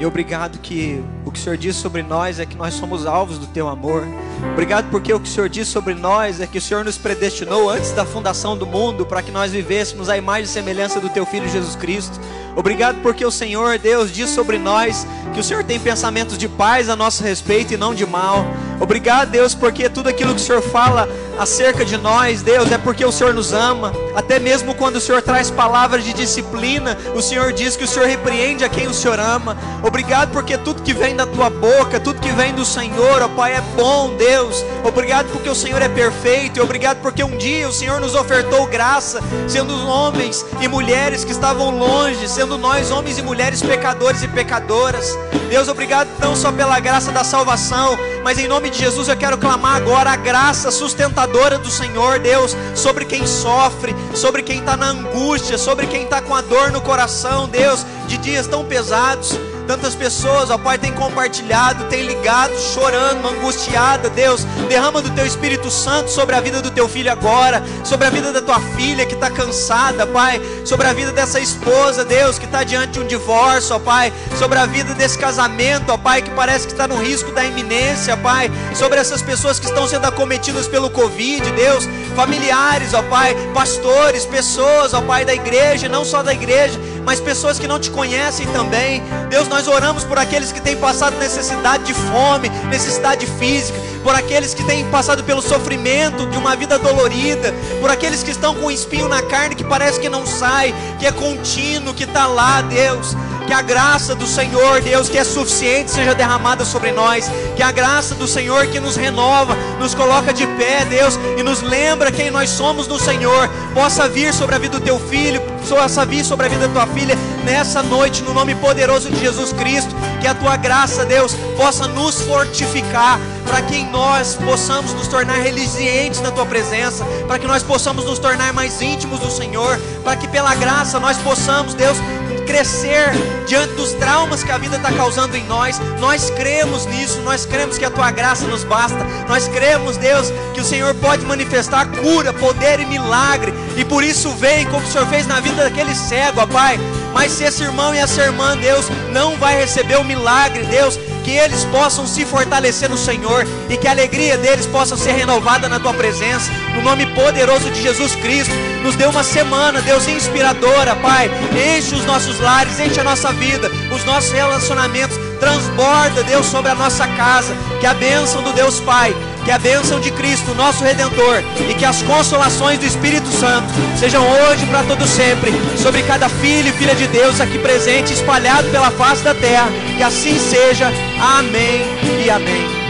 E 0.00 0.06
obrigado 0.06 0.58
que 0.60 1.04
o 1.26 1.30
que 1.30 1.38
o 1.38 1.42
Senhor 1.42 1.58
diz 1.58 1.76
sobre 1.76 2.02
nós 2.02 2.40
é 2.40 2.46
que 2.46 2.56
nós 2.56 2.72
somos 2.72 3.04
alvos 3.04 3.36
do 3.36 3.46
teu 3.48 3.68
amor. 3.68 4.06
Obrigado 4.52 4.90
porque 4.90 5.12
o 5.12 5.20
que 5.20 5.28
o 5.28 5.30
Senhor 5.30 5.50
diz 5.50 5.68
sobre 5.68 5.92
nós 5.92 6.40
é 6.40 6.46
que 6.46 6.56
o 6.56 6.62
Senhor 6.62 6.82
nos 6.82 6.96
predestinou 6.96 7.68
antes 7.68 7.92
da 7.92 8.06
fundação 8.06 8.56
do 8.56 8.64
mundo 8.64 9.04
para 9.04 9.22
que 9.22 9.30
nós 9.30 9.52
vivêssemos 9.52 10.08
a 10.08 10.16
imagem 10.16 10.44
e 10.44 10.48
semelhança 10.48 10.98
do 10.98 11.10
teu 11.10 11.26
filho 11.26 11.46
Jesus 11.46 11.76
Cristo. 11.76 12.18
Obrigado 12.56 13.02
porque 13.02 13.22
o 13.22 13.30
Senhor, 13.30 13.78
Deus, 13.78 14.10
diz 14.10 14.30
sobre 14.30 14.58
nós 14.58 15.06
que 15.34 15.40
o 15.40 15.44
Senhor 15.44 15.62
tem 15.62 15.78
pensamentos 15.78 16.38
de 16.38 16.48
paz 16.48 16.88
a 16.88 16.96
nosso 16.96 17.22
respeito 17.22 17.74
e 17.74 17.76
não 17.76 17.94
de 17.94 18.06
mal. 18.06 18.46
Obrigado, 18.82 19.30
Deus, 19.30 19.54
porque 19.54 19.88
tudo 19.88 20.08
aquilo 20.08 20.34
que 20.34 20.40
o 20.40 20.44
Senhor 20.44 20.60
fala 20.60 21.08
acerca 21.38 21.84
de 21.84 21.96
nós, 21.96 22.42
Deus, 22.42 22.70
é 22.72 22.76
porque 22.76 23.04
o 23.04 23.12
Senhor 23.12 23.32
nos 23.32 23.52
ama. 23.52 23.92
Até 24.12 24.40
mesmo 24.40 24.74
quando 24.74 24.96
o 24.96 25.00
Senhor 25.00 25.22
traz 25.22 25.52
palavras 25.52 26.02
de 26.02 26.12
disciplina, 26.12 26.98
o 27.14 27.22
Senhor 27.22 27.52
diz 27.52 27.76
que 27.76 27.84
o 27.84 27.86
Senhor 27.86 28.08
repreende 28.08 28.64
a 28.64 28.68
quem 28.68 28.88
o 28.88 28.92
Senhor 28.92 29.20
ama. 29.20 29.56
Obrigado 29.84 30.32
porque 30.32 30.58
tudo 30.58 30.82
que 30.82 30.92
vem 30.92 31.14
da 31.14 31.24
tua 31.24 31.48
boca, 31.48 32.00
tudo 32.00 32.20
que 32.20 32.32
vem 32.32 32.52
do 32.54 32.64
Senhor, 32.64 33.22
ó 33.22 33.28
Pai, 33.28 33.54
é 33.54 33.60
bom, 33.76 34.16
Deus. 34.16 34.64
Obrigado 34.82 35.30
porque 35.30 35.48
o 35.48 35.54
Senhor 35.54 35.80
é 35.80 35.88
perfeito. 35.88 36.58
E 36.58 36.60
obrigado 36.60 37.00
porque 37.02 37.22
um 37.22 37.36
dia 37.36 37.68
o 37.68 37.72
Senhor 37.72 38.00
nos 38.00 38.16
ofertou 38.16 38.66
graça, 38.66 39.20
sendo 39.46 39.72
homens 39.86 40.44
e 40.60 40.66
mulheres 40.66 41.24
que 41.24 41.30
estavam 41.30 41.70
longe, 41.70 42.28
sendo 42.28 42.58
nós 42.58 42.90
homens 42.90 43.16
e 43.16 43.22
mulheres 43.22 43.62
pecadores 43.62 44.24
e 44.24 44.28
pecadoras. 44.28 45.16
Deus, 45.48 45.68
obrigado 45.68 46.08
não 46.18 46.34
só 46.34 46.50
pela 46.50 46.80
graça 46.80 47.12
da 47.12 47.22
salvação, 47.22 47.96
mas 48.24 48.38
em 48.38 48.48
nome 48.48 48.71
de 48.72 48.78
Jesus 48.78 49.06
eu 49.06 49.16
quero 49.16 49.36
clamar 49.36 49.76
agora 49.76 50.10
a 50.10 50.16
graça 50.16 50.70
sustentadora 50.70 51.58
do 51.58 51.70
Senhor, 51.70 52.18
Deus, 52.18 52.56
sobre 52.74 53.04
quem 53.04 53.26
sofre, 53.26 53.94
sobre 54.14 54.42
quem 54.42 54.60
está 54.60 54.76
na 54.76 54.86
angústia, 54.86 55.58
sobre 55.58 55.86
quem 55.86 56.04
está 56.04 56.22
com 56.22 56.34
a 56.34 56.40
dor 56.40 56.72
no 56.72 56.80
coração, 56.80 57.48
Deus, 57.48 57.84
de 58.08 58.16
dias 58.16 58.46
tão 58.46 58.64
pesados. 58.64 59.38
Tantas 59.66 59.94
pessoas, 59.94 60.50
ó 60.50 60.58
Pai, 60.58 60.78
têm 60.78 60.92
compartilhado, 60.92 61.84
têm 61.84 62.02
ligado, 62.02 62.52
chorando, 62.58 63.26
angustiada. 63.28 64.10
Deus, 64.10 64.44
derrama 64.68 65.00
do 65.00 65.10
Teu 65.10 65.24
Espírito 65.24 65.70
Santo 65.70 66.10
sobre 66.10 66.34
a 66.34 66.40
vida 66.40 66.60
do 66.60 66.70
Teu 66.70 66.88
filho 66.88 67.10
agora, 67.10 67.62
sobre 67.84 68.06
a 68.06 68.10
vida 68.10 68.32
da 68.32 68.42
Tua 68.42 68.60
filha 68.76 69.06
que 69.06 69.14
está 69.14 69.30
cansada, 69.30 70.06
Pai, 70.06 70.40
sobre 70.64 70.86
a 70.86 70.92
vida 70.92 71.12
dessa 71.12 71.40
esposa, 71.40 72.04
Deus, 72.04 72.38
que 72.38 72.44
está 72.44 72.64
diante 72.64 72.92
de 72.92 73.00
um 73.00 73.06
divórcio, 73.06 73.76
ó 73.76 73.78
Pai, 73.78 74.12
sobre 74.38 74.58
a 74.58 74.66
vida 74.66 74.94
desse 74.94 75.18
casamento, 75.18 75.90
ó 75.90 75.96
Pai, 75.96 76.22
que 76.22 76.30
parece 76.30 76.66
que 76.66 76.72
está 76.72 76.86
no 76.88 76.96
risco 76.96 77.30
da 77.32 77.44
iminência, 77.44 78.16
Pai, 78.16 78.50
sobre 78.74 78.98
essas 78.98 79.22
pessoas 79.22 79.58
que 79.58 79.66
estão 79.66 79.86
sendo 79.86 80.06
acometidas 80.06 80.66
pelo 80.66 80.90
Covid, 80.90 81.50
Deus, 81.52 81.88
familiares, 82.14 82.94
ó 82.94 83.02
Pai, 83.02 83.34
pastores, 83.54 84.24
pessoas, 84.26 84.92
ó 84.94 85.00
Pai, 85.00 85.24
da 85.24 85.34
igreja, 85.34 85.88
não 85.88 86.04
só 86.04 86.22
da 86.22 86.32
igreja, 86.32 86.78
mas 87.04 87.20
pessoas 87.20 87.58
que 87.58 87.66
não 87.66 87.78
te 87.78 87.90
conhecem 87.90 88.46
também. 88.48 89.02
Deus, 89.28 89.48
nós 89.52 89.68
oramos 89.68 90.02
por 90.02 90.18
aqueles 90.18 90.50
que 90.50 90.62
têm 90.62 90.74
passado 90.78 91.18
necessidade 91.18 91.84
de 91.84 91.92
fome, 91.92 92.48
necessidade 92.70 93.26
física, 93.26 93.78
por 94.02 94.14
aqueles 94.14 94.54
que 94.54 94.64
têm 94.64 94.82
passado 94.90 95.22
pelo 95.24 95.42
sofrimento 95.42 96.26
de 96.26 96.38
uma 96.38 96.56
vida 96.56 96.78
dolorida, 96.78 97.54
por 97.78 97.90
aqueles 97.90 98.22
que 98.22 98.30
estão 98.30 98.54
com 98.54 98.66
um 98.66 98.70
espinho 98.70 99.08
na 99.08 99.20
carne 99.20 99.54
que 99.54 99.62
parece 99.62 100.00
que 100.00 100.08
não 100.08 100.26
sai, 100.26 100.74
que 100.98 101.06
é 101.06 101.12
contínuo, 101.12 101.92
que 101.92 102.04
está 102.04 102.26
lá, 102.26 102.62
Deus. 102.62 103.14
Que 103.52 103.56
a 103.56 103.60
graça 103.60 104.14
do 104.14 104.26
Senhor, 104.26 104.80
Deus, 104.80 105.10
que 105.10 105.18
é 105.18 105.24
suficiente, 105.24 105.90
seja 105.90 106.14
derramada 106.14 106.64
sobre 106.64 106.90
nós. 106.90 107.30
Que 107.54 107.62
a 107.62 107.70
graça 107.70 108.14
do 108.14 108.26
Senhor 108.26 108.66
que 108.68 108.80
nos 108.80 108.96
renova, 108.96 109.54
nos 109.78 109.94
coloca 109.94 110.32
de 110.32 110.46
pé, 110.46 110.86
Deus, 110.86 111.18
e 111.36 111.42
nos 111.42 111.60
lembra 111.60 112.10
quem 112.10 112.30
nós 112.30 112.48
somos 112.48 112.88
no 112.88 112.98
Senhor, 112.98 113.50
possa 113.74 114.08
vir 114.08 114.32
sobre 114.32 114.54
a 114.54 114.58
vida 114.58 114.80
do 114.80 114.82
teu 114.82 114.98
filho, 114.98 115.38
possa 115.68 116.06
vir 116.06 116.24
sobre 116.24 116.46
a 116.46 116.48
vida 116.48 116.66
da 116.66 116.72
tua 116.72 116.94
filha 116.94 117.14
nessa 117.44 117.82
noite, 117.82 118.22
no 118.22 118.32
nome 118.32 118.54
poderoso 118.54 119.10
de 119.10 119.20
Jesus 119.20 119.52
Cristo. 119.52 119.94
Que 120.22 120.26
a 120.26 120.34
tua 120.34 120.56
graça, 120.56 121.04
Deus, 121.04 121.34
possa 121.54 121.86
nos 121.88 122.22
fortificar 122.22 123.20
para 123.44 123.60
que 123.60 123.84
nós 123.84 124.34
possamos 124.34 124.94
nos 124.94 125.08
tornar 125.08 125.36
resilientes 125.42 126.22
na 126.22 126.30
tua 126.30 126.46
presença, 126.46 127.04
para 127.28 127.38
que 127.38 127.46
nós 127.46 127.62
possamos 127.62 128.06
nos 128.06 128.18
tornar 128.18 128.54
mais 128.54 128.80
íntimos 128.80 129.20
do 129.20 129.30
Senhor, 129.30 129.78
para 130.02 130.16
que 130.16 130.26
pela 130.26 130.54
graça 130.54 130.98
nós 130.98 131.18
possamos, 131.18 131.74
Deus, 131.74 131.98
crescer 132.42 133.10
diante 133.46 133.74
dos 133.74 133.92
traumas 133.94 134.42
que 134.42 134.50
a 134.50 134.58
vida 134.58 134.76
está 134.76 134.92
causando 134.92 135.36
em 135.36 135.44
nós. 135.46 135.80
Nós 135.98 136.30
cremos 136.30 136.86
nisso, 136.86 137.20
nós 137.22 137.46
cremos 137.46 137.78
que 137.78 137.84
a 137.84 137.90
tua 137.90 138.10
graça 138.10 138.46
nos 138.46 138.64
basta. 138.64 138.98
Nós 139.28 139.48
cremos, 139.48 139.96
Deus, 139.96 140.32
que 140.54 140.60
o 140.60 140.64
Senhor 140.64 140.94
pode 140.94 141.24
manifestar 141.24 141.86
cura, 141.86 142.32
poder 142.32 142.80
e 142.80 142.86
milagre. 142.86 143.52
E 143.76 143.84
por 143.84 144.02
isso 144.02 144.30
vem, 144.30 144.66
como 144.66 144.86
o 144.86 144.90
Senhor 144.90 145.06
fez 145.06 145.26
na 145.26 145.40
vida 145.40 145.64
daquele 145.64 145.94
cego, 145.94 146.40
ó 146.40 146.46
Pai. 146.46 146.78
Mas 147.12 147.32
se 147.32 147.44
esse 147.44 147.62
irmão 147.62 147.94
e 147.94 147.98
essa 147.98 148.22
irmã, 148.22 148.56
Deus, 148.56 148.86
não 149.10 149.36
vai 149.36 149.56
receber 149.56 149.96
o 149.98 150.04
milagre, 150.04 150.64
Deus, 150.64 150.98
que 151.22 151.30
eles 151.30 151.64
possam 151.66 152.06
se 152.06 152.24
fortalecer 152.24 152.88
no 152.88 152.98
Senhor 152.98 153.46
e 153.68 153.76
que 153.76 153.86
a 153.86 153.92
alegria 153.92 154.36
deles 154.36 154.66
possa 154.66 154.96
ser 154.96 155.12
renovada 155.12 155.68
na 155.68 155.78
tua 155.78 155.94
presença, 155.94 156.50
no 156.74 156.82
nome 156.82 157.06
poderoso 157.14 157.70
de 157.70 157.82
Jesus 157.82 158.14
Cristo. 158.16 158.52
Nos 158.82 158.96
dê 158.96 159.06
uma 159.06 159.22
semana, 159.22 159.80
Deus, 159.80 160.06
inspiradora, 160.08 160.96
Pai. 160.96 161.30
Enche 161.52 161.94
os 161.94 162.04
nossos 162.04 162.40
lares, 162.40 162.80
enche 162.80 163.00
a 163.00 163.04
nossa 163.04 163.32
vida, 163.32 163.70
os 163.94 164.04
nossos 164.04 164.32
relacionamentos. 164.32 165.16
Transborda, 165.42 166.22
Deus, 166.22 166.46
sobre 166.46 166.70
a 166.70 166.74
nossa 166.76 167.04
casa. 167.04 167.52
Que 167.80 167.86
a 167.86 167.92
bênção 167.94 168.44
do 168.44 168.52
Deus 168.52 168.78
Pai, 168.78 169.12
que 169.44 169.50
a 169.50 169.58
bênção 169.58 169.98
de 169.98 170.12
Cristo, 170.12 170.54
nosso 170.54 170.84
Redentor, 170.84 171.42
e 171.68 171.74
que 171.74 171.84
as 171.84 172.00
consolações 172.02 172.78
do 172.78 172.86
Espírito 172.86 173.26
Santo 173.26 173.66
sejam 173.98 174.24
hoje 174.24 174.64
para 174.66 174.84
todo 174.84 175.04
sempre 175.04 175.50
sobre 175.76 176.04
cada 176.04 176.28
filho 176.28 176.68
e 176.68 176.72
filha 176.72 176.94
de 176.94 177.08
Deus 177.08 177.40
aqui 177.40 177.58
presente, 177.58 178.12
espalhado 178.12 178.68
pela 178.68 178.92
face 178.92 179.24
da 179.24 179.34
terra. 179.34 179.68
Que 179.96 180.02
assim 180.04 180.38
seja. 180.38 180.86
Amém 181.20 181.82
e 182.24 182.30
amém. 182.30 182.81